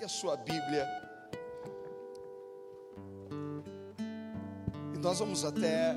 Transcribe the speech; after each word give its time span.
Pegue 0.00 0.04
a 0.06 0.08
sua 0.08 0.34
Bíblia. 0.34 0.88
E 4.94 4.98
nós 4.98 5.18
vamos 5.18 5.44
até 5.44 5.94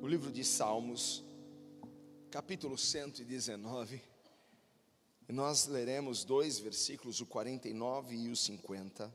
o 0.00 0.06
livro 0.06 0.32
de 0.32 0.42
Salmos, 0.42 1.22
capítulo 2.30 2.78
119. 2.78 4.02
E 5.28 5.32
nós 5.32 5.66
leremos 5.66 6.24
dois 6.24 6.58
versículos, 6.58 7.20
o 7.20 7.26
49 7.26 8.16
e 8.16 8.30
o 8.30 8.36
50. 8.36 9.14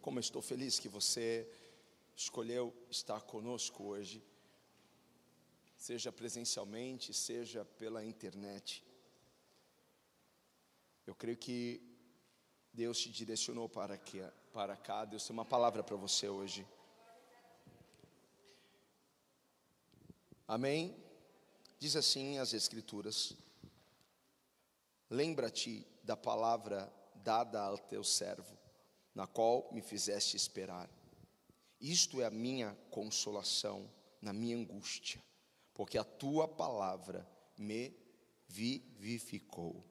Como 0.00 0.18
eu 0.18 0.22
estou 0.22 0.40
feliz 0.40 0.78
que 0.78 0.88
você 0.88 1.46
escolheu 2.16 2.74
estar 2.88 3.20
conosco 3.20 3.84
hoje, 3.84 4.24
seja 5.76 6.10
presencialmente, 6.10 7.12
seja 7.12 7.66
pela 7.66 8.02
internet. 8.02 8.82
Eu 11.06 11.14
creio 11.14 11.36
que 11.36 11.80
Deus 12.72 12.98
te 12.98 13.10
direcionou 13.10 13.68
para, 13.68 13.94
aqui, 13.94 14.20
para 14.52 14.76
cá, 14.76 15.04
Deus 15.04 15.26
tem 15.26 15.34
uma 15.34 15.44
palavra 15.44 15.82
para 15.82 15.96
você 15.96 16.28
hoje. 16.28 16.66
Amém? 20.46 20.96
Diz 21.78 21.96
assim 21.96 22.38
as 22.38 22.52
Escrituras: 22.52 23.34
Lembra-te 25.08 25.86
da 26.02 26.16
palavra 26.16 26.92
dada 27.14 27.60
ao 27.62 27.78
teu 27.78 28.02
servo 28.02 28.64
na 29.14 29.26
qual 29.26 29.68
me 29.72 29.80
fizeste 29.80 30.36
esperar. 30.36 30.90
Isto 31.80 32.20
é 32.20 32.26
a 32.26 32.30
minha 32.30 32.76
consolação 32.90 33.88
na 34.20 34.32
minha 34.32 34.56
angústia, 34.56 35.22
porque 35.72 35.96
a 35.96 36.04
tua 36.04 36.48
palavra 36.48 37.28
me 37.56 37.94
vivificou. 38.48 39.84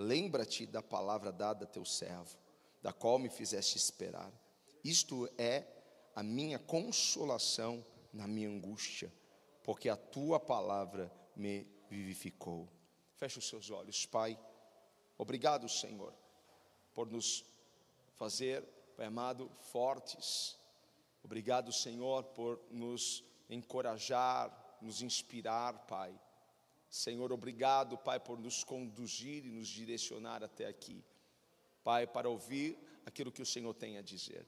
Lembra-te 0.00 0.64
da 0.64 0.82
palavra 0.82 1.30
dada 1.30 1.66
a 1.66 1.68
teu 1.68 1.84
servo, 1.84 2.38
da 2.80 2.90
qual 2.90 3.18
me 3.18 3.28
fizeste 3.28 3.76
esperar. 3.76 4.32
Isto 4.82 5.28
é 5.36 5.66
a 6.16 6.22
minha 6.22 6.58
consolação 6.58 7.84
na 8.10 8.26
minha 8.26 8.48
angústia, 8.48 9.12
porque 9.62 9.90
a 9.90 9.96
tua 9.98 10.40
palavra 10.40 11.12
me 11.36 11.66
vivificou. 11.90 12.66
Feche 13.14 13.38
os 13.38 13.46
seus 13.46 13.70
olhos, 13.70 14.06
Pai. 14.06 14.40
Obrigado, 15.18 15.68
Senhor, 15.68 16.14
por 16.94 17.10
nos 17.10 17.44
fazer, 18.14 18.62
Pai 18.96 19.04
amado, 19.04 19.50
fortes. 19.70 20.58
Obrigado, 21.22 21.74
Senhor, 21.74 22.24
por 22.24 22.58
nos 22.70 23.22
encorajar, 23.50 24.78
nos 24.80 25.02
inspirar, 25.02 25.86
Pai. 25.86 26.18
Senhor, 26.90 27.32
obrigado, 27.32 27.96
Pai, 27.96 28.18
por 28.18 28.36
nos 28.36 28.64
conduzir 28.64 29.46
e 29.46 29.50
nos 29.50 29.68
direcionar 29.68 30.42
até 30.42 30.66
aqui. 30.66 31.04
Pai, 31.84 32.04
para 32.04 32.28
ouvir 32.28 32.76
aquilo 33.06 33.30
que 33.30 33.40
o 33.40 33.46
Senhor 33.46 33.72
tem 33.74 33.96
a 33.96 34.02
dizer. 34.02 34.44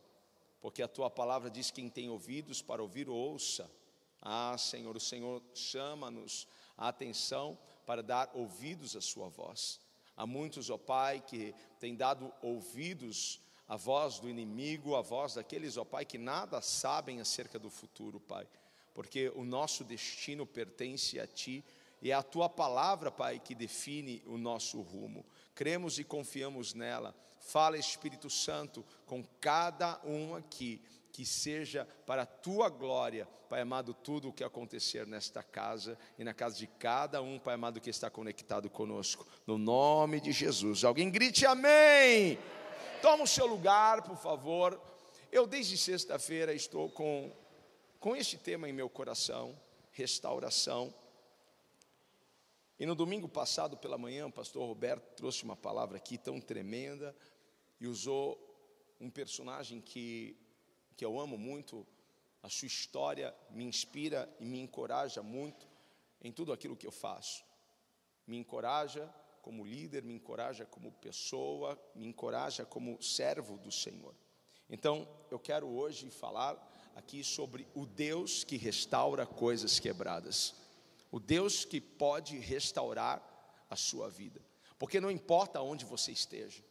Porque 0.60 0.82
a 0.82 0.88
tua 0.88 1.08
palavra 1.08 1.48
diz: 1.48 1.70
quem 1.70 1.88
tem 1.88 2.10
ouvidos 2.10 2.60
para 2.60 2.82
ouvir, 2.82 3.08
ouça. 3.08 3.70
Ah, 4.20 4.56
Senhor, 4.58 4.96
o 4.96 5.00
Senhor 5.00 5.40
chama-nos 5.54 6.48
a 6.76 6.88
atenção 6.88 7.56
para 7.86 8.02
dar 8.02 8.30
ouvidos 8.34 8.96
à 8.96 9.00
sua 9.00 9.28
voz. 9.28 9.80
Há 10.16 10.26
muitos, 10.26 10.68
ó 10.68 10.76
Pai, 10.76 11.20
que 11.20 11.54
têm 11.78 11.94
dado 11.94 12.32
ouvidos 12.42 13.40
a 13.68 13.76
voz 13.76 14.18
do 14.18 14.28
inimigo, 14.28 14.96
a 14.96 15.00
voz 15.00 15.34
daqueles, 15.34 15.76
ó 15.76 15.84
Pai, 15.84 16.04
que 16.04 16.18
nada 16.18 16.60
sabem 16.60 17.20
acerca 17.20 17.58
do 17.58 17.70
futuro, 17.70 18.20
Pai, 18.20 18.46
porque 18.94 19.30
o 19.34 19.44
nosso 19.44 19.84
destino 19.84 20.44
pertence 20.44 21.18
a 21.18 21.26
Ti 21.26 21.64
e 22.02 22.10
é 22.10 22.14
a 22.14 22.22
Tua 22.22 22.48
palavra, 22.48 23.10
Pai, 23.10 23.38
que 23.38 23.54
define 23.54 24.22
o 24.26 24.36
nosso 24.36 24.82
rumo. 24.82 25.24
Cremos 25.54 25.98
e 25.98 26.04
confiamos 26.04 26.74
nela. 26.74 27.14
Fala, 27.38 27.78
Espírito 27.78 28.28
Santo, 28.28 28.84
com 29.06 29.24
cada 29.40 30.00
um 30.04 30.34
aqui, 30.34 30.80
que 31.12 31.26
seja 31.26 31.86
para 32.06 32.22
a 32.22 32.26
tua 32.26 32.68
glória, 32.70 33.28
Pai 33.48 33.60
amado, 33.60 33.92
tudo 33.92 34.30
o 34.30 34.32
que 34.32 34.42
acontecer 34.42 35.06
nesta 35.06 35.42
casa 35.42 35.98
e 36.18 36.24
na 36.24 36.32
casa 36.32 36.56
de 36.56 36.66
cada 36.66 37.20
um, 37.20 37.38
Pai 37.38 37.54
amado, 37.54 37.80
que 37.80 37.90
está 37.90 38.08
conectado 38.08 38.70
conosco, 38.70 39.26
no 39.46 39.58
nome 39.58 40.20
de 40.20 40.32
Jesus. 40.32 40.84
Alguém 40.84 41.10
grite 41.10 41.44
amém. 41.44 42.38
Toma 43.02 43.24
o 43.24 43.28
seu 43.28 43.46
lugar, 43.46 44.02
por 44.02 44.16
favor. 44.16 44.80
Eu, 45.30 45.46
desde 45.46 45.76
sexta-feira, 45.76 46.54
estou 46.54 46.88
com, 46.88 47.30
com 48.00 48.16
este 48.16 48.38
tema 48.38 48.68
em 48.68 48.72
meu 48.72 48.88
coração: 48.88 49.54
restauração. 49.90 50.94
E 52.82 52.86
no 52.86 52.96
domingo 52.96 53.28
passado, 53.28 53.76
pela 53.76 53.96
manhã, 53.96 54.26
o 54.26 54.32
pastor 54.32 54.66
Roberto 54.66 55.14
trouxe 55.14 55.44
uma 55.44 55.54
palavra 55.54 55.98
aqui 55.98 56.18
tão 56.18 56.40
tremenda 56.40 57.14
e 57.78 57.86
usou 57.86 58.36
um 59.00 59.08
personagem 59.08 59.80
que, 59.80 60.36
que 60.96 61.04
eu 61.04 61.20
amo 61.20 61.38
muito. 61.38 61.86
A 62.42 62.48
sua 62.48 62.66
história 62.66 63.32
me 63.50 63.62
inspira 63.62 64.28
e 64.40 64.44
me 64.44 64.58
encoraja 64.58 65.22
muito 65.22 65.64
em 66.20 66.32
tudo 66.32 66.52
aquilo 66.52 66.76
que 66.76 66.84
eu 66.84 66.90
faço. 66.90 67.44
Me 68.26 68.36
encoraja 68.36 69.08
como 69.42 69.64
líder, 69.64 70.02
me 70.02 70.14
encoraja 70.14 70.66
como 70.66 70.90
pessoa, 70.90 71.80
me 71.94 72.04
encoraja 72.04 72.64
como 72.64 73.00
servo 73.00 73.58
do 73.58 73.70
Senhor. 73.70 74.12
Então, 74.68 75.08
eu 75.30 75.38
quero 75.38 75.68
hoje 75.68 76.10
falar 76.10 76.56
aqui 76.96 77.22
sobre 77.22 77.64
o 77.76 77.86
Deus 77.86 78.42
que 78.42 78.56
restaura 78.56 79.24
coisas 79.24 79.78
quebradas. 79.78 80.61
O 81.12 81.20
Deus 81.20 81.64
que 81.64 81.80
pode 81.80 82.36
restaurar 82.38 83.22
a 83.70 83.76
sua 83.76 84.08
vida. 84.08 84.44
Porque 84.78 85.00
não 85.00 85.10
importa 85.10 85.60
onde 85.60 85.84
você 85.84 86.10
esteja, 86.10 86.64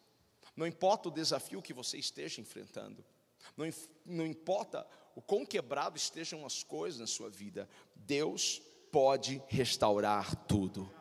não 0.56 0.68
importa 0.68 1.08
o 1.08 1.12
desafio 1.12 1.62
que 1.62 1.74
você 1.74 1.98
esteja 1.98 2.42
enfrentando, 2.42 3.06
não, 3.56 3.66
não 4.06 4.26
importa 4.26 4.86
o 5.16 5.22
quão 5.22 5.46
quebrado 5.46 5.96
estejam 5.96 6.46
as 6.46 6.64
coisas 6.64 7.00
na 7.00 7.08
sua 7.08 7.30
vida, 7.30 7.70
Deus 7.96 8.62
pode 8.92 9.42
restaurar 9.48 10.36
tudo. 10.46 10.92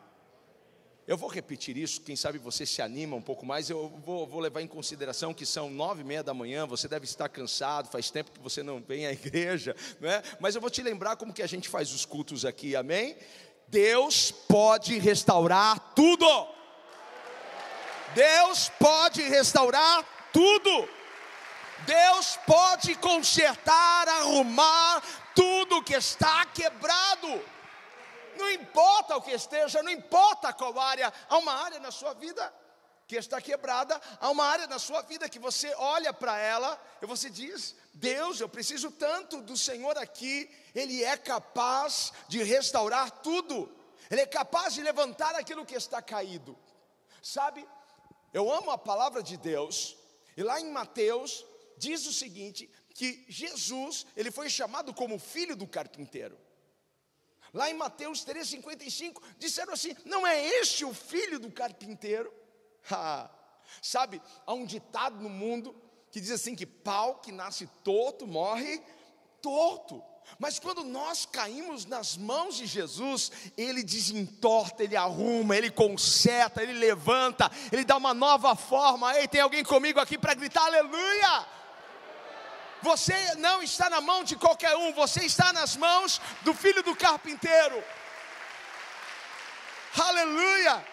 Eu 1.06 1.16
vou 1.16 1.28
repetir 1.28 1.76
isso, 1.76 2.00
quem 2.02 2.14
sabe 2.14 2.38
você 2.38 2.64
se 2.64 2.80
anima 2.80 3.16
um 3.16 3.22
pouco 3.22 3.44
mais. 3.44 3.68
Eu 3.68 3.88
vou, 4.04 4.26
vou, 4.26 4.40
levar 4.40 4.60
em 4.60 4.66
consideração 4.66 5.34
que 5.34 5.44
são 5.44 5.68
nove 5.70 6.02
e 6.02 6.04
meia 6.04 6.22
da 6.22 6.32
manhã, 6.32 6.66
você 6.66 6.86
deve 6.86 7.04
estar 7.04 7.28
cansado, 7.28 7.90
faz 7.90 8.10
tempo 8.10 8.30
que 8.30 8.40
você 8.40 8.62
não 8.62 8.80
vem 8.80 9.06
à 9.06 9.12
igreja, 9.12 9.74
não 10.00 10.08
é? 10.08 10.22
Mas 10.38 10.54
eu 10.54 10.60
vou 10.60 10.70
te 10.70 10.82
lembrar 10.82 11.16
como 11.16 11.32
que 11.32 11.42
a 11.42 11.46
gente 11.46 11.68
faz 11.68 11.92
os 11.92 12.04
cultos 12.04 12.44
aqui, 12.44 12.76
amém? 12.76 13.16
Deus 13.66 14.30
pode 14.30 14.98
restaurar 14.98 15.92
tudo. 15.94 16.26
Deus 18.14 18.70
pode 18.78 19.22
restaurar 19.22 20.04
tudo. 20.32 20.88
Deus 21.86 22.38
pode 22.46 22.94
consertar, 22.96 24.08
arrumar 24.08 25.02
tudo 25.34 25.82
que 25.82 25.94
está 25.94 26.44
quebrado. 26.46 27.40
Não 28.36 28.50
importa 28.50 29.16
o 29.16 29.22
que 29.22 29.32
esteja, 29.32 29.82
não 29.82 29.90
importa 29.90 30.52
qual 30.52 30.78
área, 30.78 31.12
há 31.28 31.38
uma 31.38 31.52
área 31.52 31.78
na 31.80 31.90
sua 31.90 32.14
vida 32.14 32.52
que 33.06 33.16
está 33.16 33.40
quebrada, 33.40 34.00
há 34.20 34.30
uma 34.30 34.44
área 34.44 34.66
na 34.68 34.78
sua 34.78 35.02
vida 35.02 35.28
que 35.28 35.38
você 35.38 35.74
olha 35.74 36.12
para 36.12 36.38
ela 36.38 36.80
e 37.02 37.06
você 37.06 37.28
diz: 37.28 37.74
Deus, 37.92 38.40
eu 38.40 38.48
preciso 38.48 38.90
tanto 38.92 39.40
do 39.40 39.56
Senhor 39.56 39.98
aqui, 39.98 40.48
Ele 40.74 41.02
é 41.02 41.16
capaz 41.16 42.12
de 42.28 42.42
restaurar 42.42 43.10
tudo, 43.10 43.74
Ele 44.10 44.20
é 44.20 44.26
capaz 44.26 44.74
de 44.74 44.82
levantar 44.82 45.34
aquilo 45.34 45.66
que 45.66 45.74
está 45.74 46.00
caído. 46.00 46.56
Sabe, 47.22 47.66
eu 48.32 48.50
amo 48.52 48.70
a 48.70 48.78
palavra 48.78 49.22
de 49.22 49.36
Deus, 49.36 49.96
e 50.36 50.42
lá 50.42 50.60
em 50.60 50.70
Mateus 50.70 51.44
diz 51.76 52.06
o 52.06 52.12
seguinte: 52.12 52.70
que 52.94 53.24
Jesus, 53.28 54.06
ele 54.16 54.30
foi 54.30 54.50
chamado 54.50 54.92
como 54.92 55.18
filho 55.18 55.56
do 55.56 55.66
carpinteiro. 55.66 56.38
Lá 57.52 57.70
em 57.70 57.74
Mateus 57.74 58.24
3,55, 58.24 59.20
disseram 59.38 59.72
assim: 59.72 59.96
não 60.04 60.26
é 60.26 60.44
este 60.60 60.84
o 60.84 60.94
filho 60.94 61.38
do 61.38 61.50
carpinteiro? 61.50 62.32
Sabe, 63.82 64.20
há 64.46 64.52
um 64.52 64.64
ditado 64.64 65.20
no 65.20 65.28
mundo 65.28 65.74
que 66.10 66.20
diz 66.20 66.30
assim: 66.30 66.54
que 66.54 66.66
pau 66.66 67.16
que 67.16 67.32
nasce 67.32 67.66
torto 67.84 68.26
morre 68.26 68.82
torto. 69.40 70.02
Mas 70.38 70.58
quando 70.58 70.84
nós 70.84 71.26
caímos 71.26 71.84
nas 71.86 72.16
mãos 72.16 72.56
de 72.56 72.66
Jesus, 72.66 73.32
Ele 73.56 73.82
desentorta, 73.82 74.84
Ele 74.84 74.96
arruma, 74.96 75.56
Ele 75.56 75.70
conserta, 75.70 76.62
Ele 76.62 76.74
levanta, 76.74 77.50
Ele 77.72 77.84
dá 77.84 77.96
uma 77.96 78.14
nova 78.14 78.54
forma. 78.54 79.16
Ei, 79.18 79.26
tem 79.26 79.40
alguém 79.40 79.64
comigo 79.64 79.98
aqui 79.98 80.16
para 80.16 80.34
gritar 80.34 80.66
aleluia? 80.66 81.46
Você 82.82 83.34
não 83.36 83.62
está 83.62 83.90
na 83.90 84.00
mão 84.00 84.24
de 84.24 84.36
qualquer 84.36 84.74
um, 84.76 84.92
você 84.92 85.24
está 85.24 85.52
nas 85.52 85.76
mãos 85.76 86.20
do 86.42 86.54
filho 86.54 86.82
do 86.82 86.96
carpinteiro. 86.96 87.82
Aleluia! 89.98 90.86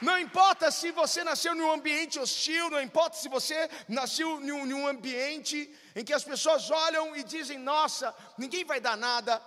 Não 0.00 0.18
importa 0.18 0.70
se 0.70 0.90
você 0.90 1.22
nasceu 1.22 1.54
num 1.54 1.70
ambiente 1.70 2.18
hostil, 2.18 2.68
não 2.70 2.82
importa 2.82 3.16
se 3.16 3.28
você 3.28 3.70
nasceu 3.88 4.40
num, 4.40 4.66
num 4.66 4.86
ambiente 4.88 5.72
em 5.94 6.04
que 6.04 6.12
as 6.12 6.24
pessoas 6.24 6.70
olham 6.70 7.14
e 7.14 7.22
dizem: 7.22 7.56
Nossa, 7.56 8.12
ninguém 8.36 8.64
vai 8.64 8.80
dar 8.80 8.96
nada. 8.96 9.40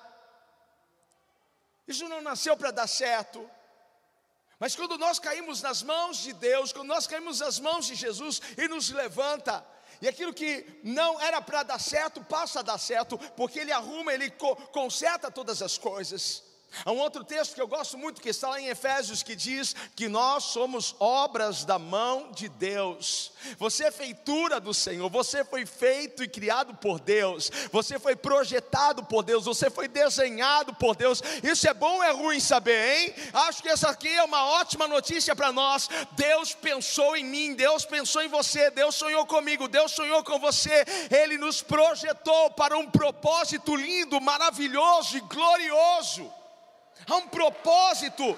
Isso 1.85 2.07
não 2.07 2.21
nasceu 2.21 2.55
para 2.55 2.71
dar 2.71 2.87
certo. 2.87 3.49
Mas 4.57 4.75
quando 4.75 4.97
nós 4.97 5.19
caímos 5.19 5.61
nas 5.61 5.83
mãos 5.83 6.17
de 6.17 6.31
Deus, 6.31 6.71
quando 6.71 6.87
nós 6.87 7.05
caímos 7.05 7.41
nas 7.41 7.59
mãos 7.59 7.85
de 7.87 7.95
Jesus 7.95 8.41
e 8.57 8.67
nos 8.69 8.89
levanta, 8.89 9.65
e 10.01 10.07
aquilo 10.07 10.33
que 10.33 10.65
não 10.83 11.19
era 11.21 11.41
para 11.41 11.63
dar 11.63 11.79
certo, 11.79 12.21
passa 12.23 12.59
a 12.59 12.63
dar 12.63 12.77
certo, 12.77 13.17
porque 13.35 13.59
Ele 13.59 13.71
arruma, 13.71 14.13
Ele 14.13 14.31
conserta 14.71 15.31
todas 15.31 15.61
as 15.61 15.77
coisas. 15.77 16.43
Há 16.83 16.91
um 16.91 16.97
outro 16.97 17.23
texto 17.23 17.53
que 17.53 17.61
eu 17.61 17.67
gosto 17.67 17.97
muito, 17.97 18.21
que 18.21 18.29
está 18.29 18.49
lá 18.49 18.59
em 18.59 18.67
Efésios, 18.67 19.23
que 19.23 19.35
diz 19.35 19.75
que 19.95 20.07
nós 20.07 20.45
somos 20.45 20.95
obras 20.99 21.63
da 21.63 21.79
mão 21.79 22.31
de 22.31 22.49
Deus. 22.49 23.31
Você 23.57 23.85
é 23.85 23.91
feitura 23.91 24.59
do 24.59 24.73
Senhor, 24.73 25.09
você 25.09 25.45
foi 25.45 25.65
feito 25.65 26.23
e 26.23 26.27
criado 26.27 26.73
por 26.75 26.99
Deus, 26.99 27.51
você 27.71 27.99
foi 27.99 28.15
projetado 28.15 29.03
por 29.03 29.23
Deus, 29.23 29.45
você 29.45 29.69
foi 29.69 29.87
desenhado 29.87 30.73
por 30.73 30.95
Deus. 30.95 31.21
Isso 31.43 31.67
é 31.69 31.73
bom 31.73 31.95
ou 31.95 32.03
é 32.03 32.11
ruim 32.11 32.39
saber, 32.39 32.97
hein? 32.97 33.15
Acho 33.33 33.61
que 33.61 33.69
essa 33.69 33.89
aqui 33.89 34.09
é 34.09 34.23
uma 34.23 34.45
ótima 34.45 34.87
notícia 34.87 35.35
para 35.35 35.51
nós. 35.51 35.87
Deus 36.13 36.53
pensou 36.53 37.15
em 37.15 37.23
mim, 37.23 37.53
Deus 37.53 37.85
pensou 37.85 38.21
em 38.21 38.27
você, 38.27 38.69
Deus 38.71 38.95
sonhou 38.95 39.25
comigo, 39.25 39.67
Deus 39.67 39.91
sonhou 39.91 40.23
com 40.23 40.39
você. 40.39 40.85
Ele 41.09 41.37
nos 41.37 41.61
projetou 41.61 42.51
para 42.51 42.77
um 42.77 42.89
propósito 42.89 43.75
lindo, 43.75 44.19
maravilhoso 44.19 45.17
e 45.17 45.21
glorioso. 45.21 46.31
Há 47.07 47.15
um 47.17 47.27
propósito, 47.27 48.37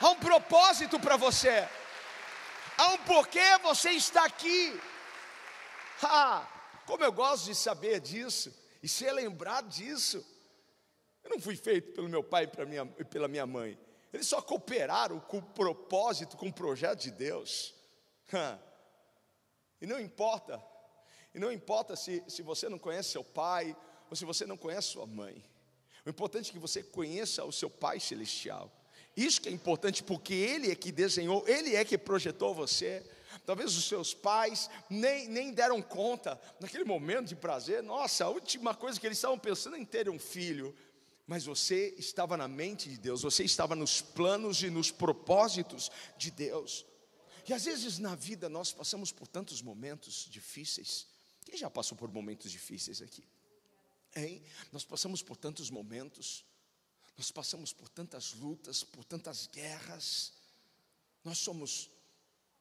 há 0.00 0.08
um 0.10 0.16
propósito 0.16 0.98
para 0.98 1.16
você, 1.16 1.68
há 2.78 2.88
um 2.88 2.98
porquê 2.98 3.58
você 3.62 3.90
está 3.90 4.24
aqui. 4.24 4.80
Ah, 6.02 6.48
como 6.86 7.04
eu 7.04 7.12
gosto 7.12 7.44
de 7.44 7.54
saber 7.54 8.00
disso 8.00 8.52
e 8.82 8.88
ser 8.88 9.12
lembrado 9.12 9.68
disso. 9.68 10.24
Eu 11.22 11.30
não 11.30 11.40
fui 11.40 11.54
feito 11.54 11.92
pelo 11.92 12.08
meu 12.08 12.24
pai 12.24 12.50
e 12.98 13.04
pela 13.04 13.28
minha 13.28 13.46
mãe. 13.46 13.78
Eles 14.12 14.26
só 14.26 14.40
cooperaram 14.40 15.20
com 15.20 15.38
o 15.38 15.42
propósito, 15.42 16.36
com 16.36 16.48
o 16.48 16.52
projeto 16.52 17.00
de 17.00 17.10
Deus. 17.10 17.74
E 19.80 19.86
não 19.86 20.00
importa, 20.00 20.62
e 21.34 21.38
não 21.38 21.52
importa 21.52 21.94
se, 21.96 22.24
se 22.28 22.42
você 22.42 22.68
não 22.68 22.78
conhece 22.78 23.10
seu 23.10 23.22
pai, 23.22 23.76
ou 24.08 24.16
se 24.16 24.24
você 24.24 24.46
não 24.46 24.56
conhece 24.56 24.88
sua 24.88 25.06
mãe. 25.06 25.44
O 26.04 26.10
importante 26.10 26.50
é 26.50 26.52
que 26.52 26.58
você 26.58 26.82
conheça 26.82 27.44
o 27.44 27.52
seu 27.52 27.68
Pai 27.68 28.00
Celestial. 28.00 28.70
Isso 29.16 29.40
que 29.40 29.48
é 29.48 29.52
importante, 29.52 30.02
porque 30.02 30.34
Ele 30.34 30.70
é 30.70 30.74
que 30.74 30.92
desenhou, 30.92 31.46
Ele 31.46 31.74
é 31.74 31.84
que 31.84 31.98
projetou 31.98 32.54
você. 32.54 33.04
Talvez 33.44 33.76
os 33.76 33.84
seus 33.84 34.14
pais 34.14 34.70
nem, 34.88 35.28
nem 35.28 35.52
deram 35.52 35.80
conta, 35.80 36.40
naquele 36.60 36.84
momento 36.84 37.28
de 37.28 37.36
prazer, 37.36 37.82
nossa, 37.82 38.24
a 38.24 38.28
última 38.28 38.74
coisa 38.74 38.98
que 38.98 39.06
eles 39.06 39.18
estavam 39.18 39.38
pensando 39.38 39.76
em 39.76 39.84
ter 39.84 40.08
um 40.08 40.18
filho. 40.18 40.74
Mas 41.26 41.44
você 41.44 41.94
estava 41.96 42.36
na 42.36 42.48
mente 42.48 42.88
de 42.88 42.98
Deus, 42.98 43.22
você 43.22 43.44
estava 43.44 43.76
nos 43.76 44.02
planos 44.02 44.62
e 44.62 44.70
nos 44.70 44.90
propósitos 44.90 45.90
de 46.16 46.30
Deus. 46.30 46.84
E 47.48 47.52
às 47.52 47.64
vezes 47.64 47.98
na 47.98 48.14
vida 48.14 48.48
nós 48.48 48.72
passamos 48.72 49.12
por 49.12 49.28
tantos 49.28 49.62
momentos 49.62 50.28
difíceis. 50.30 51.06
Quem 51.44 51.56
já 51.56 51.70
passou 51.70 51.96
por 51.96 52.10
momentos 52.12 52.50
difíceis 52.50 53.00
aqui? 53.00 53.24
Hein? 54.14 54.42
Nós 54.72 54.84
passamos 54.84 55.22
por 55.22 55.36
tantos 55.36 55.70
momentos, 55.70 56.44
nós 57.16 57.30
passamos 57.30 57.72
por 57.72 57.88
tantas 57.88 58.32
lutas, 58.34 58.82
por 58.82 59.04
tantas 59.04 59.46
guerras, 59.46 60.32
nós 61.22 61.38
somos 61.38 61.90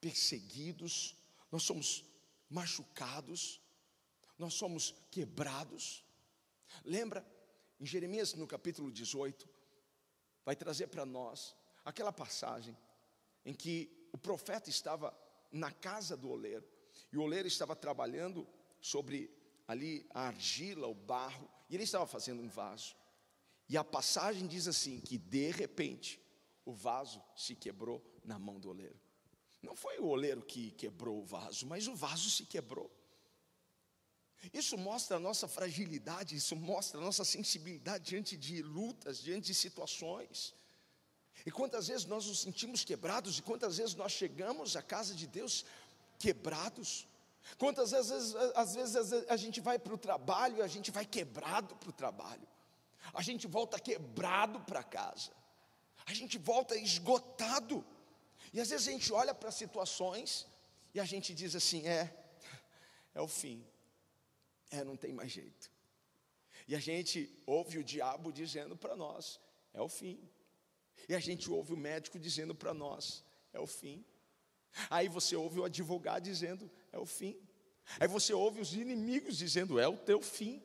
perseguidos, 0.01 1.15
nós 1.51 1.63
somos 1.63 2.03
machucados, 2.49 3.59
nós 4.37 4.53
somos 4.53 4.93
quebrados. 5.11 6.03
Lembra, 6.83 7.25
em 7.79 7.85
Jeremias 7.85 8.33
no 8.33 8.47
capítulo 8.47 8.91
18, 8.91 9.47
vai 10.45 10.55
trazer 10.55 10.87
para 10.87 11.05
nós 11.05 11.55
aquela 11.83 12.11
passagem 12.11 12.77
em 13.45 13.53
que 13.53 14.09
o 14.11 14.17
profeta 14.17 14.69
estava 14.69 15.17
na 15.51 15.71
casa 15.71 16.15
do 16.15 16.29
oleiro, 16.29 16.67
e 17.11 17.17
o 17.17 17.21
oleiro 17.21 17.47
estava 17.47 17.75
trabalhando 17.75 18.47
sobre 18.81 19.38
ali 19.69 20.03
a 20.09 20.21
argila, 20.29 20.87
o 20.87 20.95
barro, 20.95 21.47
e 21.69 21.75
ele 21.75 21.83
estava 21.83 22.07
fazendo 22.07 22.41
um 22.41 22.49
vaso. 22.49 22.95
E 23.69 23.77
a 23.77 23.83
passagem 23.83 24.47
diz 24.47 24.67
assim: 24.67 24.99
que 24.99 25.15
de 25.15 25.51
repente 25.51 26.19
o 26.65 26.73
vaso 26.73 27.21
se 27.35 27.53
quebrou 27.55 28.03
na 28.25 28.39
mão 28.39 28.59
do 28.59 28.69
oleiro. 28.69 28.99
Não 29.61 29.75
foi 29.75 29.99
o 29.99 30.07
oleiro 30.07 30.41
que 30.41 30.71
quebrou 30.71 31.19
o 31.19 31.23
vaso, 31.23 31.67
mas 31.67 31.87
o 31.87 31.95
vaso 31.95 32.31
se 32.31 32.45
quebrou. 32.47 32.89
Isso 34.51 34.75
mostra 34.75 35.17
a 35.17 35.19
nossa 35.19 35.47
fragilidade, 35.47 36.35
isso 36.35 36.55
mostra 36.55 36.99
a 36.99 37.03
nossa 37.03 37.23
sensibilidade 37.23 38.05
diante 38.05 38.35
de 38.35 38.63
lutas, 38.63 39.19
diante 39.19 39.47
de 39.47 39.53
situações. 39.53 40.55
E 41.45 41.51
quantas 41.51 41.89
vezes 41.89 42.05
nós 42.07 42.25
nos 42.25 42.39
sentimos 42.39 42.83
quebrados, 42.83 43.37
e 43.37 43.43
quantas 43.43 43.77
vezes 43.77 43.93
nós 43.93 44.13
chegamos 44.13 44.75
à 44.75 44.81
casa 44.81 45.13
de 45.13 45.27
Deus 45.27 45.63
quebrados. 46.17 47.07
Quantas 47.57 47.91
vezes, 47.91 48.35
às 48.55 48.75
vezes 48.75 49.13
a 49.27 49.35
gente 49.35 49.59
vai 49.59 49.77
para 49.79 49.93
o 49.93 49.97
trabalho 49.97 50.57
e 50.57 50.61
a 50.61 50.67
gente 50.67 50.91
vai 50.91 51.05
quebrado 51.05 51.75
para 51.75 51.89
o 51.89 51.93
trabalho, 51.93 52.47
a 53.13 53.21
gente 53.21 53.47
volta 53.47 53.79
quebrado 53.79 54.59
para 54.61 54.83
casa, 54.83 55.31
a 56.05 56.13
gente 56.13 56.37
volta 56.37 56.75
esgotado, 56.75 57.85
e 58.53 58.59
às 58.59 58.69
vezes 58.69 58.87
a 58.87 58.91
gente 58.91 59.11
olha 59.11 59.33
para 59.33 59.51
situações 59.51 60.47
e 60.93 60.99
a 60.99 61.05
gente 61.05 61.33
diz 61.33 61.55
assim: 61.55 61.87
é, 61.87 62.13
é 63.13 63.21
o 63.21 63.27
fim, 63.27 63.65
é, 64.71 64.83
não 64.83 64.95
tem 64.95 65.13
mais 65.13 65.31
jeito. 65.31 65.71
E 66.67 66.75
a 66.75 66.79
gente 66.79 67.41
ouve 67.45 67.79
o 67.79 67.83
diabo 67.83 68.31
dizendo 68.31 68.75
para 68.77 68.95
nós: 68.95 69.39
é 69.73 69.81
o 69.81 69.89
fim. 69.89 70.19
E 71.07 71.15
a 71.15 71.19
gente 71.19 71.49
ouve 71.49 71.73
o 71.73 71.77
médico 71.77 72.19
dizendo 72.19 72.53
para 72.53 72.73
nós: 72.73 73.23
é 73.53 73.59
o 73.59 73.67
fim. 73.67 74.05
Aí 74.89 75.07
você 75.07 75.35
ouve 75.35 75.59
o 75.59 75.65
advogado 75.65 76.23
dizendo: 76.23 76.69
é 76.91 76.97
o 76.97 77.05
fim. 77.05 77.37
Aí 77.99 78.07
você 78.07 78.33
ouve 78.33 78.61
os 78.61 78.73
inimigos 78.73 79.37
dizendo: 79.37 79.79
é 79.79 79.87
o 79.87 79.97
teu 79.97 80.21
fim. 80.21 80.61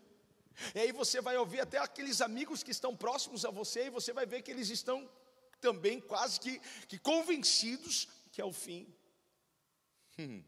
E 0.75 0.81
aí 0.81 0.93
você 0.93 1.21
vai 1.21 1.37
ouvir 1.37 1.61
até 1.61 1.79
aqueles 1.79 2.21
amigos 2.21 2.63
que 2.63 2.71
estão 2.71 2.97
próximos 2.97 3.45
a 3.45 3.51
você, 3.51 3.87
e 3.87 3.91
você 3.91 4.13
vai 4.13 4.27
ver 4.27 4.43
que 4.43 4.51
eles 4.51 4.71
estão 4.71 5.09
também 5.61 6.01
quase 6.01 6.39
que, 6.39 6.61
que 6.87 6.99
convencidos 6.99 8.09
que 8.31 8.41
é 8.41 8.45
o 8.45 8.53
fim. 8.53 8.87
Hum. 10.19 10.43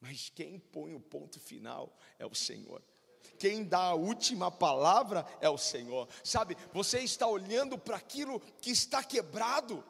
Mas 0.00 0.30
quem 0.34 0.58
põe 0.58 0.94
o 0.94 1.00
ponto 1.00 1.40
final 1.40 1.96
é 2.18 2.26
o 2.26 2.34
Senhor. 2.34 2.82
Quem 3.38 3.64
dá 3.64 3.78
a 3.78 3.94
última 3.94 4.50
palavra 4.50 5.26
é 5.40 5.48
o 5.48 5.58
Senhor. 5.58 6.08
Sabe, 6.24 6.56
você 6.72 7.00
está 7.00 7.26
olhando 7.26 7.76
para 7.78 7.96
aquilo 7.96 8.40
que 8.60 8.70
está 8.70 9.02
quebrado, 9.02 9.84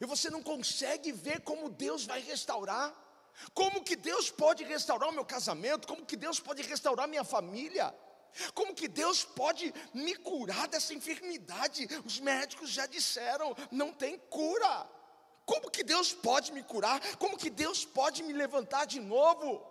e 0.00 0.06
você 0.06 0.30
não 0.30 0.42
consegue 0.42 1.12
ver 1.12 1.40
como 1.40 1.70
Deus 1.70 2.04
vai 2.04 2.20
restaurar. 2.20 3.03
Como 3.52 3.82
que 3.82 3.96
Deus 3.96 4.30
pode 4.30 4.64
restaurar 4.64 5.08
o 5.08 5.12
meu 5.12 5.24
casamento? 5.24 5.88
Como 5.88 6.06
que 6.06 6.16
Deus 6.16 6.40
pode 6.40 6.62
restaurar 6.62 7.08
minha 7.08 7.24
família? 7.24 7.94
Como 8.52 8.74
que 8.74 8.88
Deus 8.88 9.24
pode 9.24 9.72
me 9.92 10.14
curar 10.16 10.66
dessa 10.68 10.92
enfermidade? 10.94 11.88
Os 12.04 12.18
médicos 12.20 12.70
já 12.70 12.86
disseram, 12.86 13.54
não 13.70 13.92
tem 13.92 14.18
cura. 14.18 14.88
Como 15.46 15.70
que 15.70 15.84
Deus 15.84 16.12
pode 16.12 16.52
me 16.52 16.62
curar? 16.62 17.00
Como 17.16 17.36
que 17.36 17.50
Deus 17.50 17.84
pode 17.84 18.22
me 18.22 18.32
levantar 18.32 18.86
de 18.86 18.98
novo? 18.98 19.62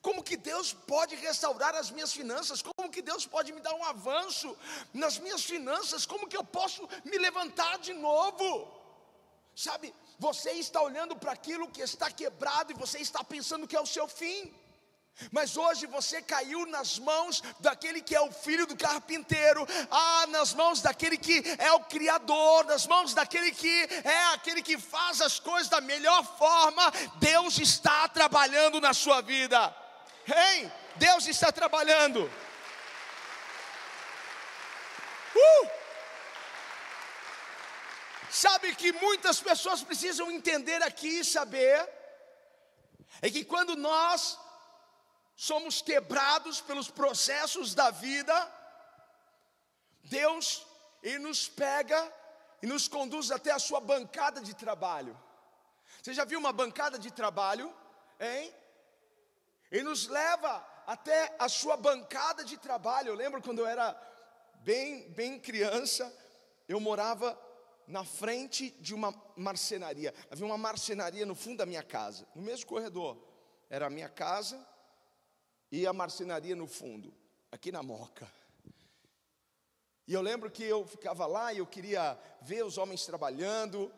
Como 0.00 0.22
que 0.22 0.36
Deus 0.36 0.72
pode 0.72 1.16
restaurar 1.16 1.74
as 1.74 1.90
minhas 1.90 2.12
finanças? 2.12 2.62
Como 2.62 2.90
que 2.90 3.02
Deus 3.02 3.26
pode 3.26 3.52
me 3.52 3.60
dar 3.60 3.74
um 3.74 3.84
avanço 3.84 4.56
nas 4.92 5.18
minhas 5.18 5.42
finanças? 5.42 6.06
Como 6.06 6.28
que 6.28 6.36
eu 6.36 6.44
posso 6.44 6.88
me 7.04 7.18
levantar 7.18 7.78
de 7.78 7.92
novo? 7.92 8.68
Sabe, 9.54 9.92
você 10.18 10.52
está 10.52 10.80
olhando 10.80 11.16
para 11.16 11.32
aquilo 11.32 11.68
que 11.68 11.82
está 11.82 12.10
quebrado 12.10 12.72
e 12.72 12.74
você 12.74 12.98
está 12.98 13.22
pensando 13.24 13.66
que 13.66 13.76
é 13.76 13.80
o 13.80 13.86
seu 13.86 14.06
fim. 14.08 14.52
Mas 15.30 15.56
hoje 15.56 15.86
você 15.86 16.22
caiu 16.22 16.66
nas 16.66 16.98
mãos 16.98 17.42
daquele 17.60 18.00
que 18.00 18.14
é 18.14 18.20
o 18.20 18.32
filho 18.32 18.66
do 18.66 18.76
carpinteiro, 18.76 19.66
ah, 19.90 20.26
nas 20.28 20.54
mãos 20.54 20.80
daquele 20.80 21.16
que 21.18 21.42
é 21.58 21.70
o 21.72 21.80
criador, 21.80 22.64
nas 22.64 22.86
mãos 22.86 23.12
daquele 23.14 23.52
que 23.52 23.88
é 24.04 24.24
aquele 24.34 24.62
que 24.62 24.78
faz 24.78 25.20
as 25.20 25.38
coisas 25.38 25.68
da 25.68 25.80
melhor 25.80 26.24
forma. 26.38 26.90
Deus 27.16 27.58
está 27.58 28.08
trabalhando 28.08 28.80
na 28.80 28.94
sua 28.94 29.20
vida. 29.20 29.74
Hein? 30.26 30.72
Deus 30.96 31.26
está 31.26 31.52
trabalhando. 31.52 32.30
Uh! 35.34 35.81
Sabe 38.32 38.74
que 38.74 38.92
muitas 38.92 39.40
pessoas 39.40 39.82
precisam 39.82 40.30
entender 40.30 40.82
aqui 40.82 41.18
e 41.20 41.24
saber 41.24 41.86
é 43.20 43.28
que 43.28 43.44
quando 43.44 43.76
nós 43.76 44.38
somos 45.36 45.82
quebrados 45.82 46.58
pelos 46.58 46.90
processos 46.90 47.74
da 47.74 47.90
vida, 47.90 48.34
Deus 50.04 50.66
ele 51.02 51.18
nos 51.18 51.46
pega 51.46 52.00
e 52.62 52.66
nos 52.66 52.88
conduz 52.88 53.30
até 53.30 53.50
a 53.50 53.58
sua 53.58 53.80
bancada 53.80 54.40
de 54.40 54.54
trabalho. 54.54 55.14
Você 56.02 56.14
já 56.14 56.24
viu 56.24 56.38
uma 56.38 56.54
bancada 56.54 56.98
de 56.98 57.10
trabalho, 57.10 57.70
hein? 58.18 58.50
E 59.70 59.82
nos 59.82 60.08
leva 60.08 60.66
até 60.86 61.36
a 61.38 61.50
sua 61.50 61.76
bancada 61.76 62.42
de 62.42 62.56
trabalho. 62.56 63.08
Eu 63.08 63.14
lembro 63.14 63.42
quando 63.42 63.58
eu 63.58 63.66
era 63.66 63.94
bem, 64.60 65.10
bem 65.10 65.38
criança, 65.38 66.10
eu 66.66 66.80
morava 66.80 67.38
na 67.86 68.04
frente 68.04 68.70
de 68.80 68.94
uma 68.94 69.14
marcenaria. 69.36 70.14
Havia 70.30 70.46
uma 70.46 70.58
marcenaria 70.58 71.26
no 71.26 71.34
fundo 71.34 71.58
da 71.58 71.66
minha 71.66 71.82
casa, 71.82 72.26
no 72.34 72.42
mesmo 72.42 72.66
corredor. 72.66 73.16
Era 73.68 73.86
a 73.86 73.90
minha 73.90 74.08
casa 74.08 74.66
e 75.70 75.86
a 75.86 75.92
marcenaria 75.92 76.54
no 76.54 76.66
fundo, 76.66 77.14
aqui 77.50 77.72
na 77.72 77.82
Moca. 77.82 78.30
E 80.06 80.12
eu 80.12 80.20
lembro 80.20 80.50
que 80.50 80.62
eu 80.62 80.86
ficava 80.86 81.26
lá 81.26 81.52
e 81.52 81.58
eu 81.58 81.66
queria 81.66 82.18
ver 82.42 82.64
os 82.64 82.76
homens 82.76 83.06
trabalhando, 83.06 83.92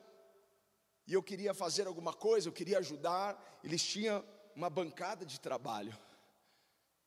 e 1.06 1.12
eu 1.12 1.22
queria 1.22 1.52
fazer 1.52 1.86
alguma 1.86 2.12
coisa, 2.12 2.48
eu 2.48 2.52
queria 2.52 2.78
ajudar. 2.78 3.60
Eles 3.62 3.82
tinham 3.82 4.24
uma 4.54 4.70
bancada 4.70 5.26
de 5.26 5.40
trabalho, 5.40 5.96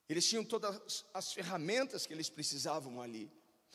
eles 0.09 0.27
tinham 0.27 0.43
todas 0.43 1.05
as 1.13 1.31
ferramentas 1.31 2.05
que 2.05 2.13
eles 2.13 2.29
precisavam 2.29 3.01
ali. 3.01 3.31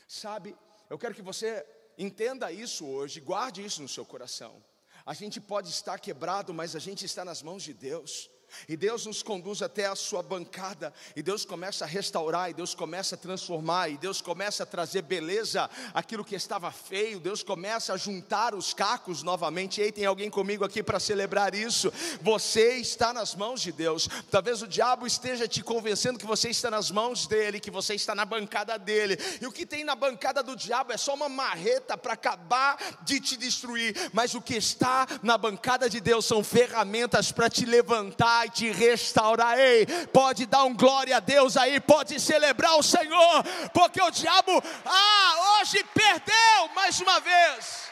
Sabe, 0.06 0.56
eu 0.90 0.98
quero 0.98 1.14
que 1.14 1.22
você 1.22 1.64
entenda 1.98 2.50
isso 2.50 2.86
hoje, 2.86 3.20
guarde 3.20 3.64
isso 3.64 3.82
no 3.82 3.88
seu 3.88 4.04
coração. 4.04 4.62
A 5.04 5.14
gente 5.14 5.40
pode 5.40 5.68
estar 5.70 5.98
quebrado, 5.98 6.54
mas 6.54 6.76
a 6.76 6.78
gente 6.78 7.04
está 7.04 7.24
nas 7.24 7.42
mãos 7.42 7.62
de 7.62 7.74
Deus. 7.74 8.30
E 8.68 8.76
Deus 8.76 9.06
nos 9.06 9.22
conduz 9.22 9.62
até 9.62 9.86
a 9.86 9.94
sua 9.94 10.22
bancada, 10.22 10.92
e 11.14 11.22
Deus 11.22 11.44
começa 11.44 11.84
a 11.84 11.88
restaurar, 11.88 12.50
e 12.50 12.54
Deus 12.54 12.74
começa 12.74 13.14
a 13.14 13.18
transformar, 13.18 13.88
e 13.88 13.96
Deus 13.96 14.20
começa 14.20 14.62
a 14.62 14.66
trazer 14.66 15.02
beleza 15.02 15.68
aquilo 15.94 16.24
que 16.24 16.34
estava 16.34 16.70
feio, 16.70 17.20
Deus 17.20 17.42
começa 17.42 17.92
a 17.92 17.96
juntar 17.96 18.54
os 18.54 18.72
cacos 18.72 19.22
novamente. 19.22 19.80
Ei, 19.80 19.92
tem 19.92 20.04
alguém 20.04 20.30
comigo 20.30 20.64
aqui 20.64 20.82
para 20.82 21.00
celebrar 21.00 21.54
isso? 21.54 21.92
Você 22.20 22.76
está 22.76 23.12
nas 23.12 23.34
mãos 23.34 23.60
de 23.60 23.72
Deus. 23.72 24.08
Talvez 24.30 24.62
o 24.62 24.68
diabo 24.68 25.06
esteja 25.06 25.48
te 25.48 25.62
convencendo 25.62 26.18
que 26.18 26.26
você 26.26 26.48
está 26.48 26.70
nas 26.70 26.90
mãos 26.90 27.26
dele, 27.26 27.60
que 27.60 27.70
você 27.70 27.94
está 27.94 28.14
na 28.14 28.24
bancada 28.24 28.78
dele. 28.78 29.18
E 29.40 29.46
o 29.46 29.52
que 29.52 29.66
tem 29.66 29.84
na 29.84 29.94
bancada 29.94 30.42
do 30.42 30.56
diabo 30.56 30.92
é 30.92 30.96
só 30.96 31.14
uma 31.14 31.28
marreta 31.28 31.96
para 31.96 32.12
acabar 32.12 32.78
de 33.02 33.20
te 33.20 33.36
destruir, 33.36 34.10
mas 34.12 34.34
o 34.34 34.40
que 34.40 34.54
está 34.54 35.06
na 35.22 35.36
bancada 35.36 35.88
de 35.88 36.00
Deus 36.00 36.24
são 36.24 36.42
ferramentas 36.42 37.32
para 37.32 37.48
te 37.48 37.64
levantar 37.64 38.41
vai 38.42 38.50
te 38.50 38.70
restaurar. 38.72 39.58
Ei, 39.58 39.86
pode 40.12 40.46
dar 40.46 40.64
um 40.64 40.74
glória 40.74 41.16
a 41.16 41.20
Deus 41.20 41.56
aí, 41.56 41.80
pode 41.80 42.18
celebrar 42.18 42.76
o 42.76 42.82
Senhor, 42.82 43.44
porque 43.72 44.02
o 44.02 44.10
diabo, 44.10 44.52
ah, 44.84 45.60
hoje 45.60 45.84
perdeu 45.94 46.68
mais 46.74 47.00
uma 47.00 47.20
vez. 47.20 47.82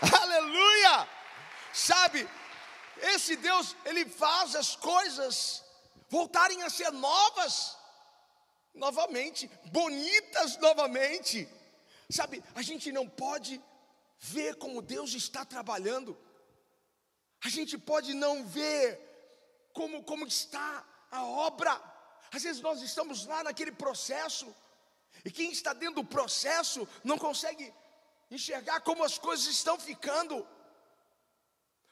Aleluia! 0.22 1.08
Sabe, 1.72 2.26
esse 3.14 3.36
Deus, 3.36 3.76
ele 3.84 4.06
faz 4.06 4.54
as 4.54 4.76
coisas 4.76 5.62
voltarem 6.08 6.62
a 6.62 6.70
ser 6.70 6.90
novas, 6.90 7.76
novamente, 8.74 9.50
bonitas 9.66 10.56
novamente. 10.58 11.46
Sabe, 12.08 12.42
a 12.54 12.62
gente 12.62 12.90
não 12.92 13.06
pode 13.06 13.60
ver 14.18 14.54
como 14.56 14.80
Deus 14.80 15.12
está 15.12 15.44
trabalhando 15.44 16.16
a 17.44 17.48
gente 17.48 17.76
pode 17.76 18.14
não 18.14 18.44
ver 18.44 18.98
como, 19.72 20.02
como 20.02 20.26
está 20.26 20.84
a 21.10 21.22
obra. 21.24 21.72
Às 22.32 22.42
vezes 22.42 22.62
nós 22.62 22.80
estamos 22.80 23.26
lá 23.26 23.44
naquele 23.44 23.70
processo, 23.70 24.46
e 25.24 25.30
quem 25.30 25.52
está 25.52 25.72
dentro 25.74 25.96
do 26.02 26.04
processo 26.04 26.88
não 27.04 27.18
consegue 27.18 27.72
enxergar 28.30 28.80
como 28.80 29.04
as 29.04 29.18
coisas 29.18 29.46
estão 29.46 29.78
ficando. 29.78 30.46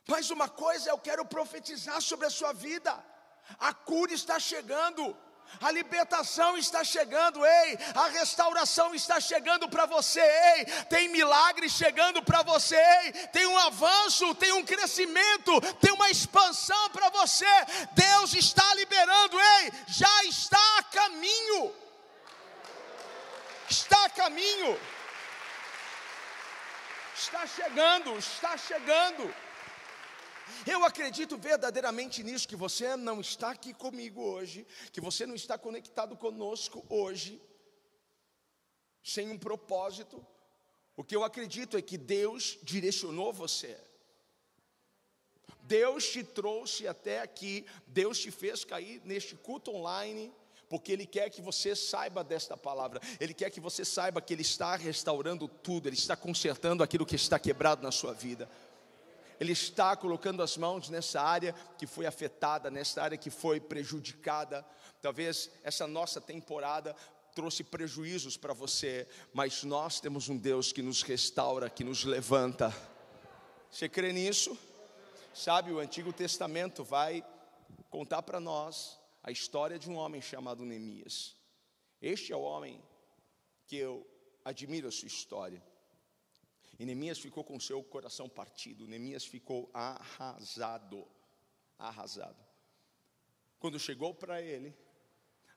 Mas 0.09 0.31
uma 0.31 0.49
coisa 0.49 0.91
eu 0.91 0.99
quero 0.99 1.25
profetizar 1.25 2.01
sobre 2.01 2.27
a 2.27 2.31
sua 2.31 2.53
vida: 2.53 2.93
a 3.59 3.75
cura 3.75 4.13
está 4.15 4.41
chegando. 4.41 5.17
A 5.61 5.71
libertação 5.71 6.57
está 6.57 6.83
chegando, 6.83 7.45
ei, 7.45 7.79
a 7.95 8.09
restauração 8.09 8.95
está 8.95 9.21
chegando 9.21 9.69
para 9.69 9.87
você, 9.87 10.21
ei, 10.21 10.65
tem 10.87 11.09
milagre 11.09 11.69
chegando 11.69 12.23
para 12.23 12.43
você, 12.43 12.77
ei, 12.77 13.13
tem 13.29 13.47
um 13.47 13.59
avanço, 13.59 14.35
tem 14.35 14.53
um 14.53 14.65
crescimento, 14.65 15.61
tem 15.81 15.93
uma 15.93 16.11
expansão 16.11 16.91
para 16.91 17.11
você. 17.11 17.47
Deus 17.93 18.35
está 18.35 18.75
liberando, 18.75 19.39
ei, 19.41 19.73
já 19.87 20.25
está 20.25 20.79
a 20.79 20.83
caminho. 20.85 21.75
Está 23.69 24.05
a 24.05 24.11
caminho. 24.11 24.81
Está 27.15 27.47
chegando, 27.47 28.19
está 28.19 28.57
chegando. 28.57 29.35
Eu 30.67 30.85
acredito 30.85 31.37
verdadeiramente 31.37 32.23
nisso, 32.23 32.47
que 32.47 32.55
você 32.55 32.97
não 32.97 33.21
está 33.21 33.51
aqui 33.51 33.75
comigo 33.75 34.23
hoje, 34.23 34.67
que 34.93 35.01
você 35.01 35.27
não 35.27 35.35
está 35.35 35.59
conectado 35.59 36.17
conosco 36.17 36.85
hoje, 36.89 37.41
sem 39.03 39.29
um 39.31 39.39
propósito. 39.39 40.25
O 40.97 41.03
que 41.03 41.17
eu 41.17 41.25
acredito 41.25 41.77
é 41.77 41.83
que 41.83 41.99
Deus 41.99 42.59
direcionou 42.63 43.33
você. 43.33 43.77
Deus 45.63 46.09
te 46.09 46.23
trouxe 46.23 46.87
até 46.87 47.21
aqui, 47.21 47.67
Deus 47.87 48.19
te 48.19 48.31
fez 48.31 48.65
cair 48.65 49.01
neste 49.05 49.35
culto 49.35 49.75
online, 49.75 50.33
porque 50.69 50.93
Ele 50.93 51.07
quer 51.07 51.31
que 51.31 51.43
você 51.43 51.75
saiba 51.75 52.23
desta 52.23 52.57
palavra, 52.57 53.01
Ele 53.19 53.35
quer 53.35 53.51
que 53.51 53.61
você 53.61 53.85
saiba 53.85 54.21
que 54.21 54.33
Ele 54.33 54.43
está 54.43 54.77
restaurando 54.77 55.49
tudo, 55.49 55.89
Ele 55.89 55.97
está 55.97 56.17
consertando 56.17 56.83
aquilo 56.83 57.07
que 57.07 57.17
está 57.17 57.39
quebrado 57.39 57.83
na 57.83 57.91
sua 57.91 58.13
vida. 58.13 58.49
Ele 59.43 59.51
está 59.51 59.97
colocando 59.97 60.41
as 60.41 60.57
mãos 60.57 60.89
nessa 60.89 61.21
área 61.21 61.53
que 61.77 61.85
foi 61.85 62.07
afetada, 62.07 62.71
nessa 62.71 63.03
área 63.03 63.19
que 63.19 63.29
foi 63.29 63.59
prejudicada. 63.59 64.65
Talvez 65.01 65.51
essa 65.65 65.85
nossa 65.85 66.21
temporada 66.21 66.95
trouxe 67.35 67.65
prejuízos 67.65 68.37
para 68.37 68.55
você, 68.55 69.05
mas 69.35 69.65
nós 69.65 69.99
temos 69.99 70.29
um 70.29 70.37
Deus 70.37 70.73
que 70.73 70.81
nos 70.81 71.03
restaura, 71.03 71.69
que 71.69 71.83
nos 71.83 72.05
levanta. 72.05 72.73
Você 73.69 73.89
crê 73.89 74.13
nisso? 74.13 74.57
Sabe, 75.35 75.73
o 75.73 75.81
Antigo 75.81 76.13
Testamento 76.13 76.85
vai 76.85 77.27
contar 77.91 78.23
para 78.23 78.39
nós 78.39 78.97
a 79.25 79.33
história 79.33 79.77
de 79.77 79.91
um 79.91 79.97
homem 79.97 80.23
chamado 80.23 80.65
Neemias. 80.65 81.35
Este 82.01 82.33
é 82.33 82.37
o 82.37 82.43
homem 82.43 82.81
que 83.67 83.75
eu 83.75 84.07
admiro 84.45 84.87
a 84.87 84.93
sua 84.93 85.09
história. 85.09 85.61
E 86.83 86.85
Neemias 86.85 87.21
ficou 87.21 87.45
com 87.45 87.61
seu 87.61 87.81
coração 87.81 88.29
partido, 88.29 88.89
Neemias 88.89 89.25
ficou 89.25 89.71
arrasado, 89.73 91.07
arrasado. 91.79 92.45
Quando 93.61 93.79
chegou 93.79 94.13
para 94.13 94.43
ele 94.43 94.75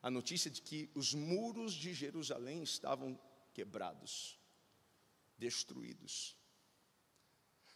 a 0.00 0.08
notícia 0.08 0.48
de 0.48 0.62
que 0.62 0.88
os 0.94 1.14
muros 1.14 1.74
de 1.74 1.92
Jerusalém 1.92 2.62
estavam 2.62 3.18
quebrados, 3.52 4.38
destruídos. 5.36 6.36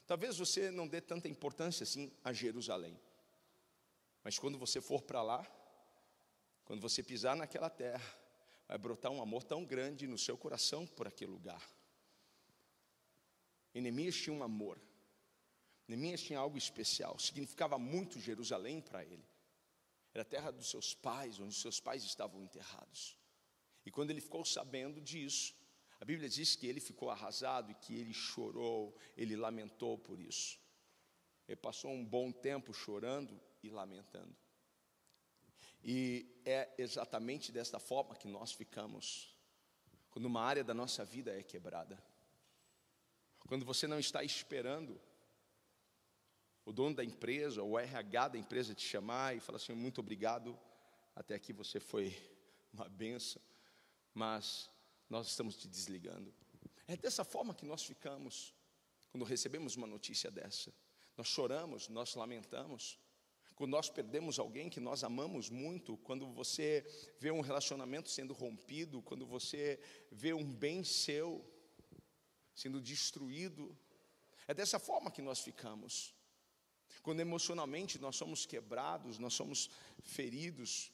Talvez 0.07 0.39
você 0.39 0.71
não 0.71 0.87
dê 0.87 1.01
tanta 1.01 1.27
importância 1.27 1.83
assim 1.83 2.13
a 2.23 2.33
Jerusalém, 2.33 2.97
mas 4.23 4.39
quando 4.39 4.61
você 4.61 4.81
for 4.81 5.03
para 5.03 5.23
lá, 5.23 5.45
quando 6.65 6.81
você 6.81 7.03
pisar 7.03 7.35
naquela 7.35 7.69
terra, 7.69 8.17
vai 8.69 8.79
brotar 8.79 9.11
um 9.11 9.21
amor 9.21 9.43
tão 9.43 9.65
grande 9.65 10.07
no 10.07 10.17
seu 10.17 10.39
coração 10.39 10.87
por 10.87 11.09
aquele 11.09 11.33
lugar. 11.33 11.80
E 13.75 13.81
Neemias 13.81 14.17
tinha 14.17 14.35
um 14.35 14.43
amor. 14.43 14.81
Neemias 15.87 16.23
tinha 16.23 16.39
algo 16.39 16.57
especial, 16.57 17.19
significava 17.19 17.79
muito 17.79 18.21
Jerusalém 18.21 18.81
para 18.81 19.05
ele. 19.05 19.25
Era 20.13 20.23
a 20.23 20.25
terra 20.25 20.51
dos 20.51 20.69
seus 20.71 20.95
pais, 20.95 21.39
onde 21.39 21.55
seus 21.55 21.81
pais 21.81 22.05
estavam 22.05 22.43
enterrados. 22.43 23.17
E 23.85 23.91
quando 23.91 24.11
ele 24.11 24.21
ficou 24.21 24.45
sabendo 24.45 25.01
disso, 25.01 25.55
a 26.01 26.05
Bíblia 26.05 26.29
diz 26.29 26.57
que 26.57 26.67
ele 26.67 26.81
ficou 26.81 27.11
arrasado 27.11 27.71
e 27.71 27.75
que 27.75 27.95
ele 27.95 28.13
chorou, 28.13 28.97
ele 29.17 29.37
lamentou 29.37 29.99
por 29.99 30.21
isso. 30.21 30.59
Ele 31.47 31.57
passou 31.57 31.91
um 31.91 32.05
bom 32.05 32.33
tempo 32.33 32.73
chorando 32.73 33.41
e 33.63 33.69
lamentando. 33.69 34.35
E 35.83 36.41
é 36.45 36.73
exatamente 36.79 37.51
desta 37.51 37.79
forma 37.79 38.15
que 38.15 38.29
nós 38.29 38.53
ficamos, 38.53 39.35
quando 40.11 40.27
uma 40.27 40.43
área 40.43 40.63
da 40.63 40.75
nossa 40.75 41.05
vida 41.05 41.37
é 41.37 41.43
quebrada. 41.43 42.03
Quando 43.51 43.67
você 43.67 43.89
não 43.89 43.99
está 43.99 44.23
esperando 44.23 45.01
o 46.65 46.73
dono 46.73 46.95
da 46.95 47.05
empresa, 47.05 47.65
o 47.65 47.77
RH 47.77 48.29
da 48.29 48.39
empresa 48.39 48.77
te 48.77 48.87
chamar 48.87 49.37
e 49.37 49.41
falar 49.41 49.57
assim: 49.57 49.73
muito 49.73 50.01
obrigado, 50.01 50.57
até 51.17 51.35
aqui 51.35 51.53
você 51.53 51.81
foi 51.81 52.17
uma 52.73 52.89
benção, 52.89 53.43
mas 54.15 54.71
nós 55.09 55.27
estamos 55.27 55.57
te 55.57 55.67
desligando. 55.67 56.33
É 56.87 56.97
dessa 56.97 57.25
forma 57.25 57.53
que 57.53 57.67
nós 57.67 57.83
ficamos 57.83 58.55
quando 59.11 59.25
recebemos 59.25 59.75
uma 59.75 59.89
notícia 59.89 60.31
dessa. 60.31 60.73
Nós 61.17 61.27
choramos, 61.27 61.89
nós 61.89 62.15
lamentamos. 62.15 63.01
Quando 63.57 63.73
nós 63.73 63.91
perdemos 63.91 64.39
alguém 64.39 64.71
que 64.71 64.79
nós 64.79 65.03
amamos 65.03 65.51
muito, 65.51 65.97
quando 65.97 66.25
você 66.29 66.87
vê 67.19 67.33
um 67.33 67.41
relacionamento 67.41 68.11
sendo 68.11 68.33
rompido, 68.33 69.03
quando 69.03 69.27
você 69.27 69.81
vê 70.09 70.33
um 70.33 70.45
bem 70.45 70.85
seu 70.85 71.45
sendo 72.61 72.81
destruído. 72.81 73.77
É 74.47 74.53
dessa 74.53 74.79
forma 74.79 75.11
que 75.11 75.23
nós 75.23 75.41
ficamos. 75.41 76.15
Quando 77.03 77.21
emocionalmente 77.21 77.99
nós 77.99 78.17
somos 78.17 78.45
quebrados, 78.45 79.19
nós 79.19 79.33
somos 79.33 79.71
feridos, 80.03 80.93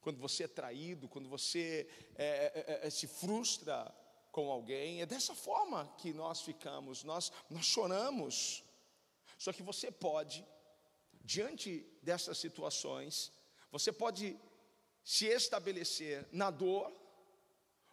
quando 0.00 0.18
você 0.18 0.44
é 0.44 0.48
traído, 0.48 1.08
quando 1.08 1.28
você 1.28 1.88
é, 2.16 2.26
é, 2.26 2.64
é, 2.82 2.86
é 2.86 2.90
se 2.90 3.06
frustra, 3.06 3.94
com 4.32 4.50
alguém, 4.50 5.02
é 5.02 5.06
dessa 5.06 5.34
forma 5.34 5.86
que 5.98 6.10
nós 6.14 6.40
ficamos, 6.40 7.04
nós, 7.04 7.30
nós 7.50 7.66
choramos. 7.66 8.64
Só 9.38 9.52
que 9.52 9.62
você 9.62 9.92
pode, 9.92 10.42
diante 11.22 11.86
dessas 12.02 12.38
situações, 12.38 13.30
você 13.70 13.92
pode 13.92 14.40
se 15.04 15.26
estabelecer 15.26 16.26
na 16.32 16.50
dor 16.50 16.90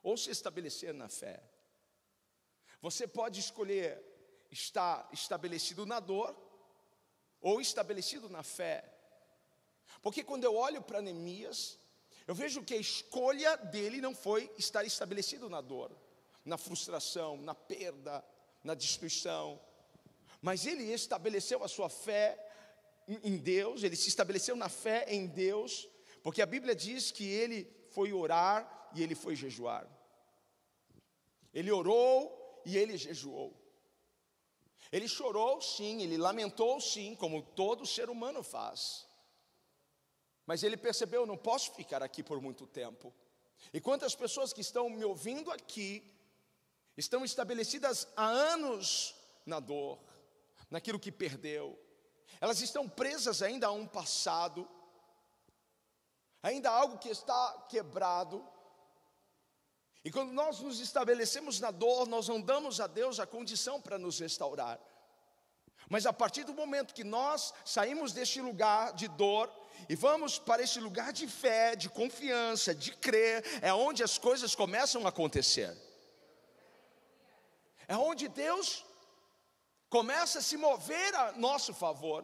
ou 0.01 0.15
se 0.15 0.31
estabelecer 0.31 0.93
na 0.93 1.10
fé. 1.10 1.43
Você 2.81 3.07
pode 3.07 3.39
escolher 3.39 4.01
estar 4.51 5.07
estabelecido 5.12 5.86
na 5.86 6.00
dor 6.00 6.36
ou 7.41 7.62
estabelecido 7.62 8.29
na 8.29 8.43
fé. 8.43 8.83
Porque 10.01 10.24
quando 10.24 10.43
eu 10.43 10.55
olho 10.55 10.81
para 10.81 11.01
Neemias, 11.01 11.77
eu 12.27 12.36
vejo 12.36 12.63
que 12.63 12.74
a 12.74 12.77
escolha 12.77 13.57
dele 13.57 14.00
não 14.00 14.15
foi 14.15 14.51
estar 14.57 14.83
estabelecido 14.86 15.50
na 15.50 15.62
dor, 15.62 15.91
na 16.45 16.57
frustração, 16.57 17.38
na 17.38 17.55
perda, 17.55 18.24
na 18.63 18.74
destruição, 18.74 19.59
mas 20.41 20.65
ele 20.65 20.83
estabeleceu 20.93 21.63
a 21.63 21.67
sua 21.67 21.89
fé 21.89 22.38
em 23.07 23.38
Deus, 23.38 23.83
ele 23.83 23.95
se 23.95 24.07
estabeleceu 24.07 24.55
na 24.55 24.69
fé 24.69 25.05
em 25.07 25.25
Deus, 25.27 25.89
porque 26.24 26.41
a 26.41 26.45
Bíblia 26.45 26.75
diz 26.75 27.12
que 27.12 27.25
ele 27.27 27.69
foi 27.89 28.13
orar 28.13 28.89
e 28.95 29.03
ele 29.03 29.15
foi 29.15 29.36
jejuar. 29.36 29.88
Ele 31.53 31.71
orou 31.71 32.38
e 32.69 32.77
ele 32.77 32.97
jejuou. 32.97 33.51
Ele 34.91 35.07
chorou, 35.07 35.61
sim, 35.61 36.01
ele 36.01 36.17
lamentou, 36.17 36.79
sim, 36.79 37.15
como 37.15 37.41
todo 37.41 37.85
ser 37.85 38.09
humano 38.09 38.43
faz. 38.43 39.07
Mas 40.45 40.63
ele 40.63 40.77
percebeu: 40.77 41.25
não 41.25 41.38
posso 41.38 41.73
ficar 41.73 42.01
aqui 42.03 42.23
por 42.23 42.41
muito 42.41 42.65
tempo. 42.65 43.13
E 43.73 43.81
quantas 43.81 44.15
pessoas 44.15 44.53
que 44.53 44.61
estão 44.61 44.89
me 44.89 45.03
ouvindo 45.03 45.51
aqui 45.51 46.03
estão 46.95 47.25
estabelecidas 47.25 48.07
há 48.15 48.25
anos 48.25 49.15
na 49.45 49.59
dor, 49.59 49.99
naquilo 50.69 50.99
que 50.99 51.11
perdeu, 51.11 51.77
elas 52.39 52.61
estão 52.61 52.88
presas 52.88 53.41
ainda 53.41 53.67
a 53.67 53.71
um 53.71 53.88
passado, 53.88 54.67
ainda 56.41 56.69
a 56.69 56.73
algo 56.73 56.97
que 56.97 57.09
está 57.09 57.65
quebrado. 57.69 58.47
E 60.03 60.12
quando 60.12 60.32
nós 60.32 60.60
nos 60.62 60.79
estabelecemos 60.79 61.60
na 61.60 61.72
dor, 61.72 62.08
nós 62.08 62.27
não 62.27 62.39
damos 62.39 62.79
a 62.79 62.88
Deus 62.88 63.20
a 63.20 63.27
condição 63.27 63.82
para 63.82 63.98
nos 63.98 64.20
restaurar. 64.20 64.79
Mas 65.89 66.06
a 66.06 66.13
partir 66.13 66.44
do 66.44 66.53
momento 66.53 66.94
que 66.94 67.03
nós 67.03 67.53
saímos 67.65 68.13
deste 68.13 68.39
lugar 68.39 68.94
de 68.94 69.08
dor 69.08 69.51
e 69.89 69.96
vamos 69.96 70.38
para 70.38 70.62
esse 70.62 70.79
lugar 70.79 71.12
de 71.12 71.27
fé, 71.27 71.75
de 71.75 71.89
confiança, 71.89 72.75
de 72.75 72.91
crer, 72.91 73.44
é 73.62 73.74
onde 73.74 74.03
as 74.03 74.18
coisas 74.18 74.56
começam 74.56 75.06
a 75.06 75.10
acontecer. 75.10 75.75
É 77.88 77.98
onde 77.98 78.27
Deus 78.27 78.86
começa 79.89 80.39
a 80.39 80.41
se 80.41 80.56
mover 80.58 81.15
a 81.15 81.32
nosso 81.32 81.74
favor, 81.74 82.24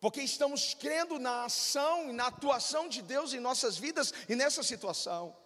porque 0.00 0.20
estamos 0.20 0.72
crendo 0.74 1.18
na 1.18 1.46
ação 1.46 2.08
e 2.08 2.12
na 2.12 2.28
atuação 2.28 2.88
de 2.88 3.02
Deus 3.02 3.34
em 3.34 3.40
nossas 3.40 3.76
vidas 3.76 4.14
e 4.28 4.36
nessa 4.36 4.62
situação. 4.62 5.36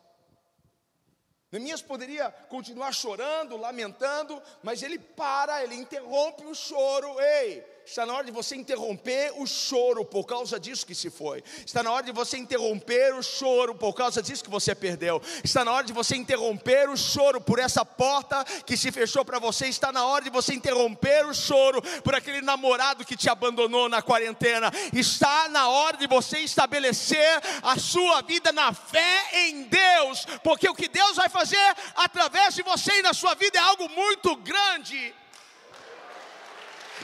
Neemias 1.53 1.83
poderia 1.83 2.31
continuar 2.49 2.93
chorando, 2.93 3.57
lamentando, 3.57 4.41
mas 4.63 4.83
ele 4.83 4.99
para, 4.99 5.65
ele 5.65 5.75
interrompe 5.75 6.45
o 6.45 6.55
choro. 6.55 7.21
Ei, 7.21 7.65
Está 7.85 8.07
na 8.07 8.15
hora 8.15 8.25
de 8.25 8.31
você 8.31 8.55
interromper 8.55 9.33
o 9.37 9.47
choro 9.47 10.05
por 10.05 10.25
causa 10.25 10.61
disso 10.61 10.87
que 10.87 10.95
se 10.95 11.11
foi. 11.11 11.43
Está 11.67 11.83
na 11.83 11.91
hora 11.91 12.05
de 12.05 12.13
você 12.13 12.37
interromper 12.37 13.15
o 13.15 13.23
choro 13.23 13.75
por 13.75 13.93
causa 13.95 14.23
disso 14.23 14.45
que 14.45 14.51
você 14.51 14.75
perdeu. 14.75 15.21
Está 15.43 15.65
na 15.65 15.73
hora 15.73 15.85
de 15.85 15.93
você 15.93 16.15
interromper 16.15 16.89
o 16.89 16.97
choro 16.97 17.41
por 17.41 17.59
essa 17.59 17.85
porta 17.85 18.45
que 18.65 18.77
se 18.77 18.93
fechou 18.93 19.25
para 19.25 19.39
você. 19.39 19.67
Está 19.67 19.91
na 19.91 20.05
hora 20.05 20.23
de 20.23 20.31
você 20.31 20.55
interromper 20.55 21.27
o 21.27 21.35
choro 21.35 21.83
por 22.03 22.15
aquele 22.15 22.41
namorado 22.41 23.05
que 23.05 23.17
te 23.17 23.29
abandonou 23.29 23.89
na 23.89 24.01
quarentena. 24.01 24.71
Está 24.93 25.49
na 25.49 25.69
hora 25.69 25.97
de 25.97 26.07
você 26.07 26.39
estabelecer 26.39 27.41
a 27.63 27.79
sua 27.79 28.23
vida 28.23 28.53
na 28.53 28.73
fé 28.73 29.49
em 29.49 29.63
Deus, 29.65 30.27
porque 30.45 30.69
o 30.69 30.75
que 30.75 30.89
Deus 30.89 31.17
vai 31.17 31.29
fazer 31.29 31.77
através 31.97 32.55
de 32.55 32.63
você 32.63 32.99
e 32.99 33.03
na 33.03 33.13
sua 33.13 33.35
vida 33.35 33.59
é 33.59 33.63
algo 33.63 33.89
muito 33.89 34.37
grande. 34.37 35.15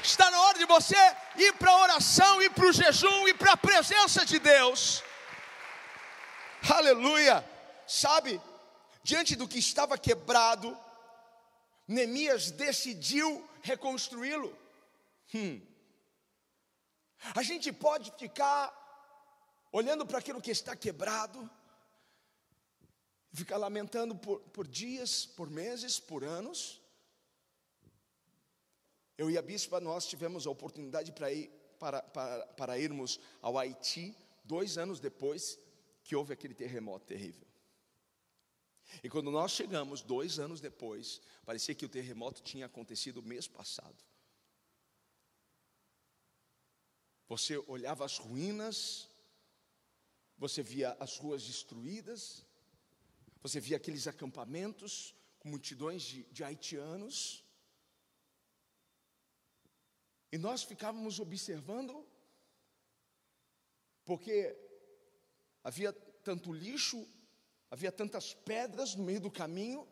Está 0.07 0.31
na 0.31 0.41
hora 0.41 0.57
de 0.57 0.67
você 0.67 0.95
ir 1.37 1.53
para 1.55 1.73
a 1.73 1.83
oração, 1.83 2.41
ir 2.41 2.51
para 2.51 2.67
o 2.67 2.73
jejum, 2.73 3.27
ir 3.27 3.37
para 3.37 3.55
a 3.55 3.57
presença 3.57 4.25
de 4.25 4.39
Deus. 4.39 5.03
Aleluia! 6.73 7.45
Sabe, 7.89 8.41
diante 9.03 9.35
do 9.35 9.49
que 9.49 9.59
estava 9.59 9.99
quebrado, 9.99 10.79
Neemias 11.89 12.53
decidiu 12.53 13.29
reconstruí-lo. 13.63 14.57
Hum. 15.35 15.61
A 17.35 17.43
gente 17.43 17.73
pode 17.73 18.13
ficar 18.17 18.73
olhando 19.73 20.07
para 20.07 20.21
aquilo 20.21 20.41
que 20.41 20.53
está 20.53 20.77
quebrado, 20.77 21.51
ficar 23.33 23.57
lamentando 23.57 24.15
por, 24.15 24.39
por 24.55 24.69
dias, 24.69 25.27
por 25.27 25.51
meses, 25.51 25.99
por 25.99 26.23
anos, 26.23 26.81
eu 29.19 29.31
e 29.31 29.39
a 29.39 29.43
bispa, 29.43 29.81
nós 29.81 30.07
tivemos 30.07 30.47
a 30.47 30.51
oportunidade 30.51 31.13
para, 31.13 31.33
ir, 31.33 31.51
para, 31.79 32.03
para, 32.03 32.47
para 32.49 32.79
irmos 32.79 33.19
ao 33.41 33.59
Haiti, 33.59 34.17
dois 34.45 34.77
anos 34.77 35.01
depois 35.01 35.59
que 36.05 36.15
houve 36.15 36.33
aquele 36.33 36.55
terremoto 36.55 37.07
terrível. 37.07 37.47
E 39.03 39.09
quando 39.09 39.31
nós 39.31 39.53
chegamos, 39.53 40.03
dois 40.03 40.39
anos 40.39 40.61
depois, 40.61 41.21
parecia 41.45 41.75
que 41.75 41.85
o 41.85 41.89
terremoto 41.89 42.43
tinha 42.43 42.67
acontecido 42.67 43.23
mês 43.23 43.49
passado. 43.49 43.97
Você 47.29 47.57
olhava 47.67 48.05
as 48.05 48.19
ruínas, 48.19 49.09
você 50.39 50.63
via 50.63 50.97
as 51.01 51.17
ruas 51.17 51.43
destruídas, 51.45 52.45
você 53.43 53.59
via 53.59 53.77
aqueles 53.77 54.07
acampamentos 54.07 55.15
com 55.41 55.49
multidões 55.49 56.03
de, 56.03 56.23
de 56.25 56.45
haitianos, 56.45 57.45
e 60.31 60.39
nós 60.39 60.63
ficávamos 60.63 61.21
observando, 61.21 62.07
porque 64.05 64.57
havia 65.63 65.93
tanto 65.93 66.53
lixo, 66.53 67.07
havia 67.71 67.93
tantas 67.93 68.35
pedras 68.35 68.95
no 68.95 69.05
meio 69.05 69.21
do 69.21 69.31
caminho, 69.31 69.87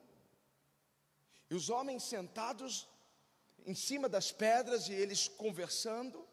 e 1.50 1.54
os 1.54 1.68
homens 1.70 2.02
sentados 2.02 2.88
em 3.66 3.74
cima 3.74 4.08
das 4.08 4.32
pedras 4.32 4.88
e 4.88 4.92
eles 4.92 5.28
conversando, 5.28 6.26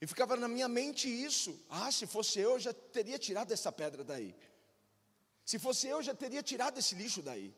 e 0.00 0.06
ficava 0.06 0.36
na 0.36 0.48
minha 0.48 0.68
mente 0.68 1.08
isso: 1.08 1.64
ah, 1.68 1.90
se 1.92 2.06
fosse 2.08 2.40
eu, 2.40 2.58
já 2.58 2.74
teria 2.74 3.18
tirado 3.18 3.52
essa 3.52 3.70
pedra 3.70 4.02
daí. 4.02 4.34
Se 5.44 5.58
fosse 5.58 5.86
eu, 5.86 6.02
já 6.02 6.14
teria 6.14 6.42
tirado 6.42 6.78
esse 6.78 6.94
lixo 6.94 7.22
daí. 7.22 7.54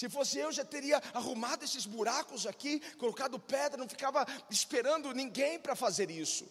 Se 0.00 0.10
fosse 0.10 0.38
eu, 0.38 0.52
já 0.52 0.62
teria 0.62 0.98
arrumado 1.14 1.64
esses 1.64 1.86
buracos 1.86 2.46
aqui, 2.46 2.80
colocado 2.96 3.38
pedra, 3.38 3.78
não 3.78 3.88
ficava 3.88 4.26
esperando 4.50 5.14
ninguém 5.14 5.58
para 5.58 5.74
fazer 5.74 6.10
isso. 6.10 6.46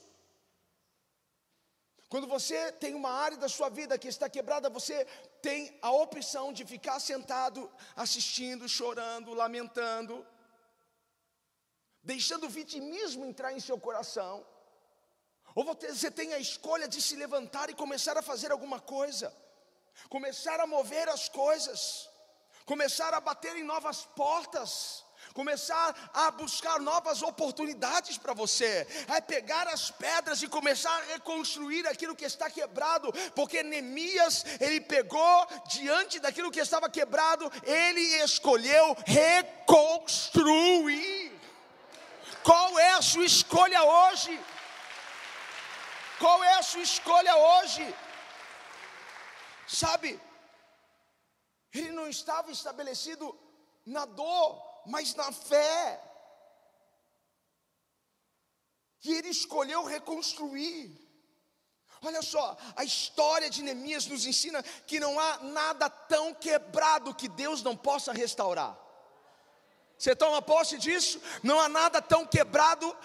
Quando 2.09 2.25
você 2.25 2.71
tem 2.71 2.95
uma 2.95 3.11
área 3.11 3.37
da 3.37 3.47
sua 3.47 3.69
vida 3.69 3.99
que 3.99 4.07
está 4.07 4.27
quebrada, 4.27 4.67
você 4.67 5.05
tem 5.43 5.77
a 5.79 5.91
opção 5.91 6.51
de 6.51 6.65
ficar 6.65 6.99
sentado, 6.99 7.71
assistindo, 7.95 8.67
chorando, 8.67 9.31
lamentando, 9.35 10.25
deixando 12.01 12.47
o 12.47 12.49
vitimismo 12.49 13.25
entrar 13.25 13.53
em 13.53 13.59
seu 13.59 13.79
coração. 13.79 14.43
Ou 15.53 15.63
você 15.63 16.09
tem 16.09 16.33
a 16.33 16.39
escolha 16.39 16.87
de 16.87 16.99
se 16.99 17.15
levantar 17.15 17.69
e 17.69 17.75
começar 17.75 18.17
a 18.17 18.23
fazer 18.23 18.51
alguma 18.51 18.79
coisa, 18.79 19.31
começar 20.09 20.59
a 20.59 20.65
mover 20.65 21.07
as 21.09 21.29
coisas 21.29 22.09
começar 22.65 23.13
a 23.13 23.21
bater 23.21 23.55
em 23.55 23.63
novas 23.63 24.05
portas, 24.15 25.05
começar 25.33 25.95
a 26.13 26.31
buscar 26.31 26.79
novas 26.79 27.21
oportunidades 27.21 28.17
para 28.17 28.33
você, 28.33 28.87
é 29.07 29.21
pegar 29.21 29.67
as 29.67 29.91
pedras 29.91 30.41
e 30.41 30.47
começar 30.47 30.95
a 30.95 31.05
reconstruir 31.13 31.85
aquilo 31.87 32.15
que 32.15 32.25
está 32.25 32.49
quebrado, 32.49 33.13
porque 33.35 33.61
Neemias, 33.61 34.45
ele 34.59 34.81
pegou 34.81 35.47
diante 35.67 36.19
daquilo 36.19 36.51
que 36.51 36.59
estava 36.59 36.89
quebrado, 36.89 37.51
ele 37.63 38.01
escolheu 38.23 38.97
reconstruir. 39.05 40.35
Qual 42.43 42.79
é 42.79 42.91
a 42.91 43.01
sua 43.01 43.25
escolha 43.25 43.83
hoje? 43.83 44.39
Qual 46.19 46.43
é 46.43 46.53
a 46.53 46.63
sua 46.63 46.81
escolha 46.81 47.35
hoje? 47.35 47.95
Sabe, 49.67 50.19
ele 51.79 51.91
não 51.91 52.07
estava 52.07 52.51
estabelecido 52.51 53.37
na 53.85 54.05
dor, 54.05 54.81
mas 54.85 55.13
na 55.15 55.31
fé. 55.31 56.01
E 59.03 59.13
ele 59.13 59.29
escolheu 59.29 59.83
reconstruir. 59.83 61.05
Olha 62.01 62.21
só, 62.21 62.57
a 62.75 62.83
história 62.83 63.49
de 63.49 63.63
Neemias 63.63 64.05
nos 64.05 64.25
ensina 64.25 64.61
que 64.85 64.99
não 64.99 65.19
há 65.19 65.37
nada 65.39 65.89
tão 65.89 66.33
quebrado 66.33 67.15
que 67.15 67.27
Deus 67.27 67.63
não 67.63 67.75
possa 67.75 68.11
restaurar. 68.11 68.77
Você 69.97 70.15
toma 70.15 70.41
posse 70.41 70.77
disso? 70.77 71.21
Não 71.41 71.59
há 71.59 71.69
nada 71.69 72.01
tão 72.01 72.25
quebrado 72.25 72.95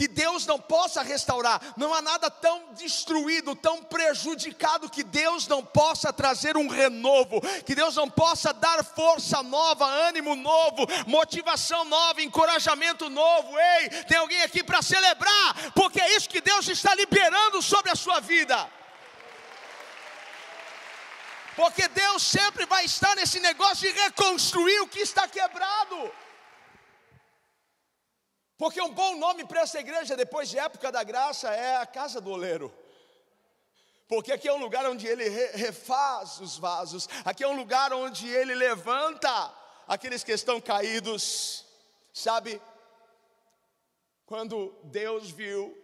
que 0.00 0.08
Deus 0.08 0.46
não 0.46 0.58
possa 0.58 1.02
restaurar. 1.02 1.60
Não 1.76 1.92
há 1.92 2.00
nada 2.00 2.30
tão 2.30 2.72
destruído, 2.72 3.54
tão 3.54 3.82
prejudicado 3.82 4.88
que 4.88 5.02
Deus 5.02 5.46
não 5.46 5.62
possa 5.62 6.10
trazer 6.10 6.56
um 6.56 6.68
renovo, 6.68 7.38
que 7.66 7.74
Deus 7.74 7.96
não 7.96 8.08
possa 8.08 8.50
dar 8.50 8.82
força 8.82 9.42
nova, 9.42 9.84
ânimo 9.84 10.34
novo, 10.34 10.86
motivação 11.06 11.84
nova, 11.84 12.22
encorajamento 12.22 13.10
novo. 13.10 13.58
Ei, 13.58 13.90
tem 14.06 14.16
alguém 14.16 14.40
aqui 14.40 14.64
para 14.64 14.80
celebrar, 14.80 15.72
porque 15.74 16.00
é 16.00 16.16
isso 16.16 16.30
que 16.30 16.40
Deus 16.40 16.66
está 16.66 16.94
liberando 16.94 17.60
sobre 17.60 17.90
a 17.90 17.94
sua 17.94 18.20
vida. 18.20 18.56
Porque 21.54 21.88
Deus 21.88 22.22
sempre 22.22 22.64
vai 22.64 22.86
estar 22.86 23.14
nesse 23.16 23.38
negócio 23.38 23.86
de 23.86 24.00
reconstruir 24.00 24.80
o 24.80 24.88
que 24.88 25.00
está 25.00 25.28
quebrado. 25.28 26.10
Porque 28.60 28.78
um 28.78 28.92
bom 28.92 29.16
nome 29.16 29.42
para 29.46 29.62
essa 29.62 29.80
igreja, 29.80 30.14
depois 30.14 30.50
de 30.50 30.58
época 30.58 30.92
da 30.92 31.02
graça, 31.02 31.48
é 31.48 31.78
a 31.78 31.86
casa 31.86 32.20
do 32.20 32.30
oleiro. 32.30 32.70
Porque 34.06 34.30
aqui 34.30 34.48
é 34.48 34.52
um 34.52 34.58
lugar 34.58 34.84
onde 34.84 35.06
ele 35.06 35.26
refaz 35.30 36.38
os 36.40 36.58
vasos, 36.58 37.08
aqui 37.24 37.42
é 37.42 37.48
um 37.48 37.56
lugar 37.56 37.90
onde 37.94 38.28
ele 38.28 38.54
levanta 38.54 39.30
aqueles 39.88 40.22
que 40.22 40.32
estão 40.32 40.60
caídos, 40.60 41.64
sabe? 42.12 42.60
Quando 44.26 44.78
Deus 44.84 45.30
viu 45.30 45.74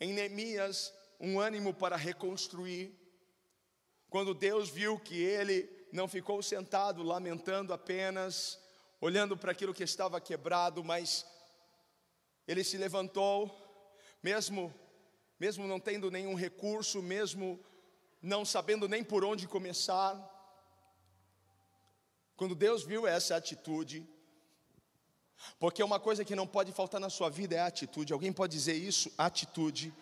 em 0.00 0.14
Neemias 0.14 0.94
um 1.20 1.38
ânimo 1.38 1.74
para 1.74 1.94
reconstruir, 1.94 2.98
quando 4.08 4.32
Deus 4.32 4.70
viu 4.70 4.98
que 4.98 5.22
ele 5.22 5.68
não 5.92 6.08
ficou 6.08 6.42
sentado 6.42 7.02
lamentando 7.02 7.74
apenas, 7.74 8.58
olhando 8.98 9.36
para 9.36 9.52
aquilo 9.52 9.74
que 9.74 9.84
estava 9.84 10.18
quebrado, 10.22 10.82
mas 10.82 11.26
ele 12.46 12.62
se 12.64 12.76
levantou, 12.76 13.50
mesmo 14.22 14.72
mesmo 15.38 15.66
não 15.66 15.80
tendo 15.80 16.10
nenhum 16.10 16.34
recurso, 16.34 17.02
mesmo 17.02 17.60
não 18.22 18.44
sabendo 18.44 18.88
nem 18.88 19.02
por 19.02 19.24
onde 19.24 19.48
começar. 19.48 20.12
Quando 22.36 22.54
Deus 22.54 22.82
viu 22.82 23.06
essa 23.06 23.36
atitude, 23.36 24.08
porque 25.58 25.82
uma 25.82 26.00
coisa 26.00 26.24
que 26.24 26.34
não 26.34 26.46
pode 26.46 26.72
faltar 26.72 27.00
na 27.00 27.10
sua 27.10 27.28
vida 27.28 27.56
é 27.56 27.60
a 27.60 27.66
atitude. 27.66 28.12
Alguém 28.12 28.32
pode 28.32 28.52
dizer 28.56 28.74
isso? 28.74 29.12
Atitude. 29.18 29.92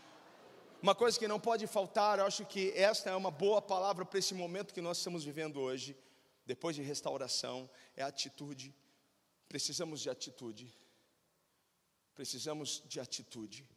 Uma 0.82 0.94
coisa 0.94 1.18
que 1.18 1.28
não 1.28 1.40
pode 1.40 1.66
faltar, 1.66 2.18
eu 2.18 2.26
acho 2.26 2.44
que 2.44 2.72
esta 2.76 3.10
é 3.10 3.16
uma 3.16 3.30
boa 3.30 3.62
palavra 3.62 4.04
para 4.04 4.18
esse 4.18 4.34
momento 4.34 4.74
que 4.74 4.80
nós 4.80 4.98
estamos 4.98 5.24
vivendo 5.24 5.60
hoje, 5.60 5.96
depois 6.44 6.76
de 6.76 6.82
restauração, 6.82 7.70
é 7.96 8.02
atitude. 8.02 8.74
Precisamos 9.48 10.00
de 10.00 10.10
atitude. 10.10 10.72
Precisamos 12.14 12.82
de 12.86 13.00
atitude. 13.00 13.68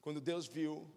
Quando 0.00 0.20
Deus 0.20 0.46
viu 0.46 0.90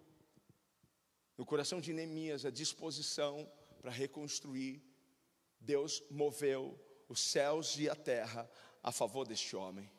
no 1.38 1.46
coração 1.46 1.82
de 1.82 1.94
Neemias 1.94 2.46
a 2.46 2.50
disposição 2.50 3.52
para 3.78 3.92
reconstruir, 3.92 4.82
Deus 5.60 6.04
moveu 6.10 6.80
os 7.08 7.20
céus 7.20 7.78
e 7.78 7.90
a 7.90 7.96
terra 7.96 8.50
a 8.82 8.92
favor 8.92 9.28
deste 9.28 9.56
homem. 9.56 9.92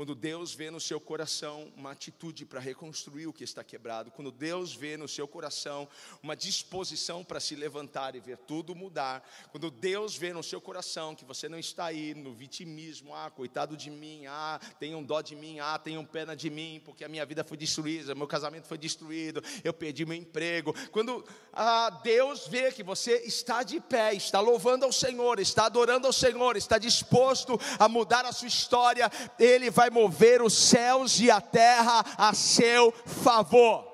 Quando 0.00 0.14
Deus 0.14 0.54
vê 0.54 0.70
no 0.70 0.80
seu 0.80 0.98
coração 0.98 1.70
uma 1.76 1.90
atitude 1.90 2.46
para 2.46 2.58
reconstruir 2.58 3.26
o 3.26 3.34
que 3.34 3.44
está 3.44 3.62
quebrado, 3.62 4.10
quando 4.10 4.32
Deus 4.32 4.72
vê 4.72 4.96
no 4.96 5.06
seu 5.06 5.28
coração 5.28 5.86
uma 6.22 6.34
disposição 6.34 7.22
para 7.22 7.38
se 7.38 7.54
levantar 7.54 8.14
e 8.14 8.18
ver 8.20 8.38
tudo 8.38 8.74
mudar, 8.74 9.22
quando 9.50 9.70
Deus 9.70 10.16
vê 10.16 10.32
no 10.32 10.42
seu 10.42 10.58
coração 10.58 11.14
que 11.14 11.22
você 11.22 11.50
não 11.50 11.58
está 11.58 11.84
aí 11.84 12.14
no 12.14 12.32
vitimismo, 12.32 13.14
ah, 13.14 13.30
coitado 13.30 13.76
de 13.76 13.90
mim, 13.90 14.24
ah, 14.26 14.58
tenham 14.78 15.02
dó 15.02 15.20
de 15.20 15.36
mim, 15.36 15.58
ah, 15.60 15.78
tenham 15.78 16.02
pena 16.02 16.34
de 16.34 16.48
mim, 16.48 16.80
porque 16.82 17.04
a 17.04 17.08
minha 17.08 17.26
vida 17.26 17.44
foi 17.44 17.58
destruída, 17.58 18.14
meu 18.14 18.26
casamento 18.26 18.66
foi 18.66 18.78
destruído, 18.78 19.44
eu 19.62 19.74
perdi 19.74 20.06
meu 20.06 20.16
emprego. 20.16 20.74
Quando 20.90 21.22
ah, 21.52 21.90
Deus 22.02 22.46
vê 22.46 22.72
que 22.72 22.82
você 22.82 23.16
está 23.16 23.62
de 23.62 23.78
pé, 23.78 24.14
está 24.14 24.40
louvando 24.40 24.86
ao 24.86 24.92
Senhor, 24.92 25.38
está 25.38 25.66
adorando 25.66 26.06
ao 26.06 26.12
Senhor, 26.14 26.56
está 26.56 26.78
disposto 26.78 27.60
a 27.78 27.86
mudar 27.86 28.24
a 28.24 28.32
sua 28.32 28.48
história, 28.48 29.10
Ele 29.38 29.68
vai 29.68 29.89
vai 29.90 30.02
mover 30.02 30.40
os 30.40 30.54
céus 30.54 31.18
e 31.18 31.30
a 31.30 31.40
terra 31.40 32.04
a 32.16 32.32
seu 32.32 32.92
favor. 32.92 33.90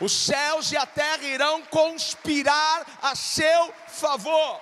Os 0.00 0.12
céus 0.12 0.72
e 0.72 0.76
a 0.76 0.86
terra 0.86 1.24
irão 1.24 1.62
conspirar 1.66 2.98
a 3.02 3.14
seu 3.14 3.72
favor. 3.88 4.60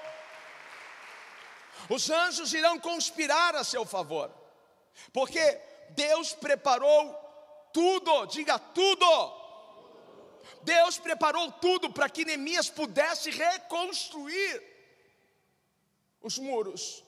Os 1.89 2.11
anjos 2.11 2.53
irão 2.55 2.79
conspirar 2.79 3.55
a 3.57 3.65
seu 3.65 3.85
favor. 3.85 4.31
Porque 5.13 5.61
Deus 5.91 6.33
preparou 6.33 7.15
tudo, 7.73 8.27
diga 8.27 8.59
tudo. 8.59 9.43
Deus 10.63 10.99
preparou 10.99 11.51
tudo 11.53 11.91
para 11.91 12.09
que 12.09 12.25
Neemias 12.25 12.71
pudesse 12.71 13.31
reconstruir 13.31 14.63
os 16.23 16.39
muros 16.39 17.03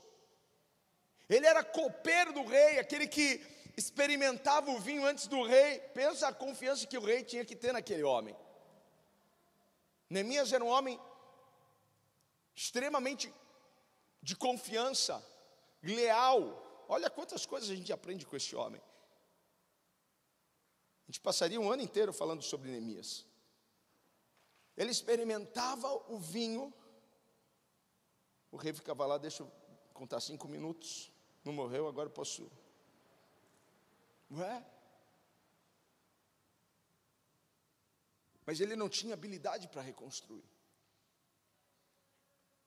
ele 1.28 1.46
era 1.46 1.64
copeiro 1.64 2.32
do 2.32 2.44
rei, 2.44 2.78
aquele 2.78 3.06
que 3.06 3.44
experimentava 3.76 4.70
o 4.70 4.78
vinho 4.78 5.04
antes 5.04 5.26
do 5.26 5.42
rei. 5.42 5.78
Pensa 5.94 6.28
a 6.28 6.32
confiança 6.32 6.86
que 6.86 6.98
o 6.98 7.04
rei 7.04 7.24
tinha 7.24 7.44
que 7.44 7.56
ter 7.56 7.72
naquele 7.72 8.02
homem. 8.02 8.36
Neemias 10.08 10.52
era 10.52 10.64
um 10.64 10.68
homem 10.68 11.00
extremamente 12.54 13.32
de 14.22 14.36
confiança, 14.36 15.24
leal. 15.82 16.84
Olha 16.88 17.10
quantas 17.10 17.44
coisas 17.46 17.70
a 17.70 17.74
gente 17.74 17.92
aprende 17.92 18.26
com 18.26 18.36
esse 18.36 18.54
homem. 18.54 18.80
A 21.02 21.06
gente 21.06 21.20
passaria 21.20 21.60
um 21.60 21.70
ano 21.70 21.82
inteiro 21.82 22.12
falando 22.12 22.42
sobre 22.42 22.70
Neemias. 22.70 23.26
Ele 24.76 24.90
experimentava 24.90 25.92
o 26.10 26.18
vinho. 26.18 26.72
O 28.50 28.56
rei 28.56 28.72
ficava 28.72 29.04
lá, 29.06 29.18
deixa 29.18 29.42
eu 29.42 29.52
contar 29.92 30.20
cinco 30.20 30.48
minutos. 30.48 31.12
Não 31.44 31.52
morreu, 31.52 31.86
agora 31.86 32.08
posso. 32.08 32.50
Ué? 34.30 34.66
Mas 38.46 38.60
ele 38.60 38.76
não 38.76 38.88
tinha 38.88 39.14
habilidade 39.14 39.68
para 39.68 39.82
reconstruir. 39.82 40.44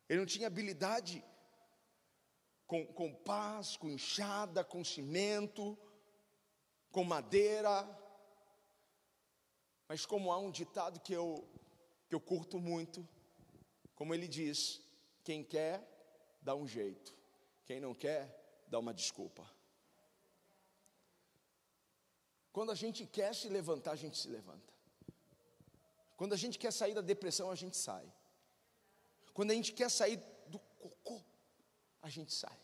Ele 0.08 0.20
não 0.20 0.26
tinha 0.26 0.48
habilidade 0.48 1.24
com, 2.66 2.86
com 2.86 3.13
paz, 3.13 3.76
com 3.76 3.90
enxada, 3.90 4.63
com 4.63 4.84
cimento, 4.84 5.78
com 6.92 7.04
madeira. 7.04 7.86
Mas 9.88 10.06
como 10.06 10.32
há 10.32 10.38
um 10.38 10.52
ditado 10.52 11.00
que 11.00 11.13
eu, 11.13 11.48
que 12.08 12.16
eu 12.16 12.20
curto 12.20 12.60
muito, 12.60 13.08
como 13.96 14.13
ele 14.13 14.28
diz: 14.28 14.82
quem 15.24 15.44
quer, 15.44 15.86
dá 16.42 16.56
um 16.56 16.68
jeito. 16.68 17.16
Quem 17.66 17.80
não 17.80 17.94
quer, 17.94 18.47
dá 18.68 18.80
uma 18.80 18.94
desculpa. 18.94 19.50
Quando 22.52 22.72
a 22.72 22.76
gente 22.76 23.06
quer 23.06 23.34
se 23.36 23.48
levantar, 23.50 23.92
a 23.92 23.96
gente 23.96 24.18
se 24.18 24.28
levanta. 24.28 24.74
Quando 26.16 26.34
a 26.34 26.38
gente 26.38 26.58
quer 26.58 26.74
sair 26.74 26.96
da 26.96 27.02
depressão, 27.02 27.52
a 27.52 27.56
gente 27.56 27.78
sai. 27.78 28.12
Quando 29.34 29.52
a 29.52 29.54
gente 29.54 29.72
quer 29.74 29.90
sair 29.90 30.18
do 30.48 30.60
cocô, 30.60 31.22
a 32.02 32.10
gente 32.10 32.34
sai. 32.34 32.60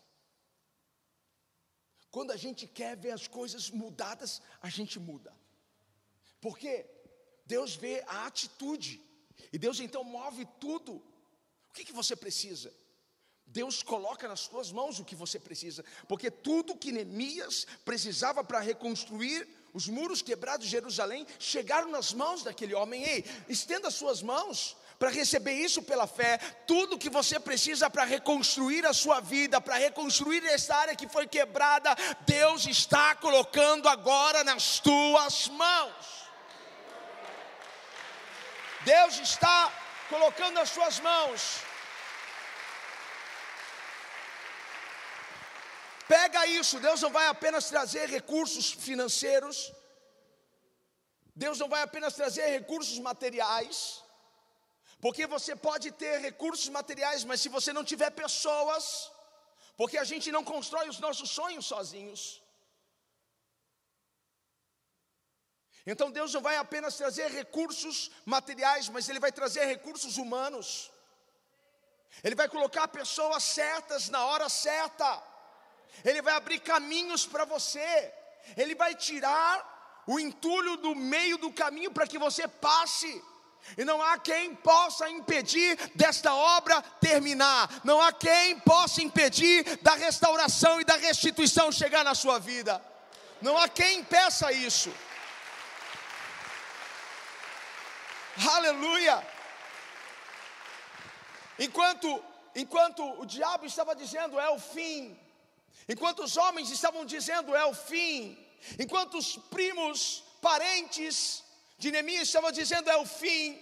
Quando 2.09 2.31
a 2.31 2.37
gente 2.37 2.67
quer 2.67 2.97
ver 2.97 3.11
as 3.11 3.27
coisas 3.27 3.69
mudadas, 3.69 4.41
a 4.61 4.69
gente 4.69 4.99
muda. 4.99 5.31
Porque 6.41 6.85
Deus 7.45 7.75
vê 7.75 8.03
a 8.07 8.25
atitude. 8.25 9.01
E 9.51 9.57
Deus 9.57 9.79
então 9.79 10.03
move 10.03 10.45
tudo. 10.59 10.95
O 11.69 11.73
que, 11.73 11.85
que 11.85 11.93
você 11.93 12.15
precisa? 12.15 12.73
Deus 13.45 13.83
coloca 13.83 14.27
nas 14.27 14.47
tuas 14.47 14.71
mãos 14.71 14.99
o 14.99 15.05
que 15.05 15.15
você 15.15 15.39
precisa, 15.39 15.85
porque 16.07 16.31
tudo 16.31 16.75
que 16.75 16.91
Neemias 16.91 17.67
precisava 17.85 18.43
para 18.43 18.59
reconstruir 18.59 19.47
os 19.73 19.87
muros 19.87 20.21
quebrados 20.21 20.65
de 20.65 20.71
Jerusalém 20.71 21.25
chegaram 21.39 21.89
nas 21.89 22.13
mãos 22.13 22.43
daquele 22.43 22.75
homem. 22.75 23.03
Ei, 23.03 23.25
estenda 23.49 23.87
as 23.87 23.95
suas 23.95 24.21
mãos 24.21 24.77
para 24.99 25.09
receber 25.09 25.53
isso 25.53 25.81
pela 25.81 26.05
fé. 26.07 26.37
Tudo 26.67 26.97
que 26.97 27.09
você 27.09 27.39
precisa 27.39 27.89
para 27.89 28.05
reconstruir 28.05 28.85
a 28.85 28.93
sua 28.93 29.19
vida, 29.19 29.59
para 29.59 29.75
reconstruir 29.75 30.45
essa 30.45 30.75
área 30.75 30.95
que 30.95 31.09
foi 31.09 31.27
quebrada, 31.27 31.95
Deus 32.25 32.65
está 32.67 33.15
colocando 33.15 33.89
agora 33.89 34.43
nas 34.43 34.79
tuas 34.79 35.47
mãos. 35.49 36.23
Deus 38.85 39.19
está 39.19 39.71
colocando 40.09 40.53
nas 40.53 40.69
suas 40.69 40.99
mãos. 40.99 41.72
Pega 46.07 46.45
isso, 46.45 46.79
Deus 46.79 47.01
não 47.01 47.11
vai 47.11 47.27
apenas 47.27 47.69
trazer 47.69 48.09
recursos 48.09 48.71
financeiros, 48.71 49.71
Deus 51.35 51.57
não 51.59 51.69
vai 51.69 51.81
apenas 51.81 52.13
trazer 52.13 52.47
recursos 52.47 52.99
materiais, 52.99 54.03
porque 54.99 55.25
você 55.25 55.55
pode 55.55 55.91
ter 55.91 56.19
recursos 56.19 56.69
materiais, 56.69 57.23
mas 57.23 57.41
se 57.41 57.49
você 57.49 57.71
não 57.73 57.83
tiver 57.83 58.11
pessoas, 58.11 59.11
porque 59.75 59.97
a 59.97 60.03
gente 60.03 60.31
não 60.31 60.43
constrói 60.43 60.87
os 60.89 60.99
nossos 60.99 61.29
sonhos 61.29 61.65
sozinhos. 61.65 62.41
Então 65.85 66.09
Deus 66.11 66.33
não 66.33 66.41
vai 66.41 66.55
apenas 66.57 66.95
trazer 66.95 67.29
recursos 67.31 68.11
materiais, 68.25 68.87
mas 68.87 69.09
Ele 69.09 69.19
vai 69.19 69.31
trazer 69.31 69.65
recursos 69.65 70.17
humanos. 70.17 70.91
Ele 72.23 72.35
vai 72.35 72.47
colocar 72.47 72.87
pessoas 72.87 73.43
certas 73.43 74.07
na 74.09 74.25
hora 74.25 74.47
certa. 74.47 75.32
Ele 76.03 76.21
vai 76.21 76.35
abrir 76.35 76.59
caminhos 76.59 77.25
para 77.25 77.45
você. 77.45 78.13
Ele 78.57 78.75
vai 78.75 78.95
tirar 78.95 80.03
o 80.05 80.19
entulho 80.19 80.77
do 80.77 80.95
meio 80.95 81.37
do 81.37 81.51
caminho 81.51 81.91
para 81.91 82.07
que 82.07 82.17
você 82.17 82.47
passe. 82.47 83.23
E 83.77 83.85
não 83.85 84.01
há 84.01 84.17
quem 84.17 84.53
possa 84.55 85.09
impedir 85.09 85.77
desta 85.95 86.33
obra 86.33 86.81
terminar. 86.99 87.69
Não 87.83 88.01
há 88.01 88.11
quem 88.11 88.59
possa 88.59 89.01
impedir 89.01 89.79
da 89.81 89.95
restauração 89.95 90.81
e 90.81 90.83
da 90.83 90.97
restituição 90.97 91.71
chegar 91.71 92.03
na 92.03 92.13
sua 92.13 92.39
vida. 92.39 92.83
Não 93.41 93.57
há 93.57 93.67
quem 93.69 93.99
impeça 93.99 94.51
isso. 94.51 94.93
Aleluia! 98.51 99.25
Enquanto, 101.59 102.23
enquanto 102.55 103.03
o 103.21 103.25
diabo 103.25 103.65
estava 103.65 103.95
dizendo 103.95 104.39
é 104.39 104.49
o 104.49 104.59
fim, 104.59 105.17
enquanto 105.87 106.23
os 106.23 106.37
homens 106.37 106.69
estavam 106.69 107.05
dizendo 107.05 107.55
é 107.55 107.65
o 107.65 107.73
fim, 107.73 108.37
enquanto 108.79 109.17
os 109.17 109.37
primos, 109.37 110.23
parentes 110.41 111.43
de 111.77 111.91
Neemias 111.91 112.27
estavam 112.27 112.51
dizendo 112.51 112.89
é 112.89 112.97
o 112.97 113.05
fim, 113.05 113.59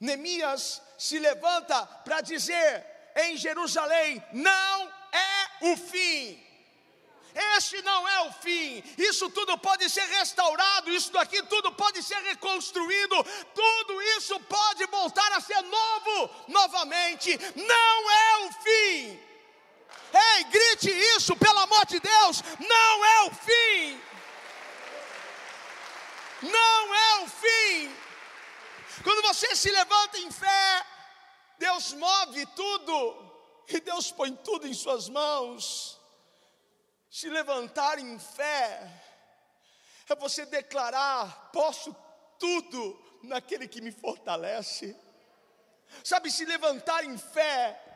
Neemias 0.00 0.80
se 0.96 1.18
levanta 1.18 1.84
para 2.04 2.20
dizer 2.20 2.86
em 3.16 3.36
Jerusalém: 3.36 4.22
não 4.32 4.92
é 5.12 5.72
o 5.72 5.76
fim. 5.76 6.48
Esse 7.56 7.80
não 7.82 8.08
é 8.08 8.22
o 8.22 8.32
fim. 8.32 8.82
Isso 8.96 9.30
tudo 9.30 9.56
pode 9.58 9.88
ser 9.88 10.04
restaurado, 10.18 10.90
isso 10.90 11.12
daqui 11.12 11.42
tudo 11.44 11.72
pode 11.72 12.02
ser 12.02 12.18
reconstruído, 12.22 13.16
tudo 13.54 14.02
isso 14.16 14.40
pode 14.40 14.86
voltar 14.86 15.30
a 15.32 15.40
ser 15.40 15.60
novo 15.62 16.30
novamente. 16.48 17.38
Não 17.54 18.10
é 18.10 18.36
o 18.46 18.52
fim. 18.52 19.27
Ei, 20.12 20.44
grite 20.44 20.90
isso, 21.16 21.36
pelo 21.36 21.58
amor 21.58 21.84
de 21.86 22.00
Deus, 22.00 22.42
não 22.58 23.04
é 23.04 23.22
o 23.22 23.30
fim. 23.30 24.00
Não 26.42 26.94
é 26.94 27.24
o 27.24 27.28
fim. 27.28 27.96
Quando 29.02 29.22
você 29.22 29.54
se 29.54 29.70
levanta 29.70 30.18
em 30.18 30.30
fé, 30.30 30.86
Deus 31.58 31.92
move 31.92 32.46
tudo 32.54 33.32
e 33.68 33.80
Deus 33.80 34.10
põe 34.10 34.34
tudo 34.34 34.66
em 34.66 34.74
suas 34.74 35.08
mãos 35.08 35.98
se 37.10 37.28
levantar 37.28 37.98
em 37.98 38.18
fé, 38.18 38.88
é 40.08 40.14
você 40.14 40.44
declarar: 40.46 41.50
posso 41.52 41.94
tudo 42.38 43.18
naquele 43.22 43.66
que 43.66 43.80
me 43.80 43.90
fortalece. 43.90 44.96
Sabe, 46.04 46.30
se 46.30 46.44
levantar 46.44 47.04
em 47.04 47.16
fé, 47.16 47.87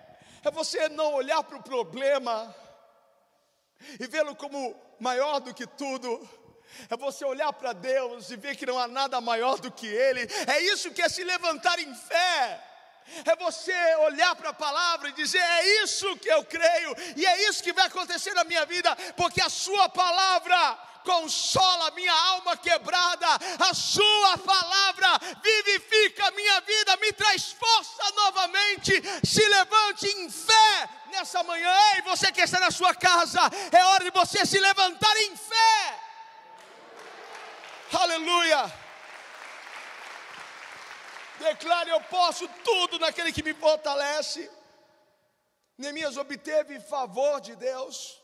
é 0.44 0.50
você 0.50 0.88
não 0.88 1.14
olhar 1.14 1.42
para 1.42 1.59
o 1.59 1.62
problema 1.62 2.55
e 3.98 4.07
vê-lo 4.07 4.35
como 4.37 4.74
maior 4.98 5.40
do 5.40 5.55
que 5.55 5.66
tudo. 5.66 6.28
É 6.88 6.96
você 6.96 7.24
olhar 7.24 7.52
para 7.52 7.72
Deus 7.72 8.31
e 8.31 8.37
ver 8.37 8.57
que 8.57 8.64
não 8.64 8.78
há 8.78 8.88
nada 8.88 9.20
maior 9.20 9.59
do 9.59 9.70
que 9.70 9.87
Ele. 9.87 10.20
É 10.46 10.61
isso 10.61 10.90
que 10.90 11.02
é 11.02 11.09
se 11.09 11.22
levantar 11.22 11.78
em 11.78 11.94
fé 11.94 12.71
é 13.24 13.36
você 13.36 13.74
olhar 13.96 14.34
para 14.36 14.50
a 14.50 14.54
palavra 14.54 15.08
e 15.08 15.12
dizer: 15.12 15.38
é 15.38 15.82
isso 15.82 16.16
que 16.16 16.28
eu 16.28 16.44
creio, 16.44 16.94
e 17.16 17.26
é 17.26 17.48
isso 17.48 17.62
que 17.62 17.72
vai 17.72 17.86
acontecer 17.86 18.34
na 18.34 18.44
minha 18.44 18.64
vida, 18.66 18.94
porque 19.16 19.40
a 19.40 19.48
Sua 19.48 19.88
palavra 19.88 20.78
consola 21.04 21.90
minha 21.92 22.12
alma 22.12 22.56
quebrada, 22.56 23.26
a 23.58 23.74
Sua 23.74 24.38
palavra 24.38 25.08
vivifica 25.42 26.26
a 26.26 26.30
minha 26.30 26.60
vida, 26.60 26.96
me 26.98 27.12
traz 27.12 27.52
força 27.52 28.12
novamente. 28.14 28.92
Se 29.24 29.44
levante 29.46 30.06
em 30.06 30.30
fé 30.30 30.88
nessa 31.10 31.42
manhã, 31.42 31.76
e 31.98 32.02
você 32.02 32.32
que 32.32 32.40
está 32.40 32.58
na 32.58 32.70
sua 32.70 32.94
casa, 32.94 33.40
é 33.70 33.84
hora 33.84 34.04
de 34.04 34.10
você 34.10 34.46
se 34.46 34.58
levantar 34.58 35.16
em 35.18 35.36
fé. 35.36 36.00
Aleluia. 37.92 38.82
Declare: 41.38 41.90
Eu 41.90 42.01
posso 42.03 42.47
tudo 42.64 42.99
naquele 42.99 43.33
que 43.33 43.42
me 43.42 43.55
fortalece. 43.55 44.51
Neemias 45.79 46.16
obteve 46.16 46.79
favor 46.81 47.40
de 47.40 47.57
Deus, 47.57 48.21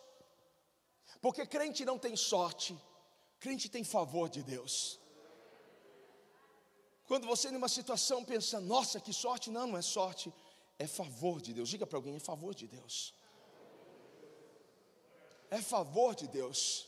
porque 1.20 1.46
crente 1.46 1.84
não 1.84 1.98
tem 1.98 2.14
sorte, 2.14 2.78
crente 3.40 3.68
tem 3.68 3.82
favor 3.82 4.28
de 4.28 4.42
Deus. 4.42 5.00
Quando 7.06 7.26
você 7.26 7.50
numa 7.50 7.70
situação 7.70 8.22
pensa, 8.22 8.60
nossa, 8.60 9.00
que 9.00 9.14
sorte, 9.14 9.50
não, 9.50 9.66
não 9.66 9.78
é 9.78 9.82
sorte, 9.82 10.32
é 10.78 10.86
favor 10.86 11.40
de 11.40 11.54
Deus. 11.54 11.70
Diga 11.70 11.86
para 11.86 11.96
alguém, 11.96 12.16
é 12.16 12.20
favor 12.20 12.54
de 12.54 12.66
Deus. 12.66 13.14
É 15.50 15.62
favor 15.62 16.14
de 16.14 16.28
Deus. 16.28 16.86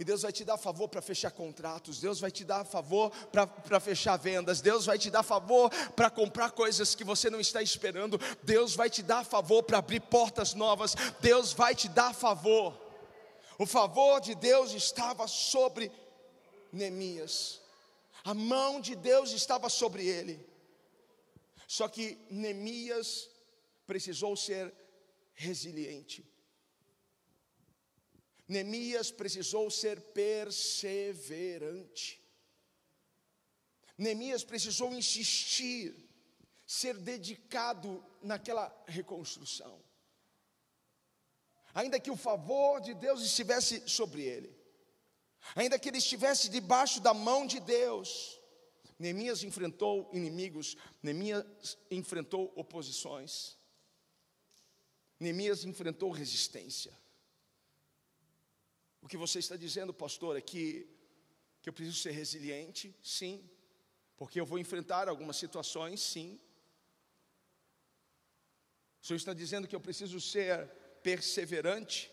E 0.00 0.04
Deus 0.04 0.22
vai 0.22 0.32
te 0.32 0.46
dar 0.46 0.56
favor 0.56 0.88
para 0.88 1.02
fechar 1.02 1.30
contratos, 1.30 2.00
Deus 2.00 2.18
vai 2.18 2.30
te 2.30 2.42
dar 2.42 2.64
favor 2.64 3.10
para 3.30 3.78
fechar 3.78 4.16
vendas, 4.16 4.62
Deus 4.62 4.86
vai 4.86 4.98
te 4.98 5.10
dar 5.10 5.22
favor 5.22 5.68
para 5.94 6.08
comprar 6.08 6.52
coisas 6.52 6.94
que 6.94 7.04
você 7.04 7.28
não 7.28 7.38
está 7.38 7.60
esperando, 7.62 8.18
Deus 8.42 8.74
vai 8.74 8.88
te 8.88 9.02
dar 9.02 9.26
favor 9.26 9.62
para 9.62 9.76
abrir 9.76 10.00
portas 10.00 10.54
novas, 10.54 10.94
Deus 11.20 11.52
vai 11.52 11.74
te 11.74 11.86
dar 11.86 12.14
favor. 12.14 12.80
O 13.58 13.66
favor 13.66 14.22
de 14.22 14.34
Deus 14.34 14.72
estava 14.72 15.28
sobre 15.28 15.92
Neemias, 16.72 17.60
a 18.24 18.32
mão 18.32 18.80
de 18.80 18.96
Deus 18.96 19.32
estava 19.32 19.68
sobre 19.68 20.06
ele. 20.06 20.40
Só 21.66 21.86
que 21.88 22.16
Neemias 22.30 23.28
precisou 23.86 24.34
ser 24.34 24.72
resiliente. 25.34 26.26
Neemias 28.50 29.10
precisou 29.12 29.70
ser 29.70 30.00
perseverante. 30.00 32.20
Neemias 33.96 34.42
precisou 34.42 34.92
insistir, 34.92 35.94
ser 36.66 36.96
dedicado 36.96 38.04
naquela 38.20 38.76
reconstrução. 38.88 39.80
Ainda 41.72 42.00
que 42.00 42.10
o 42.10 42.16
favor 42.16 42.80
de 42.80 42.92
Deus 42.92 43.22
estivesse 43.22 43.88
sobre 43.88 44.24
ele, 44.24 44.52
ainda 45.54 45.78
que 45.78 45.88
ele 45.88 45.98
estivesse 45.98 46.48
debaixo 46.48 47.00
da 47.00 47.14
mão 47.14 47.46
de 47.46 47.60
Deus, 47.60 48.36
Neemias 48.98 49.44
enfrentou 49.44 50.10
inimigos, 50.12 50.76
Neemias 51.00 51.78
enfrentou 51.88 52.52
oposições, 52.56 53.56
Neemias 55.20 55.64
enfrentou 55.64 56.10
resistência. 56.10 56.98
O 59.02 59.08
que 59.08 59.16
você 59.16 59.38
está 59.38 59.56
dizendo, 59.56 59.94
pastor, 59.94 60.36
é 60.36 60.40
que, 60.40 60.86
que 61.62 61.68
eu 61.68 61.72
preciso 61.72 61.98
ser 61.98 62.10
resiliente? 62.10 62.94
Sim. 63.02 63.48
Porque 64.16 64.38
eu 64.38 64.46
vou 64.46 64.58
enfrentar 64.58 65.08
algumas 65.08 65.36
situações? 65.36 66.00
Sim. 66.00 66.38
O 69.02 69.06
senhor 69.06 69.16
está 69.16 69.32
dizendo 69.32 69.66
que 69.66 69.74
eu 69.74 69.80
preciso 69.80 70.20
ser 70.20 70.68
perseverante? 71.02 72.10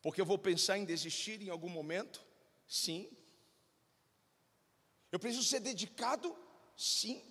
Porque 0.00 0.20
eu 0.20 0.24
vou 0.24 0.38
pensar 0.38 0.78
em 0.78 0.84
desistir 0.84 1.42
em 1.42 1.50
algum 1.50 1.68
momento? 1.68 2.24
Sim. 2.66 3.10
Eu 5.12 5.18
preciso 5.18 5.44
ser 5.44 5.60
dedicado? 5.60 6.34
Sim. 6.76 7.22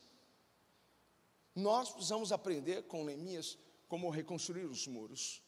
Nós 1.55 1.89
precisamos 1.89 2.31
aprender 2.31 2.83
com 2.83 3.03
Neemias 3.03 3.57
como 3.87 4.09
reconstruir 4.09 4.65
os 4.65 4.85
muros 4.85 5.44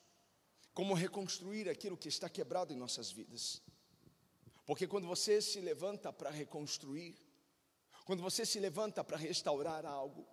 como 0.77 0.93
reconstruir 0.93 1.67
aquilo 1.67 1.97
que 1.97 2.07
está 2.07 2.29
quebrado 2.29 2.71
em 2.71 2.75
nossas 2.75 3.11
vidas. 3.11 3.63
Porque 4.63 4.85
quando 4.85 5.07
você 5.07 5.41
se 5.41 5.59
levanta 5.59 6.13
para 6.13 6.29
reconstruir, 6.29 7.17
quando 8.05 8.21
você 8.21 8.45
se 8.45 8.59
levanta 8.59 9.03
para 9.03 9.17
restaurar 9.17 9.87
algo, 9.87 10.27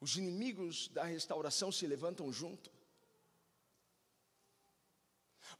os 0.00 0.16
inimigos 0.16 0.88
da 0.88 1.04
restauração 1.04 1.70
se 1.70 1.86
levantam 1.86 2.32
junto. 2.32 2.68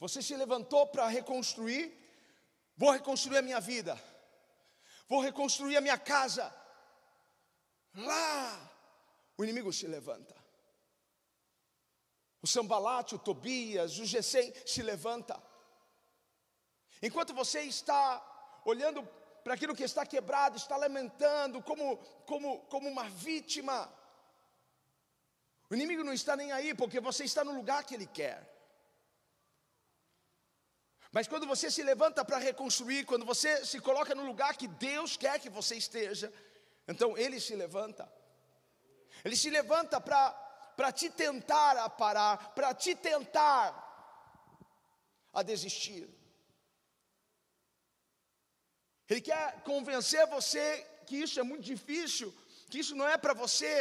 Você 0.01 0.21
se 0.21 0.37
levantou 0.37 0.89
para 0.89 1.07
reconstruir, 1.07 1.97
vou 2.77 2.91
reconstruir 2.91 3.37
a 3.37 3.43
minha 3.43 3.61
vida, 3.61 3.95
vou 5.09 5.21
reconstruir 5.21 5.77
a 5.77 5.81
minha 5.81 5.99
casa. 5.99 6.53
Lá, 7.95 8.73
o 9.39 9.45
inimigo 9.45 9.73
se 9.73 9.87
levanta. 9.87 10.42
O 12.43 12.47
Sambalate, 12.47 13.15
o 13.15 13.19
Tobias, 13.19 13.99
o 13.99 14.05
Gesem 14.05 14.53
se 14.67 14.83
levanta. 14.83 15.41
Enquanto 17.01 17.33
você 17.33 17.61
está 17.63 18.61
olhando 18.65 19.03
para 19.45 19.55
aquilo 19.55 19.75
que 19.75 19.85
está 19.85 20.05
quebrado, 20.05 20.57
está 20.57 20.77
lamentando 20.77 21.63
como, 21.63 21.97
como, 22.27 22.61
como 22.67 22.89
uma 22.89 23.09
vítima, 23.09 23.93
o 25.71 25.75
inimigo 25.75 26.05
não 26.05 26.13
está 26.13 26.37
nem 26.37 26.53
aí, 26.53 26.75
porque 26.75 27.01
você 27.01 27.25
está 27.25 27.43
no 27.43 27.55
lugar 27.55 27.85
que 27.85 27.95
ele 27.95 28.07
quer. 28.07 28.49
Mas 31.11 31.29
quando 31.29 31.47
você 31.47 31.71
se 31.71 31.83
levanta 31.83 32.25
para 32.25 32.39
reconstruir, 32.39 33.05
quando 33.05 33.25
você 33.25 33.65
se 33.65 33.79
coloca 33.81 34.15
no 34.15 34.25
lugar 34.25 34.57
que 34.57 34.67
Deus 34.67 35.17
quer 35.17 35.39
que 35.39 35.51
você 35.51 35.77
esteja, 35.77 36.33
então 36.89 37.17
ele 37.17 37.39
se 37.39 37.55
levanta. 37.55 38.11
Ele 39.25 39.37
se 39.37 39.51
levanta 39.51 40.01
para 40.01 40.42
te 40.91 41.11
tentar 41.11 41.77
a 41.77 41.91
parar, 41.91 42.55
para 42.55 42.75
te 42.75 42.95
tentar 42.95 43.67
a 45.33 45.43
desistir. 45.43 46.09
Ele 49.09 49.21
quer 49.21 49.63
convencer 49.63 50.27
você 50.29 50.87
que 51.07 51.17
isso 51.17 51.39
é 51.39 51.43
muito 51.43 51.63
difícil, 51.63 52.35
que 52.71 52.79
isso 52.79 52.95
não 52.97 53.07
é 53.07 53.19
para 53.19 53.35
você, 53.35 53.73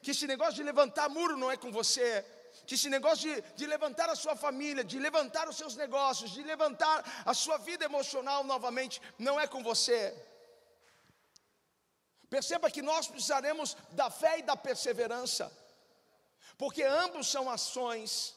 que 0.00 0.12
esse 0.12 0.26
negócio 0.26 0.54
de 0.54 0.62
levantar 0.62 1.08
muro 1.08 1.36
não 1.36 1.50
é 1.50 1.56
com 1.56 1.72
você, 1.72 2.24
que 2.66 2.74
esse 2.74 2.88
negócio 2.88 3.28
de, 3.28 3.42
de 3.56 3.66
levantar 3.66 4.08
a 4.08 4.14
sua 4.14 4.36
família, 4.36 4.84
de 4.84 4.98
levantar 4.98 5.48
os 5.48 5.56
seus 5.56 5.74
negócios, 5.74 6.30
de 6.30 6.42
levantar 6.42 7.04
a 7.24 7.34
sua 7.34 7.58
vida 7.58 7.84
emocional 7.84 8.44
novamente, 8.44 9.02
não 9.18 9.38
é 9.38 9.46
com 9.46 9.62
você. 9.62 10.14
Perceba 12.28 12.70
que 12.70 12.82
nós 12.82 13.06
precisaremos 13.06 13.76
da 13.92 14.10
fé 14.10 14.38
e 14.38 14.42
da 14.42 14.56
perseverança, 14.56 15.52
porque 16.58 16.82
ambos 16.82 17.30
são 17.30 17.50
ações. 17.50 18.34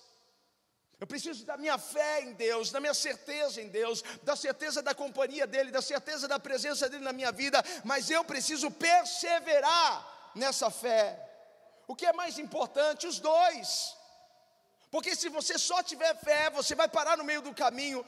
Eu 1.00 1.08
preciso 1.08 1.46
da 1.46 1.56
minha 1.56 1.78
fé 1.78 2.22
em 2.22 2.34
Deus, 2.34 2.72
da 2.72 2.80
minha 2.80 2.94
certeza 2.94 3.62
em 3.62 3.70
Deus, 3.70 4.04
da 4.24 4.36
certeza 4.36 4.82
da 4.82 4.94
companhia 4.94 5.48
dEle, 5.48 5.72
da 5.72 5.82
certeza 5.82 6.28
da 6.28 6.38
presença 6.38 6.90
dEle 6.90 7.04
na 7.04 7.14
minha 7.14 7.32
vida, 7.32 7.64
mas 7.86 8.10
eu 8.10 8.24
preciso 8.24 8.70
perseverar 8.70 10.32
nessa 10.36 10.70
fé. 10.70 11.26
O 11.88 11.96
que 11.96 12.06
é 12.06 12.14
mais 12.14 12.38
importante? 12.38 13.08
Os 13.08 13.20
dois. 13.20 13.96
Porque 14.92 15.16
se 15.16 15.30
você 15.30 15.58
só 15.58 15.82
tiver 15.82 16.14
fé, 16.18 16.50
você 16.50 16.76
vai 16.76 16.90
parar 16.90 17.16
no 17.18 17.24
meio 17.24 17.42
do 17.42 17.54
caminho. 17.54 18.06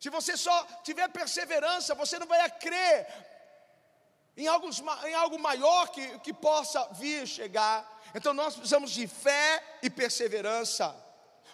Se 0.00 0.10
você 0.10 0.36
só 0.36 0.64
tiver 0.82 1.08
perseverança, 1.08 1.94
você 1.94 2.18
não 2.18 2.26
vai 2.26 2.50
crer 2.50 3.06
em, 4.36 4.48
alguns, 4.48 4.82
em 5.06 5.14
algo 5.14 5.38
maior 5.38 5.88
que, 5.90 6.18
que 6.18 6.32
possa 6.32 6.88
vir 6.94 7.28
chegar. 7.28 7.86
Então 8.14 8.34
nós 8.34 8.54
precisamos 8.54 8.90
de 8.90 9.06
fé 9.06 9.62
e 9.82 9.90
perseverança. 9.90 10.94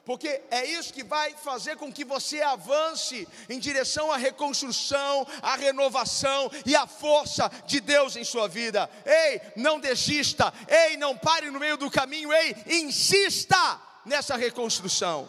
Porque 0.04 0.40
é 0.50 0.64
isso 0.64 0.90
que 0.94 1.04
vai 1.04 1.34
fazer 1.34 1.76
com 1.76 1.92
que 1.92 2.02
você 2.02 2.40
avance 2.40 3.28
em 3.46 3.58
direção 3.58 4.10
à 4.10 4.16
reconstrução, 4.16 5.26
à 5.42 5.54
renovação 5.54 6.50
e 6.64 6.74
à 6.74 6.86
força 6.86 7.50
de 7.66 7.78
Deus 7.78 8.16
em 8.16 8.24
sua 8.24 8.48
vida. 8.48 8.88
Ei, 9.04 9.42
não 9.54 9.78
desista, 9.78 10.50
ei, 10.66 10.96
não 10.96 11.14
pare 11.14 11.50
no 11.50 11.60
meio 11.60 11.76
do 11.76 11.90
caminho, 11.90 12.32
ei, 12.32 12.56
insista 12.66 13.78
nessa 14.06 14.34
reconstrução. 14.34 15.28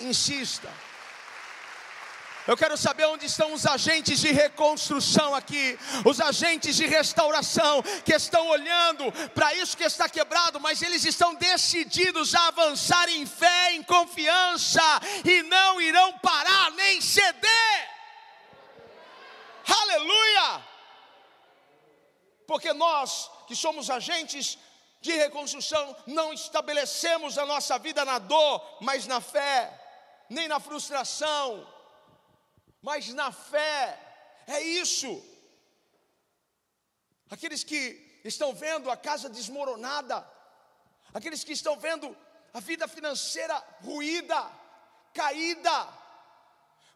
Insista. 0.00 0.68
Eu 2.48 2.56
quero 2.56 2.78
saber 2.78 3.04
onde 3.04 3.26
estão 3.26 3.52
os 3.52 3.66
agentes 3.66 4.20
de 4.20 4.32
reconstrução 4.32 5.34
aqui, 5.34 5.78
os 6.02 6.18
agentes 6.18 6.76
de 6.76 6.86
restauração 6.86 7.82
que 8.06 8.14
estão 8.14 8.48
olhando 8.48 9.12
para 9.34 9.52
isso 9.52 9.76
que 9.76 9.84
está 9.84 10.08
quebrado, 10.08 10.58
mas 10.58 10.80
eles 10.80 11.04
estão 11.04 11.34
decididos 11.34 12.34
a 12.34 12.48
avançar 12.48 13.06
em 13.10 13.26
fé, 13.26 13.72
em 13.72 13.82
confiança 13.82 14.80
e 15.26 15.42
não 15.42 15.78
irão 15.78 16.18
parar 16.20 16.70
nem 16.70 17.02
ceder. 17.02 17.90
Aleluia! 19.82 20.64
Porque 22.46 22.72
nós 22.72 23.30
que 23.46 23.54
somos 23.54 23.90
agentes 23.90 24.56
de 25.02 25.12
reconstrução, 25.12 25.94
não 26.06 26.32
estabelecemos 26.32 27.36
a 27.36 27.44
nossa 27.44 27.78
vida 27.78 28.06
na 28.06 28.18
dor, 28.18 28.78
mas 28.80 29.06
na 29.06 29.20
fé, 29.20 29.70
nem 30.30 30.48
na 30.48 30.58
frustração, 30.58 31.76
mas 32.88 33.12
na 33.12 33.30
fé, 33.30 34.00
é 34.46 34.62
isso. 34.62 35.10
Aqueles 37.28 37.62
que 37.62 37.80
estão 38.24 38.54
vendo 38.54 38.90
a 38.90 38.96
casa 38.96 39.28
desmoronada, 39.28 40.26
aqueles 41.12 41.44
que 41.44 41.52
estão 41.52 41.78
vendo 41.78 42.16
a 42.54 42.60
vida 42.60 42.88
financeira 42.88 43.56
ruída, 43.84 44.40
caída, 45.12 45.76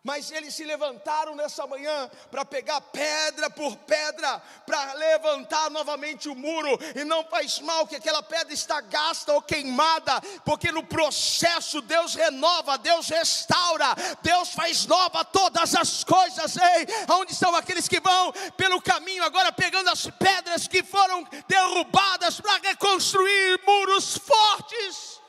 mas 0.05 0.33
eles 0.33 0.55
se 0.55 0.65
levantaram 0.65 1.37
nessa 1.37 1.65
manhã 1.67 2.11
para 2.31 2.45
pegar 2.45 2.81
pedra 2.81 3.49
por 3.49 3.77
pedra, 3.77 4.43
para 4.67 4.95
levantar 4.95 5.71
novamente 5.71 6.29
o 6.29 6.35
muro, 6.35 6.77
e 6.97 7.05
não 7.05 7.25
faz 7.25 7.61
mal 7.61 7.87
que 7.87 7.95
aquela 7.95 8.23
pedra 8.23 8.53
está 8.53 8.81
gasta 8.81 9.33
ou 9.33 9.41
queimada, 9.41 10.21
porque 10.45 10.73
no 10.73 10.83
processo 10.83 11.81
Deus 11.81 12.15
renova, 12.17 12.77
Deus 12.79 13.09
restaura, 13.09 13.95
Deus 14.23 14.53
faz 14.53 14.87
nova 14.87 15.25
todas 15.25 15.75
as 15.77 16.03
coisas. 16.03 16.57
Ei, 16.57 16.87
onde 17.11 17.33
estão 17.33 17.55
aqueles 17.55 17.87
que 17.87 18.01
vão 18.01 18.33
pelo 18.57 18.83
caminho 18.83 19.23
agora 19.23 19.53
pegando 19.53 19.89
as 19.89 20.09
pedras 20.11 20.67
que 20.67 20.83
foram 20.83 21.25
derrubadas 21.47 22.41
para 22.41 22.59
reconstruir 22.59 23.61
muros 23.65 24.19
fortes? 24.19 25.21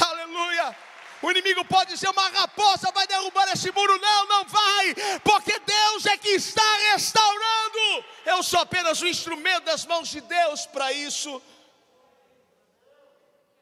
Aleluia! 0.00 0.87
O 1.22 1.30
inimigo 1.30 1.64
pode 1.64 1.96
ser 1.98 2.08
uma 2.08 2.28
raposa, 2.28 2.92
vai 2.92 3.06
derrubar 3.06 3.50
esse 3.52 3.70
muro. 3.72 3.98
Não, 3.98 4.26
não 4.26 4.44
vai, 4.44 4.94
porque 5.24 5.58
Deus 5.58 6.06
é 6.06 6.16
que 6.16 6.28
está 6.28 6.76
restaurando. 6.92 8.04
Eu 8.24 8.42
sou 8.42 8.60
apenas 8.60 9.02
um 9.02 9.06
instrumento 9.06 9.64
das 9.64 9.84
mãos 9.84 10.08
de 10.08 10.20
Deus 10.20 10.66
para 10.66 10.92
isso. 10.92 11.42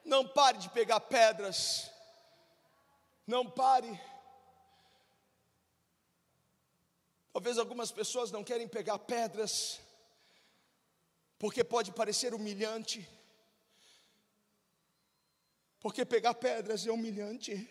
Não 0.04 0.26
pare 0.26 0.58
de 0.58 0.68
pegar 0.68 1.00
pedras. 1.00 1.90
Não 3.26 3.48
pare. 3.48 4.00
Talvez 7.32 7.58
algumas 7.58 7.90
pessoas 7.90 8.30
não 8.30 8.44
querem 8.44 8.68
pegar 8.68 8.98
pedras, 8.98 9.80
porque 11.38 11.62
pode 11.62 11.92
parecer 11.92 12.32
humilhante. 12.32 13.06
Porque 15.86 16.04
pegar 16.04 16.34
pedras 16.34 16.84
é 16.84 16.90
humilhante. 16.90 17.70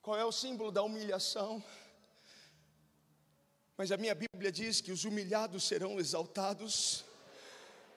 Qual 0.00 0.16
é 0.16 0.24
o 0.24 0.32
símbolo 0.32 0.72
da 0.72 0.82
humilhação? 0.82 1.62
Mas 3.76 3.92
a 3.92 3.98
minha 3.98 4.14
Bíblia 4.14 4.50
diz 4.50 4.80
que 4.80 4.90
os 4.90 5.04
humilhados 5.04 5.64
serão 5.64 6.00
exaltados. 6.00 7.04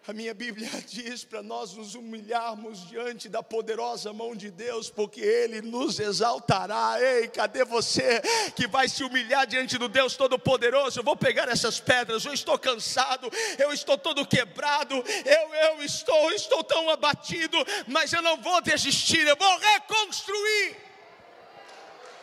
A 0.06 0.12
minha 0.12 0.34
Bíblia 0.34 0.70
diz 0.86 1.24
para 1.24 1.42
nós 1.42 1.74
nos 1.76 1.96
humilharmos 1.96 2.86
diante 2.90 3.30
da 3.30 3.42
poderosa 3.42 4.12
mão 4.12 4.36
de 4.36 4.52
Deus, 4.52 4.90
porque 4.90 5.22
Ele 5.22 5.62
nos 5.62 5.98
exaltará. 5.98 6.98
Ei, 7.00 7.30
cadê 7.30 7.64
você 7.64 8.22
que 8.54 8.68
vai 8.68 8.90
se 8.90 9.02
humilhar 9.02 9.48
diante 9.48 9.78
do 9.78 9.88
Deus 9.88 10.18
Todo-Poderoso? 10.18 11.00
Eu 11.00 11.04
vou 11.06 11.16
pegar 11.16 11.48
essas 11.48 11.80
pedras, 11.80 12.26
eu 12.26 12.34
estou 12.34 12.60
cansado, 12.60 13.32
eu 13.58 13.72
estou 13.72 13.98
todo 13.98 14.28
quebrado, 14.28 14.96
eu, 14.96 15.56
eu 15.56 15.84
estou, 15.84 16.32
estou 16.32 16.62
tão 16.66 16.90
abatido, 16.90 17.58
mas 17.88 18.12
eu 18.12 18.22
não 18.22 18.42
vou 18.42 18.62
desistir, 18.62 19.26
eu 19.26 19.38
vou 19.38 19.58
reconstruir. 19.58 20.76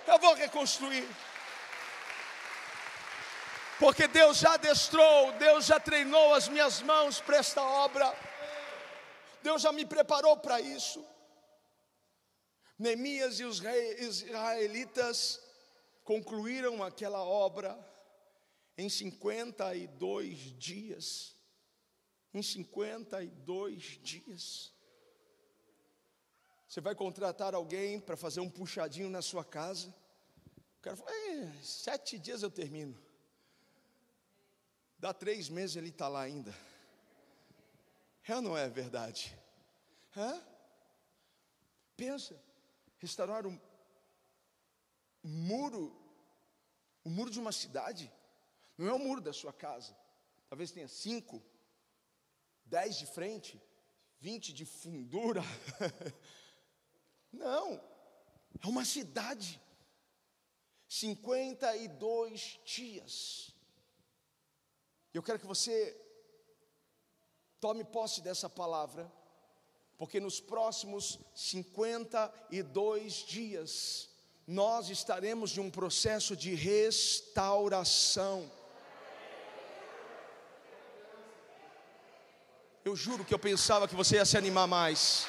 Eu 0.07 0.19
vou 0.19 0.35
reconstruir 0.35 1.09
porque 3.81 4.07
Deus 4.07 4.39
já 4.39 4.55
adestrou, 4.55 5.33
Deus 5.39 5.65
já 5.65 5.81
treinou 5.81 6.35
as 6.35 6.49
minhas 6.49 6.83
mãos 6.83 7.19
para 7.19 7.39
esta 7.39 7.63
obra, 7.63 8.15
Deus 9.43 9.63
já 9.63 9.73
me 9.73 9.87
preparou 9.87 10.37
para 10.37 10.61
isso. 10.61 11.03
Neemias 12.79 13.41
e 13.41 13.45
os 13.45 13.59
israelitas 13.61 15.41
concluíram 16.05 16.83
aquela 16.83 17.25
obra 17.25 17.79
em 18.77 18.89
52 18.89 20.59
dias. 20.59 21.35
Em 22.35 22.43
52 22.43 23.83
dias. 24.03 24.73
Você 26.69 26.81
vai 26.81 26.95
contratar 26.95 27.55
alguém 27.55 27.99
para 27.99 28.17
fazer 28.17 28.41
um 28.41 28.49
puxadinho 28.49 29.09
na 29.09 29.23
sua 29.23 29.45
casa. 29.45 29.89
O 30.79 30.83
cara 30.83 30.97
fala, 30.97 31.11
sete 31.63 32.19
dias 32.19 32.43
eu 32.43 32.51
termino. 32.51 33.10
Dá 35.01 35.15
três 35.15 35.49
meses 35.49 35.77
ele 35.77 35.89
está 35.89 36.09
lá 36.09 36.21
ainda. 36.21 36.55
É 38.29 38.37
ou 38.37 38.43
não 38.43 38.57
é 38.57 38.69
verdade? 38.69 39.35
Hã? 40.15 40.45
Pensa, 41.97 42.39
restaurar 42.99 43.47
um 43.47 43.59
muro, 45.23 45.97
o 47.03 47.09
muro 47.09 47.31
de 47.31 47.41
uma 47.41 47.51
cidade, 47.51 48.13
não 48.77 48.89
é 48.89 48.93
o 48.93 48.99
muro 48.99 49.23
da 49.23 49.33
sua 49.33 49.55
casa. 49.55 49.97
Talvez 50.51 50.71
tenha 50.71 50.87
cinco, 50.87 51.43
dez 52.67 52.97
de 52.97 53.07
frente, 53.07 53.59
20 54.21 54.53
de 54.53 54.67
fundura. 54.67 55.43
Não, 57.33 57.83
é 58.63 58.67
uma 58.67 58.85
cidade. 58.85 59.61
52 60.87 62.61
dias. 62.65 63.55
Eu 65.13 65.23
quero 65.23 65.39
que 65.39 65.47
você 65.47 65.97
tome 67.61 67.83
posse 67.85 68.21
dessa 68.21 68.49
palavra, 68.49 69.11
porque 69.99 70.21
nos 70.21 70.41
próximos 70.41 71.19
52 71.35 73.15
dias 73.27 74.09
nós 74.47 74.89
estaremos 74.89 75.57
em 75.57 75.61
um 75.61 75.71
processo 75.71 76.37
de 76.37 76.55
restauração. 76.55 78.51
Eu 82.85 82.97
juro 82.97 83.25
que 83.25 83.35
eu 83.35 83.39
pensava 83.39 83.87
que 83.87 83.95
você 83.95 84.17
ia 84.17 84.25
se 84.25 84.39
animar 84.39 84.67
mais. 84.67 85.27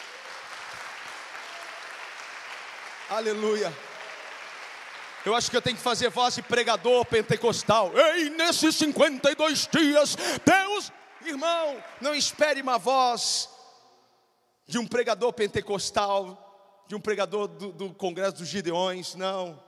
Aleluia. 3.10 3.91
Eu 5.24 5.36
acho 5.36 5.52
que 5.52 5.58
eu 5.58 5.62
tenho 5.62 5.78
que 5.78 5.84
fazer 5.84 6.10
voz 6.10 6.36
de 6.36 6.42
pregador 6.42 7.06
pentecostal. 7.06 7.92
Ei, 7.96 8.30
nesses 8.32 8.76
52 8.76 9.68
dias, 9.68 10.16
Deus, 10.44 10.92
irmão, 11.24 11.84
não 12.00 12.16
espere 12.16 12.62
uma 12.62 12.80
voz 12.80 13.48
de 14.66 14.80
um 14.80 14.88
pregador 14.88 15.32
pentecostal, 15.34 16.84
de 16.88 16.96
um 16.96 17.00
pregador 17.00 17.48
do, 17.48 17.72
do 17.72 17.94
Congresso 17.94 18.38
dos 18.38 18.48
Gideões, 18.48 19.14
não. 19.14 19.62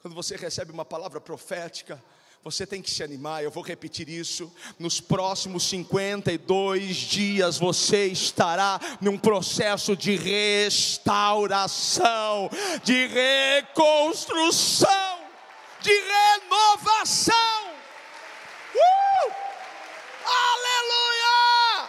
Quando 0.00 0.14
você 0.14 0.36
recebe 0.36 0.70
uma 0.70 0.84
palavra 0.84 1.20
profética, 1.20 2.02
você 2.44 2.66
tem 2.66 2.82
que 2.82 2.90
se 2.90 3.04
animar, 3.04 3.44
eu 3.44 3.52
vou 3.52 3.62
repetir 3.62 4.08
isso. 4.08 4.52
Nos 4.76 5.00
próximos 5.00 5.62
52 5.68 6.96
dias 6.96 7.56
você 7.56 8.06
estará 8.06 8.80
num 9.00 9.16
processo 9.16 9.96
de 9.96 10.16
restauração, 10.16 12.50
de 12.82 13.06
reconstrução, 13.06 15.20
de 15.80 15.92
renovação. 15.92 17.36
Uh! 18.74 19.32
Aleluia! 20.26 21.88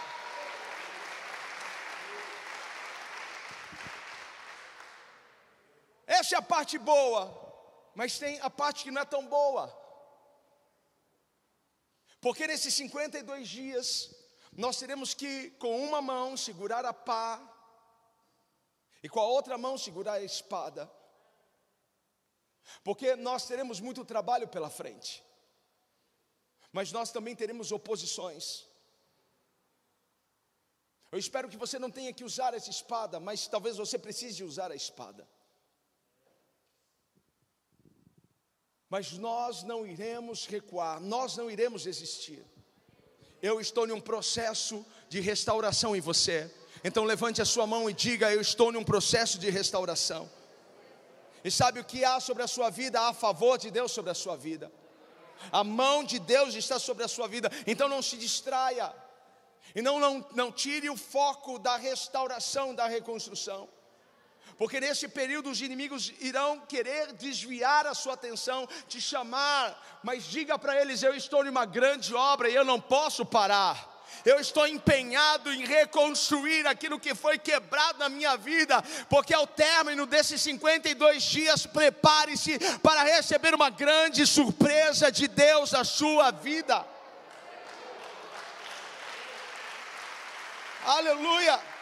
Essa 6.06 6.36
é 6.36 6.38
a 6.38 6.42
parte 6.42 6.78
boa, 6.78 7.36
mas 7.92 8.20
tem 8.20 8.38
a 8.40 8.48
parte 8.48 8.84
que 8.84 8.92
não 8.92 9.02
é 9.02 9.04
tão 9.04 9.26
boa. 9.26 9.82
Porque 12.24 12.46
nesses 12.46 12.72
52 12.72 13.46
dias, 13.46 14.10
nós 14.50 14.78
teremos 14.78 15.12
que, 15.12 15.50
com 15.62 15.78
uma 15.86 16.00
mão, 16.00 16.38
segurar 16.38 16.82
a 16.86 16.94
pá, 16.94 17.28
e 19.02 19.10
com 19.10 19.20
a 19.20 19.26
outra 19.26 19.58
mão, 19.58 19.76
segurar 19.76 20.14
a 20.14 20.22
espada, 20.22 20.90
porque 22.82 23.14
nós 23.14 23.46
teremos 23.46 23.78
muito 23.78 24.06
trabalho 24.06 24.48
pela 24.48 24.70
frente, 24.70 25.22
mas 26.72 26.90
nós 26.92 27.12
também 27.12 27.36
teremos 27.36 27.70
oposições. 27.70 28.66
Eu 31.12 31.18
espero 31.18 31.50
que 31.50 31.58
você 31.58 31.78
não 31.78 31.90
tenha 31.90 32.14
que 32.14 32.24
usar 32.24 32.54
essa 32.54 32.70
espada, 32.70 33.20
mas 33.20 33.46
talvez 33.46 33.76
você 33.76 33.98
precise 33.98 34.42
usar 34.42 34.72
a 34.72 34.74
espada. 34.74 35.28
Mas 38.88 39.12
nós 39.12 39.62
não 39.62 39.86
iremos 39.86 40.46
recuar, 40.46 41.00
nós 41.00 41.36
não 41.36 41.50
iremos 41.50 41.82
desistir. 41.82 42.44
Eu 43.42 43.60
estou 43.60 43.86
em 43.86 43.92
um 43.92 44.00
processo 44.00 44.84
de 45.08 45.20
restauração 45.20 45.94
em 45.94 46.00
você. 46.00 46.50
Então 46.82 47.04
levante 47.04 47.42
a 47.42 47.44
sua 47.44 47.66
mão 47.66 47.88
e 47.88 47.92
diga: 47.92 48.32
Eu 48.32 48.40
estou 48.40 48.72
em 48.72 48.76
um 48.76 48.84
processo 48.84 49.38
de 49.38 49.50
restauração. 49.50 50.30
E 51.44 51.50
sabe 51.50 51.80
o 51.80 51.84
que 51.84 52.04
há 52.04 52.18
sobre 52.20 52.42
a 52.42 52.46
sua 52.46 52.70
vida? 52.70 53.00
Há 53.00 53.08
a 53.08 53.14
favor 53.14 53.58
de 53.58 53.70
Deus 53.70 53.92
sobre 53.92 54.10
a 54.10 54.14
sua 54.14 54.36
vida. 54.36 54.72
A 55.52 55.62
mão 55.62 56.02
de 56.02 56.18
Deus 56.18 56.54
está 56.54 56.78
sobre 56.78 57.04
a 57.04 57.08
sua 57.08 57.28
vida. 57.28 57.50
Então 57.66 57.88
não 57.88 58.00
se 58.00 58.16
distraia. 58.16 58.94
E 59.74 59.82
não, 59.82 59.98
não, 59.98 60.26
não 60.34 60.52
tire 60.52 60.88
o 60.88 60.96
foco 60.96 61.58
da 61.58 61.76
restauração, 61.76 62.74
da 62.74 62.86
reconstrução 62.86 63.68
porque 64.56 64.80
nesse 64.80 65.08
período 65.08 65.50
os 65.50 65.60
inimigos 65.60 66.12
irão 66.20 66.60
querer 66.60 67.12
desviar 67.12 67.86
a 67.86 67.94
sua 67.94 68.14
atenção, 68.14 68.68
te 68.88 69.00
chamar, 69.00 70.00
mas 70.02 70.24
diga 70.24 70.58
para 70.58 70.80
eles: 70.80 71.02
eu 71.02 71.14
estou 71.14 71.44
em 71.44 71.48
uma 71.48 71.64
grande 71.64 72.14
obra 72.14 72.48
e 72.48 72.54
eu 72.54 72.64
não 72.64 72.80
posso 72.80 73.24
parar. 73.24 73.92
Eu 74.24 74.38
estou 74.38 74.66
empenhado 74.66 75.52
em 75.52 75.66
reconstruir 75.66 76.66
aquilo 76.66 77.00
que 77.00 77.14
foi 77.14 77.38
quebrado 77.38 77.98
na 77.98 78.08
minha 78.08 78.36
vida, 78.36 78.82
porque 79.08 79.34
ao 79.34 79.46
término 79.46 80.06
desses 80.06 80.40
52 80.40 81.22
dias, 81.22 81.66
prepare-se 81.66 82.58
para 82.78 83.02
receber 83.02 83.54
uma 83.54 83.70
grande 83.70 84.26
surpresa 84.26 85.10
de 85.10 85.26
Deus 85.26 85.72
na 85.72 85.84
sua 85.84 86.30
vida. 86.30 86.86
Aleluia! 90.86 91.73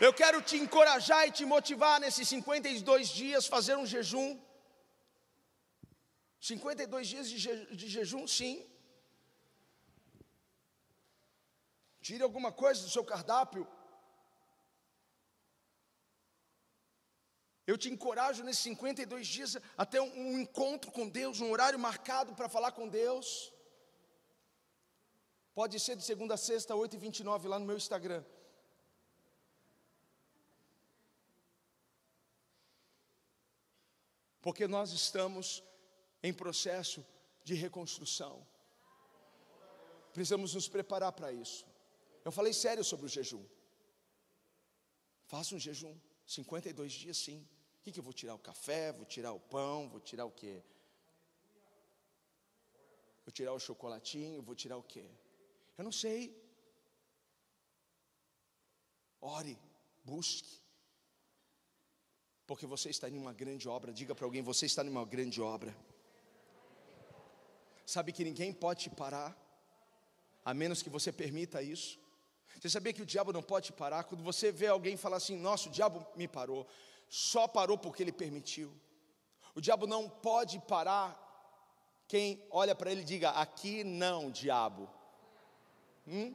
Eu 0.00 0.12
quero 0.12 0.42
te 0.42 0.56
encorajar 0.56 1.28
e 1.28 1.30
te 1.30 1.44
motivar 1.44 2.00
nesses 2.00 2.28
52 2.28 3.08
dias 3.08 3.46
fazer 3.46 3.76
um 3.76 3.86
jejum. 3.86 4.40
52 6.40 7.06
dias 7.08 7.28
de, 7.30 7.38
je 7.38 7.76
de 7.76 7.88
jejum, 7.88 8.26
sim. 8.26 8.68
Tire 12.00 12.22
alguma 12.24 12.50
coisa 12.50 12.82
do 12.82 12.90
seu 12.90 13.04
cardápio. 13.04 13.66
Eu 17.66 17.78
te 17.78 17.88
encorajo 17.88 18.42
nesses 18.42 18.62
52 18.64 19.26
dias 19.26 19.56
até 19.76 20.02
um, 20.02 20.12
um 20.26 20.38
encontro 20.40 20.90
com 20.90 21.08
Deus, 21.08 21.40
um 21.40 21.50
horário 21.50 21.78
marcado 21.78 22.34
para 22.34 22.48
falar 22.48 22.72
com 22.72 22.88
Deus. 22.88 23.52
Pode 25.54 25.78
ser 25.78 25.94
de 25.96 26.02
segunda 26.02 26.34
a 26.34 26.36
sexta, 26.36 26.74
8h29 26.74 27.46
lá 27.46 27.58
no 27.60 27.64
meu 27.64 27.76
Instagram. 27.76 28.24
Porque 34.44 34.68
nós 34.68 34.92
estamos 34.92 35.64
em 36.22 36.30
processo 36.30 37.02
de 37.42 37.54
reconstrução. 37.54 38.46
Precisamos 40.12 40.52
nos 40.52 40.68
preparar 40.68 41.12
para 41.12 41.32
isso. 41.32 41.64
Eu 42.22 42.30
falei 42.30 42.52
sério 42.52 42.84
sobre 42.84 43.06
o 43.06 43.08
jejum. 43.08 43.42
Faça 45.24 45.54
um 45.54 45.58
jejum, 45.58 45.98
52 46.26 46.92
dias 46.92 47.16
sim. 47.16 47.40
O 47.78 47.82
que, 47.82 47.90
que 47.90 47.98
eu 47.98 48.04
vou 48.04 48.12
tirar? 48.12 48.34
O 48.34 48.38
café, 48.38 48.92
vou 48.92 49.06
tirar 49.06 49.32
o 49.32 49.40
pão, 49.40 49.88
vou 49.88 49.98
tirar 49.98 50.26
o 50.26 50.30
quê? 50.30 50.62
Vou 53.24 53.32
tirar 53.32 53.54
o 53.54 53.58
chocolatinho, 53.58 54.42
vou 54.42 54.54
tirar 54.54 54.76
o 54.76 54.82
quê? 54.82 55.06
Eu 55.78 55.84
não 55.84 55.92
sei. 55.92 56.38
Ore, 59.22 59.58
busque. 60.04 60.63
Porque 62.46 62.66
você 62.66 62.90
está 62.90 63.08
em 63.08 63.16
uma 63.16 63.32
grande 63.32 63.68
obra. 63.68 63.92
Diga 63.92 64.14
para 64.14 64.26
alguém: 64.26 64.42
você 64.42 64.66
está 64.66 64.84
em 64.84 64.88
uma 64.88 65.04
grande 65.04 65.40
obra. 65.40 65.74
Sabe 67.86 68.12
que 68.12 68.24
ninguém 68.24 68.52
pode 68.52 68.84
te 68.84 68.90
parar, 68.90 69.36
a 70.44 70.54
menos 70.54 70.82
que 70.82 70.90
você 70.90 71.12
permita 71.12 71.62
isso. 71.62 71.98
Você 72.60 72.70
sabia 72.70 72.92
que 72.92 73.02
o 73.02 73.06
diabo 73.06 73.32
não 73.32 73.42
pode 73.42 73.66
te 73.66 73.72
parar? 73.72 74.04
Quando 74.04 74.22
você 74.22 74.52
vê 74.52 74.66
alguém 74.66 74.96
falar 74.96 75.16
assim: 75.16 75.36
nossa, 75.36 75.68
o 75.68 75.72
diabo 75.72 76.06
me 76.16 76.28
parou, 76.28 76.66
só 77.08 77.48
parou 77.48 77.78
porque 77.78 78.02
ele 78.02 78.12
permitiu. 78.12 78.72
O 79.54 79.60
diabo 79.60 79.86
não 79.86 80.08
pode 80.08 80.58
parar 80.60 81.20
quem 82.06 82.42
olha 82.50 82.74
para 82.74 82.90
ele 82.92 83.00
e 83.02 83.04
diga: 83.04 83.30
aqui 83.30 83.84
não, 83.84 84.30
diabo. 84.30 84.88
Hum? 86.06 86.34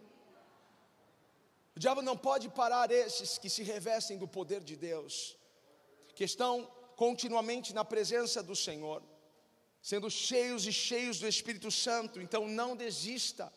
O 1.76 1.80
diabo 1.80 2.01
não 2.01 2.18
pode 2.18 2.49
parar 2.49 2.91
esses 2.91 3.38
que 3.38 3.49
se 3.49 3.62
revestem 3.62 4.18
do 4.18 4.28
poder 4.28 4.62
de 4.62 4.76
Deus 4.76 5.39
que 6.20 6.26
estão 6.26 6.70
continuamente 6.98 7.74
na 7.74 7.86
presença 7.86 8.44
do 8.44 8.54
Senhor, 8.54 9.02
sendo 9.82 10.12
cheios 10.12 10.68
e 10.68 10.74
cheios 10.74 11.18
do 11.18 11.26
Espírito 11.26 11.72
Santo. 11.72 12.20
Então 12.22 12.46
não 12.46 12.76
desista, 12.76 13.50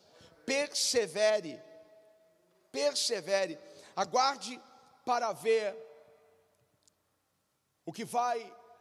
persevere, 0.45 1.61
persevere, 2.71 3.59
aguarde 3.93 4.57
para 5.03 5.33
ver 5.33 5.75
o 7.85 7.91
que 7.91 8.05
vai 8.05 8.39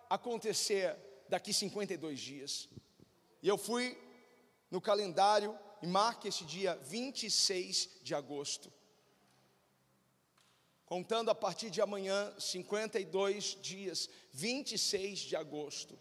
acontecer 0.08 0.96
daqui 1.28 1.52
52 1.52 2.20
dias. 2.20 2.68
E 3.42 3.48
eu 3.48 3.58
fui 3.58 3.98
no 4.70 4.80
calendário 4.80 5.58
e 5.82 5.88
marque 5.88 6.28
esse 6.28 6.44
dia 6.44 6.76
26 6.84 7.98
de 8.00 8.14
agosto 8.14 8.72
contando 10.92 11.30
a 11.30 11.34
partir 11.34 11.70
de 11.70 11.80
amanhã, 11.80 12.30
52 12.38 13.56
dias, 13.62 14.10
26 14.30 15.20
de 15.20 15.34
agosto. 15.34 15.98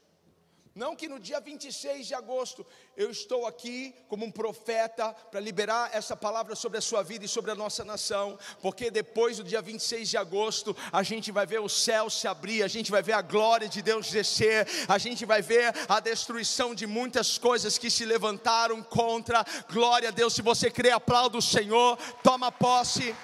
Não 0.76 0.98
que 0.98 1.08
no 1.08 1.18
dia 1.18 1.40
26 1.40 2.08
de 2.08 2.14
agosto 2.14 2.66
eu 2.98 3.10
estou 3.10 3.46
aqui 3.46 3.96
como 4.10 4.26
um 4.26 4.32
profeta 4.32 5.14
para 5.14 5.40
liberar 5.40 5.92
essa 5.94 6.14
palavra 6.14 6.56
sobre 6.56 6.78
a 6.78 6.82
sua 6.82 7.04
vida 7.04 7.24
e 7.24 7.30
sobre 7.30 7.52
a 7.52 7.56
nossa 7.56 7.86
nação, 7.86 8.38
porque 8.62 8.92
depois 8.92 9.38
do 9.38 9.46
dia 9.46 9.62
26 9.62 10.10
de 10.10 10.18
agosto 10.18 10.76
a 10.92 11.04
gente 11.04 11.32
vai 11.32 11.46
ver 11.46 11.62
o 11.62 11.70
céu 11.70 12.10
se 12.10 12.28
abrir, 12.28 12.62
a 12.62 12.68
gente 12.68 12.92
vai 12.92 13.02
ver 13.02 13.14
a 13.14 13.22
glória 13.22 13.70
de 13.70 13.82
Deus 13.82 14.12
descer, 14.12 14.68
a 14.90 14.98
gente 14.98 15.26
vai 15.26 15.42
ver 15.42 15.74
a 15.88 16.02
destruição 16.02 16.76
de 16.76 16.86
muitas 16.86 17.38
coisas 17.38 17.78
que 17.78 17.90
se 17.90 18.04
levantaram 18.04 18.84
contra. 18.84 19.46
Glória 19.72 20.10
a 20.10 20.12
Deus, 20.12 20.34
se 20.34 20.42
você 20.42 20.70
crê, 20.70 20.92
aplauda 20.92 21.38
o 21.38 21.42
Senhor, 21.42 21.98
toma 22.22 22.52
posse. 22.52 23.16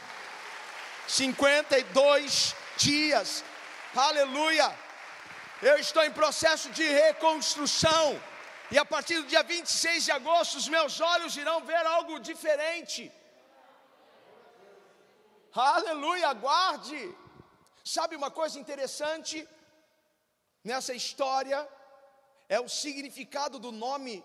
52 1.07 2.55
dias, 2.77 3.43
aleluia. 3.95 4.67
Eu 5.61 5.77
estou 5.79 6.03
em 6.03 6.11
processo 6.11 6.69
de 6.71 6.83
reconstrução. 6.83 8.21
E 8.69 8.77
a 8.77 8.85
partir 8.85 9.15
do 9.21 9.27
dia 9.27 9.41
26 9.43 10.03
de 10.05 10.11
agosto, 10.11 10.57
os 10.57 10.67
meus 10.67 10.99
olhos 10.99 11.37
irão 11.37 11.61
ver 11.63 11.85
algo 11.85 12.19
diferente. 12.19 13.11
Aleluia, 15.53 16.27
aguarde. 16.27 17.15
Sabe 17.83 18.15
uma 18.15 18.29
coisa 18.29 18.59
interessante 18.59 19.47
nessa 20.63 20.93
história? 20.93 21.67
É 22.49 22.59
o 22.59 22.67
significado 22.67 23.57
do 23.57 23.71
nome. 23.71 24.23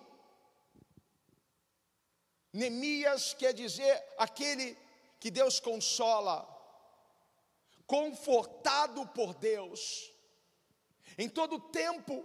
Neemias 2.52 3.32
quer 3.34 3.52
dizer 3.54 3.94
aquele 4.18 4.76
que 5.20 5.30
Deus 5.30 5.60
consola, 5.60 6.36
confortado 7.86 9.06
por 9.08 9.34
Deus. 9.34 10.10
Em 11.18 11.28
todo 11.28 11.56
o 11.56 11.60
tempo 11.60 12.24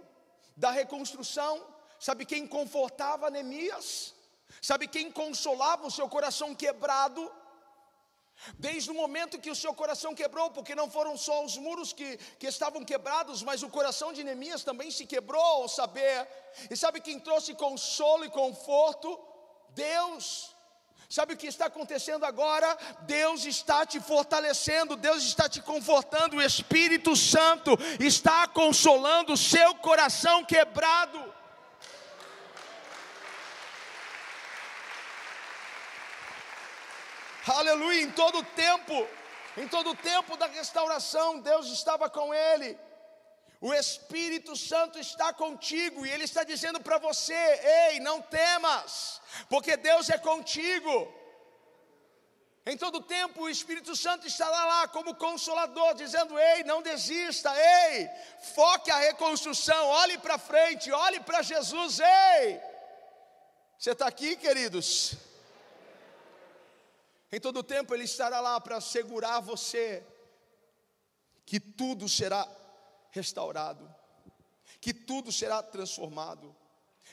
da 0.56 0.70
reconstrução, 0.70 1.66
sabe 1.98 2.24
quem 2.24 2.46
confortava 2.46 3.30
Neemias? 3.30 4.14
Sabe 4.62 4.88
quem 4.88 5.10
consolava 5.10 5.86
o 5.86 5.90
seu 5.90 6.08
coração 6.08 6.54
quebrado? 6.54 7.30
Desde 8.56 8.90
o 8.90 8.94
momento 8.94 9.40
que 9.40 9.50
o 9.50 9.56
seu 9.56 9.74
coração 9.74 10.14
quebrou, 10.14 10.50
porque 10.50 10.74
não 10.74 10.88
foram 10.88 11.16
só 11.16 11.44
os 11.44 11.56
muros 11.58 11.92
que, 11.92 12.16
que 12.38 12.46
estavam 12.46 12.84
quebrados, 12.84 13.42
mas 13.42 13.62
o 13.62 13.68
coração 13.68 14.12
de 14.12 14.22
Neemias 14.22 14.62
também 14.62 14.90
se 14.90 15.04
quebrou 15.06 15.42
ao 15.42 15.68
saber. 15.68 16.26
E 16.70 16.76
sabe 16.76 17.00
quem 17.00 17.18
trouxe 17.18 17.52
consolo 17.54 18.24
e 18.24 18.30
conforto? 18.30 19.18
Deus. 19.70 20.54
Sabe 21.08 21.34
o 21.34 21.36
que 21.36 21.46
está 21.46 21.66
acontecendo 21.66 22.24
agora? 22.24 22.76
Deus 23.02 23.44
está 23.46 23.86
te 23.86 23.98
fortalecendo, 23.98 24.96
Deus 24.96 25.22
está 25.24 25.48
te 25.48 25.60
confortando, 25.60 26.36
o 26.36 26.42
Espírito 26.42 27.16
Santo 27.16 27.78
está 27.98 28.46
consolando 28.46 29.32
o 29.32 29.36
seu 29.36 29.74
coração 29.76 30.44
quebrado. 30.44 31.34
Aleluia, 37.46 38.02
em 38.02 38.10
todo 38.10 38.42
tempo, 38.42 39.08
em 39.56 39.66
todo 39.66 39.94
tempo 39.94 40.36
da 40.36 40.46
restauração, 40.46 41.40
Deus 41.40 41.68
estava 41.68 42.10
com 42.10 42.34
ele. 42.34 42.78
O 43.60 43.74
Espírito 43.74 44.54
Santo 44.54 44.98
está 45.00 45.32
contigo 45.32 46.06
e 46.06 46.10
Ele 46.10 46.24
está 46.24 46.44
dizendo 46.44 46.80
para 46.80 46.98
você: 46.98 47.34
ei, 47.34 48.00
não 48.00 48.22
temas, 48.22 49.20
porque 49.48 49.76
Deus 49.76 50.08
é 50.10 50.18
contigo. 50.18 51.12
Em 52.64 52.76
todo 52.76 53.00
tempo 53.00 53.42
o 53.42 53.48
Espírito 53.48 53.96
Santo 53.96 54.26
estará 54.26 54.64
lá 54.64 54.88
como 54.88 55.14
consolador, 55.16 55.94
dizendo: 55.94 56.38
ei, 56.38 56.62
não 56.62 56.82
desista, 56.82 57.52
ei, 57.56 58.08
foque 58.54 58.90
a 58.92 58.98
reconstrução, 58.98 59.86
olhe 59.86 60.18
para 60.18 60.38
frente, 60.38 60.92
olhe 60.92 61.18
para 61.20 61.42
Jesus, 61.42 61.98
ei. 61.98 62.60
Você 63.76 63.90
está 63.90 64.06
aqui, 64.06 64.36
queridos? 64.36 65.14
Em 67.32 67.40
todo 67.40 67.62
tempo 67.62 67.92
Ele 67.92 68.04
estará 68.04 68.40
lá 68.40 68.60
para 68.60 68.76
assegurar 68.76 69.42
você 69.42 70.04
que 71.44 71.58
tudo 71.58 72.08
será 72.08 72.46
restaurado, 73.10 73.88
que 74.80 74.92
tudo 74.92 75.32
será 75.32 75.62
transformado. 75.62 76.54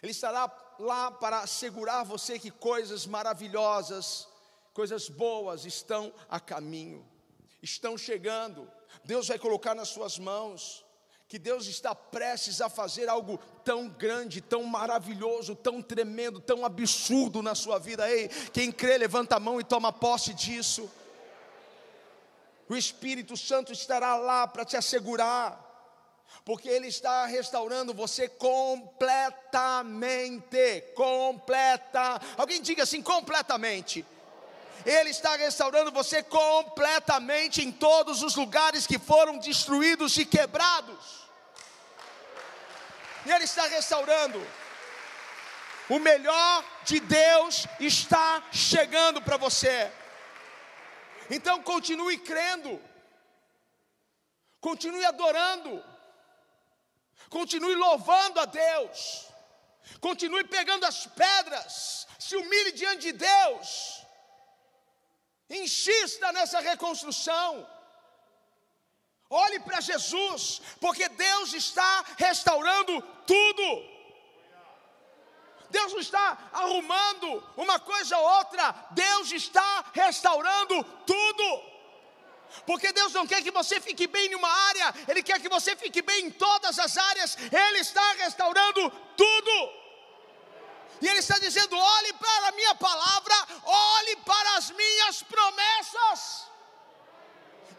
Ele 0.02 0.12
estará 0.12 0.52
lá 0.80 1.10
para 1.12 1.39
assegurar 1.39 2.06
você 2.06 2.38
que 2.38 2.52
coisas 2.52 3.06
maravilhosas, 3.06 4.28
coisas 4.74 5.10
boas 5.10 5.66
estão 5.66 6.14
a 6.30 6.39
caminho, 6.39 7.06
estão 7.62 7.98
chegando. 7.98 8.70
Deus 9.04 9.28
vai 9.28 9.39
colocar 9.39 9.74
nas 9.74 9.89
suas 9.89 10.20
mãos 10.20 10.86
que 11.28 11.39
Deus 11.39 11.66
está 11.66 11.96
prestes 11.96 12.62
a 12.62 12.70
fazer 12.70 13.10
algo 13.10 13.39
tão 13.64 13.89
grande, 13.89 14.41
tão 14.41 14.64
maravilhoso, 14.64 15.56
tão 15.56 15.82
tremendo, 15.82 16.39
tão 16.39 16.64
absurdo 16.64 17.41
na 17.41 17.56
sua 17.56 17.80
vida. 17.80 18.10
Ei, 18.10 18.28
quem 18.54 18.72
crê, 18.72 18.98
levanta 18.98 19.36
a 19.36 19.39
mão 19.39 19.60
e 19.60 19.64
toma 19.64 19.91
posse 19.91 20.34
disso. 20.34 20.89
O 22.70 22.76
Espírito 22.76 23.36
Santo 23.36 23.72
estará 23.72 24.16
lá 24.16 24.48
para 24.48 24.66
te 24.66 24.78
assegurar 24.78 25.64
porque 26.45 26.69
Ele 26.69 26.88
está 26.88 27.26
restaurando 27.26 27.93
você 27.93 28.30
completamente. 28.30 30.82
Completa. 30.95 32.21
Alguém 32.38 32.61
diga 32.61 32.84
assim: 32.84 33.01
completamente. 33.01 34.05
Ele 34.86 35.09
está 35.09 35.36
restaurando 35.36 35.91
você 35.91 36.21
completamente 36.21 37.63
em 37.63 37.71
todos 37.71 38.21
os 38.21 38.36
lugares 38.36 38.86
que 38.86 38.99
foram 38.99 39.39
destruídos 39.39 40.15
e 40.17 40.26
quebrados. 40.26 41.26
E 43.26 43.32
Ele 43.32 43.45
está 43.45 43.65
restaurando. 43.65 44.39
O 45.89 45.97
melhor 45.97 46.63
de 46.84 46.99
Deus 46.99 47.65
está 47.80 48.43
chegando 48.51 49.19
para 49.21 49.38
você. 49.38 49.91
Então 51.30 51.61
continue 51.63 52.17
crendo, 52.19 52.80
continue 54.61 55.03
adorando 55.05 55.95
Continue 57.30 57.76
louvando 57.76 58.39
a 58.39 58.45
Deus. 58.45 59.28
Continue 59.99 60.43
pegando 60.45 60.86
as 60.86 61.05
pedras. 61.07 62.07
Se 62.19 62.36
humilhe 62.36 62.71
diante 62.71 63.11
de 63.11 63.13
Deus. 63.13 64.01
Insista 65.49 66.32
nessa 66.32 66.59
reconstrução. 66.59 67.67
Olhe 69.30 69.59
para 69.59 69.82
Jesus, 69.82 70.61
porque 70.80 71.07
Deus 71.09 71.53
está 71.53 72.05
restaurando 72.17 73.01
tudo. 73.26 73.95
Deus 75.69 75.91
não 75.93 75.99
está 75.99 76.38
arrumando 76.53 77.43
uma 77.57 77.80
coisa 77.80 78.17
ou 78.17 78.38
outra, 78.38 78.73
Deus 78.91 79.32
está 79.32 79.86
restaurando 79.93 80.84
tudo. 81.05 81.74
Porque 82.66 82.91
Deus 82.91 83.14
não 83.14 83.28
quer 83.28 83.41
que 83.41 83.52
você 83.52 83.80
fique 83.80 84.08
bem 84.08 84.32
em 84.32 84.36
uma 84.36 84.50
área, 84.50 84.93
Ele 85.08 85.22
quer 85.22 85.39
que 85.39 85.50
você 85.50 85.76
fique 85.76 86.02
bem 86.02 86.28
em 86.28 86.32
todas 86.32 86.80
as 86.80 86.98
áreas, 86.98 87.38
Ele 87.52 87.80
está 87.80 88.14
restaurando 88.14 88.89
tudo. 89.16 89.86
E 91.02 91.08
Ele 91.08 91.20
está 91.20 91.38
dizendo: 91.39 91.78
olhe 91.78 92.14
para 92.14 92.48
a 92.48 92.52
minha 92.54 92.76
palavra, 92.76 93.36
olhe 93.64 94.16
para 94.18 94.58
as 94.58 94.72
minhas 94.72 95.24
promessas. 95.24 96.55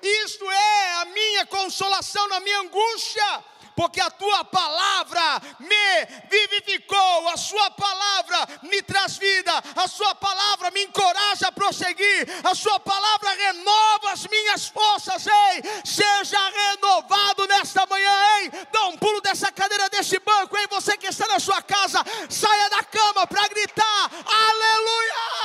Isto 0.02 0.50
é 0.50 0.92
a 0.94 1.04
minha 1.06 1.46
consolação 1.46 2.28
na 2.28 2.40
minha 2.40 2.60
angústia 2.60 3.44
porque 3.76 4.00
a 4.00 4.10
tua 4.10 4.42
palavra 4.42 5.42
me 5.60 6.06
vivificou, 6.30 7.28
a 7.28 7.36
sua 7.36 7.70
palavra 7.72 8.48
me 8.62 8.80
traz 8.82 9.18
vida, 9.18 9.52
a 9.76 9.86
sua 9.86 10.14
palavra 10.14 10.70
me 10.70 10.84
encoraja 10.84 11.48
a 11.48 11.52
prosseguir, 11.52 12.26
a 12.42 12.54
sua 12.54 12.80
palavra 12.80 13.30
renova 13.34 14.12
as 14.12 14.26
minhas 14.26 14.66
forças, 14.68 15.26
ei, 15.26 15.62
seja 15.84 16.38
renovado 16.48 17.46
nesta 17.46 17.84
manhã, 17.84 18.38
ei, 18.40 18.50
dá 18.72 18.86
um 18.86 18.96
pulo 18.96 19.20
dessa 19.20 19.52
cadeira, 19.52 19.90
desse 19.90 20.18
banco, 20.20 20.56
ei, 20.56 20.66
você 20.68 20.96
que 20.96 21.08
está 21.08 21.28
na 21.28 21.38
sua 21.38 21.60
casa, 21.60 22.02
saia 22.30 22.70
da 22.70 22.82
cama 22.82 23.26
para 23.26 23.46
gritar! 23.48 24.10
Aleluia! 24.24 25.35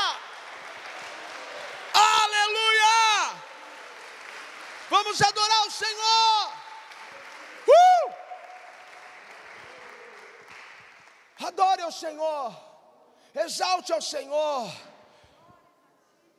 Vamos 5.03 5.19
adorar 5.19 5.67
o 5.67 5.71
Senhor! 5.71 6.53
Uh! 7.75 8.13
Adore 11.47 11.81
ao 11.81 11.91
Senhor, 11.91 12.55
exalte 13.33 13.91
ao 13.91 14.01
Senhor, 14.01 14.71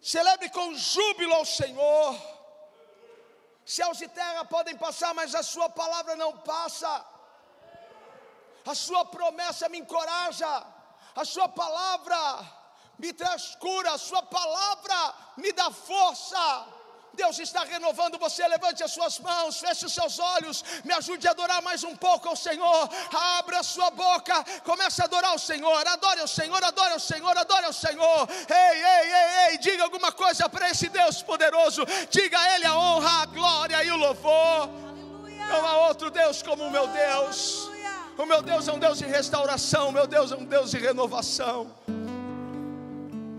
celebre 0.00 0.48
com 0.50 0.76
júbilo 0.76 1.34
ao 1.34 1.44
Senhor. 1.44 2.16
Céus 3.66 4.00
e 4.00 4.06
terra 4.06 4.44
podem 4.44 4.76
passar, 4.76 5.12
mas 5.12 5.34
a 5.34 5.42
Sua 5.42 5.68
palavra 5.68 6.14
não 6.14 6.38
passa. 6.38 7.04
A 8.64 8.74
Sua 8.76 9.04
promessa 9.06 9.68
me 9.68 9.78
encoraja, 9.78 10.64
a 11.16 11.24
Sua 11.24 11.48
palavra 11.48 12.16
me 12.96 13.12
traz 13.12 13.56
cura, 13.56 13.90
a 13.94 13.98
Sua 13.98 14.22
palavra 14.22 15.14
me 15.36 15.50
dá 15.50 15.68
força. 15.72 16.81
Deus 17.14 17.38
está 17.38 17.64
renovando 17.64 18.18
você. 18.18 18.46
Levante 18.48 18.82
as 18.82 18.92
suas 18.92 19.18
mãos, 19.18 19.58
feche 19.58 19.86
os 19.86 19.92
seus 19.92 20.18
olhos, 20.18 20.64
me 20.84 20.92
ajude 20.94 21.26
a 21.28 21.30
adorar 21.32 21.62
mais 21.62 21.84
um 21.84 21.94
pouco 21.94 22.28
ao 22.28 22.36
Senhor. 22.36 22.88
Abra 23.38 23.60
a 23.60 23.62
sua 23.62 23.90
boca, 23.90 24.44
comece 24.64 25.02
a 25.02 25.04
adorar 25.04 25.34
o 25.34 25.38
Senhor. 25.38 25.86
Adore 25.86 26.22
o 26.22 26.28
Senhor, 26.28 26.62
adore 26.64 26.94
o 26.94 27.00
Senhor, 27.00 27.36
adore 27.36 27.66
o 27.66 27.72
Senhor. 27.72 28.28
Ei, 28.30 28.84
ei, 28.84 29.12
ei, 29.12 29.50
ei, 29.50 29.58
diga 29.58 29.84
alguma 29.84 30.12
coisa 30.12 30.48
para 30.48 30.70
esse 30.70 30.88
Deus 30.88 31.22
poderoso. 31.22 31.84
Diga 32.10 32.38
a 32.38 32.54
Ele 32.54 32.66
a 32.66 32.76
honra, 32.76 33.22
a 33.22 33.26
glória 33.26 33.84
e 33.84 33.90
o 33.90 33.96
louvor. 33.96 34.68
Não 35.48 35.66
há 35.66 35.88
outro 35.88 36.10
Deus 36.10 36.42
como 36.42 36.64
o 36.64 36.70
meu 36.70 36.86
Deus. 36.88 37.70
O 38.16 38.26
meu 38.26 38.42
Deus 38.42 38.68
é 38.68 38.72
um 38.72 38.78
Deus 38.78 38.98
de 38.98 39.06
restauração, 39.06 39.88
o 39.88 39.92
meu 39.92 40.06
Deus 40.06 40.32
é 40.32 40.36
um 40.36 40.44
Deus 40.44 40.70
de 40.70 40.78
renovação. 40.78 41.72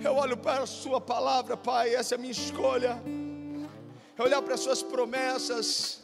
Eu 0.03 0.15
olho 0.15 0.35
para 0.35 0.63
a 0.63 0.67
Sua 0.67 0.99
palavra, 0.99 1.55
Pai, 1.55 1.95
essa 1.95 2.15
é 2.15 2.17
a 2.17 2.19
minha 2.19 2.31
escolha. 2.31 3.01
Eu 4.23 4.27
olhar 4.27 4.41
para 4.41 4.53
as 4.53 4.61
Suas 4.61 4.81
promessas, 4.81 6.01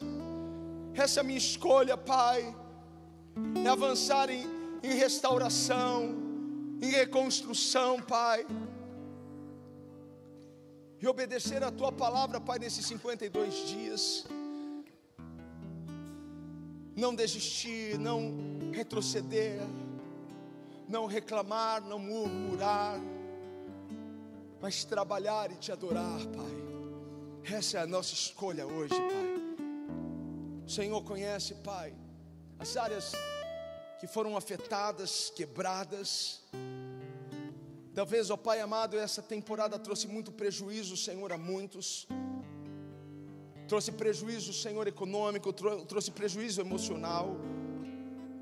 essa 0.93 1.20
é 1.20 1.22
a 1.22 1.24
minha 1.24 1.38
escolha, 1.38 1.95
Pai. 1.95 2.53
É 3.63 3.70
avançar 3.70 4.30
em, 4.30 4.45
em 4.84 4.93
restauração, 4.93 6.17
em 6.82 6.89
reconstrução, 6.89 8.01
Pai. 8.01 8.45
E 11.01 11.07
obedecer 11.07 11.63
a 11.63 11.72
Tua 11.72 11.93
palavra, 11.93 12.41
Pai, 12.41 12.59
nesses 12.59 12.86
52 12.88 13.53
dias. 13.70 14.26
Não 16.97 17.15
desistir, 17.15 17.97
não 17.97 18.70
retroceder, 18.74 19.61
não 20.89 21.05
reclamar, 21.05 21.82
não 21.82 21.99
murmurar 21.99 22.99
mas 24.61 24.84
trabalhar 24.84 25.49
e 25.51 25.55
te 25.55 25.72
adorar, 25.72 26.20
Pai. 26.36 26.68
Essa 27.52 27.80
é 27.80 27.82
a 27.82 27.88
nossa 27.88 28.14
escolha 28.14 28.68
hoje, 28.68 28.93
Pai. 28.93 29.28
O 30.68 30.70
Senhor 30.70 31.02
conhece, 31.04 31.56
Pai, 31.56 31.95
as 32.60 32.78
áreas 32.78 33.12
que 34.00 34.06
foram 34.06 34.38
afetadas, 34.38 35.32
quebradas. 35.36 36.43
Talvez, 37.95 38.30
ó 38.30 38.38
Pai 38.38 38.62
amado, 38.62 39.00
essa 39.00 39.22
temporada 39.22 39.80
trouxe 39.80 40.08
muito 40.08 40.32
prejuízo, 40.32 40.95
Senhor, 40.95 41.32
a 41.34 41.39
muitos. 41.39 42.08
Trouxe 43.68 43.91
prejuízo, 43.93 44.54
Senhor, 44.54 44.88
econômico, 44.88 45.52
trouxe 45.52 46.12
prejuízo 46.12 46.62
emocional. 46.62 47.36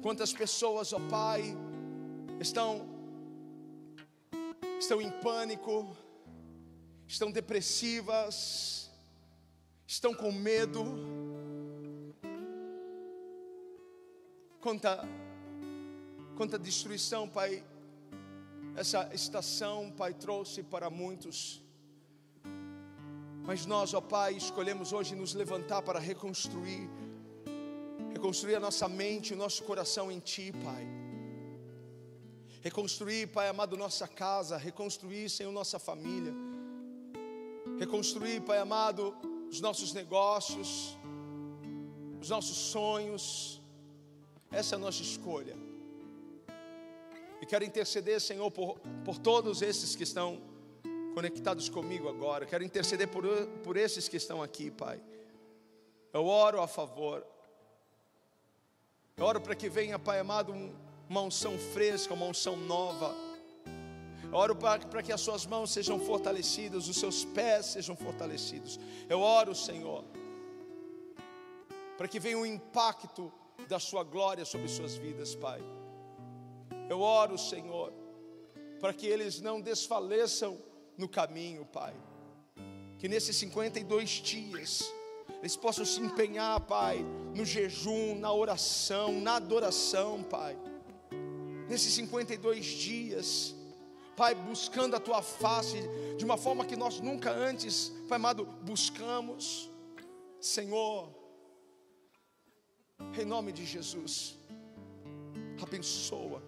Quantas 0.02 0.34
pessoas, 0.34 0.92
ó 0.92 1.00
Pai, 1.10 1.56
estão 2.42 2.86
estão 4.78 5.02
em 5.02 5.10
pânico, 5.10 5.96
estão 7.08 7.32
depressivas, 7.32 8.87
estão 9.88 10.14
com 10.14 10.32
medo. 10.32 10.84
Quanta, 14.60 15.08
quanta 16.36 16.60
destruição, 16.60 17.28
Pai, 17.30 17.64
essa 18.76 19.10
estação, 19.14 19.90
Pai, 19.92 20.14
trouxe 20.14 20.62
para 20.62 20.90
muitos. 20.90 21.64
Mas 23.46 23.66
nós, 23.66 23.94
ó 23.94 24.02
Pai, 24.02 24.34
escolhemos 24.34 24.92
hoje 24.92 25.16
nos 25.16 25.34
levantar 25.34 25.82
para 25.82 26.00
reconstruir, 26.00 26.90
reconstruir 28.12 28.56
a 28.56 28.60
nossa 28.60 28.90
mente, 28.90 29.34
o 29.34 29.38
nosso 29.38 29.64
coração 29.64 30.12
em 30.12 30.20
Ti, 30.20 30.52
Pai. 30.66 30.86
Reconstruir, 32.62 33.28
Pai 33.28 33.48
amado, 33.48 33.78
nossa 33.78 34.06
casa, 34.06 34.58
reconstruir, 34.58 35.30
Senhor, 35.30 35.54
nossa 35.54 35.80
família 35.80 36.34
reconstruir, 37.78 38.42
Pai 38.42 38.58
amado, 38.58 39.16
os 39.50 39.62
nossos 39.62 39.94
negócios, 39.94 40.98
os 42.22 42.30
nossos 42.30 42.58
sonhos. 42.58 43.62
Essa 44.52 44.76
é 44.76 44.78
a 44.78 44.80
nossa 44.80 45.02
escolha. 45.02 45.56
E 47.42 47.46
quero 47.46 47.64
interceder, 47.64 48.20
Senhor, 48.20 48.50
por, 48.52 48.80
por 49.04 49.18
todos 49.18 49.62
esses 49.62 49.96
que 49.96 50.04
estão 50.04 50.42
conectados 51.14 51.70
comigo 51.70 52.08
agora. 52.08 52.46
Quero 52.46 52.64
interceder 52.64 53.08
por, 53.08 53.26
por 53.64 53.78
esses 53.78 54.08
que 54.08 54.18
estão 54.18 54.42
aqui, 54.42 54.72
Pai. 54.72 55.02
Eu 56.14 56.26
oro 56.26 56.62
a 56.62 56.68
favor. 56.68 57.26
Eu 59.16 59.26
oro 59.26 59.42
para 59.42 59.56
que 59.56 59.70
venha, 59.70 60.00
Pai 60.00 60.20
amado, 60.20 60.54
uma 61.10 61.22
unção 61.22 61.58
fresca, 61.58 62.14
uma 62.14 62.26
unção 62.26 62.56
nova 62.56 63.27
oro 64.32 64.56
para 64.56 65.02
que 65.02 65.12
as 65.12 65.22
suas 65.22 65.46
mãos 65.46 65.72
sejam 65.72 66.00
fortalecidas, 66.00 66.88
os 66.88 66.98
seus 66.98 67.26
pés 67.26 67.68
sejam 67.68 67.96
fortalecidos. 67.96 68.80
Eu 69.10 69.20
oro, 69.20 69.56
Senhor, 69.56 70.04
para 71.98 72.08
que 72.08 72.20
venha 72.20 72.38
um 72.38 72.46
impacto 72.46 73.32
da 73.68 73.80
sua 73.80 74.04
glória 74.04 74.46
sobre 74.46 74.68
suas 74.68 74.96
vidas, 74.96 75.36
Pai. 75.36 75.62
Eu 76.90 77.02
oro, 77.02 77.38
Senhor, 77.38 77.92
para 78.80 78.94
que 78.94 79.06
eles 79.06 79.42
não 79.42 79.60
desfaleçam 79.60 80.58
no 80.98 81.08
caminho, 81.08 81.66
Pai. 81.66 81.94
Que 82.98 83.08
nesses 83.08 83.36
52 83.38 84.10
dias 84.10 84.94
eles 85.40 85.56
possam 85.56 85.86
se 85.86 86.00
empenhar, 86.00 86.60
Pai, 86.62 87.06
no 87.36 87.46
jejum, 87.46 88.16
na 88.16 88.34
oração, 88.34 89.20
na 89.20 89.36
adoração, 89.36 90.24
Pai. 90.24 90.58
Nesses 91.68 91.94
52 91.94 92.66
dias, 92.66 93.56
Pai, 94.18 94.34
buscando 94.34 94.96
a 94.96 95.00
tua 95.00 95.22
face 95.22 95.78
de 96.18 96.26
uma 96.26 96.38
forma 96.38 96.66
que 96.66 96.76
nós 96.76 97.00
nunca 97.00 97.32
antes, 97.32 97.94
Pai 98.10 98.16
amado, 98.16 98.46
buscamos. 98.64 99.70
Senhor, 100.42 101.14
em 103.16 103.26
nome 103.26 103.52
de 103.52 103.64
Jesus, 103.64 104.36
abençoa, 105.62 106.42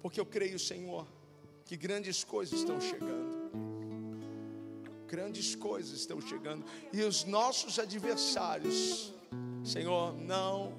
porque 0.00 0.18
eu 0.18 0.24
creio, 0.24 0.58
Senhor, 0.58 1.06
que 1.66 1.76
grandes 1.76 2.24
coisas 2.24 2.58
estão 2.58 2.80
chegando. 2.80 3.38
Grandes 5.06 5.54
coisas 5.54 5.92
estão 5.92 6.22
chegando, 6.22 6.64
e 6.90 7.02
os 7.02 7.24
nossos 7.24 7.78
adversários, 7.78 9.12
Senhor, 9.62 10.14
não, 10.16 10.72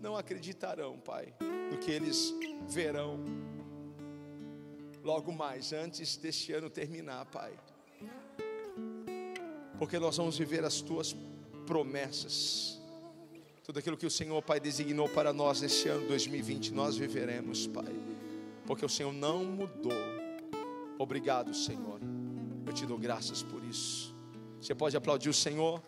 não 0.00 0.16
acreditarão, 0.16 0.96
Pai, 1.00 1.34
no 1.72 1.78
que 1.78 1.90
eles 1.90 2.32
verão 2.68 3.18
logo 5.04 5.30
mais, 5.30 5.72
antes 5.72 6.16
deste 6.16 6.52
ano 6.52 6.70
terminar, 6.70 7.26
Pai. 7.26 7.52
Porque 9.78 9.98
nós 9.98 10.16
vamos 10.16 10.38
viver 10.38 10.64
as 10.64 10.80
tuas 10.80 11.14
promessas. 11.66 12.80
Tudo 13.62 13.78
aquilo 13.78 13.96
que 13.96 14.06
o 14.06 14.10
Senhor, 14.10 14.42
Pai, 14.42 14.58
designou 14.58 15.08
para 15.08 15.32
nós 15.32 15.60
nesse 15.60 15.88
ano 15.88 16.08
2020, 16.08 16.72
nós 16.72 16.96
viveremos, 16.96 17.66
Pai. 17.66 17.94
Porque 18.66 18.84
o 18.84 18.88
Senhor 18.88 19.12
não 19.12 19.44
mudou. 19.44 19.92
Obrigado, 20.98 21.54
Senhor. 21.54 22.00
Eu 22.66 22.72
te 22.72 22.86
dou 22.86 22.98
graças 22.98 23.42
por 23.42 23.62
isso. 23.64 24.14
Você 24.60 24.74
pode 24.74 24.96
aplaudir 24.96 25.28
o 25.28 25.34
Senhor? 25.34 25.82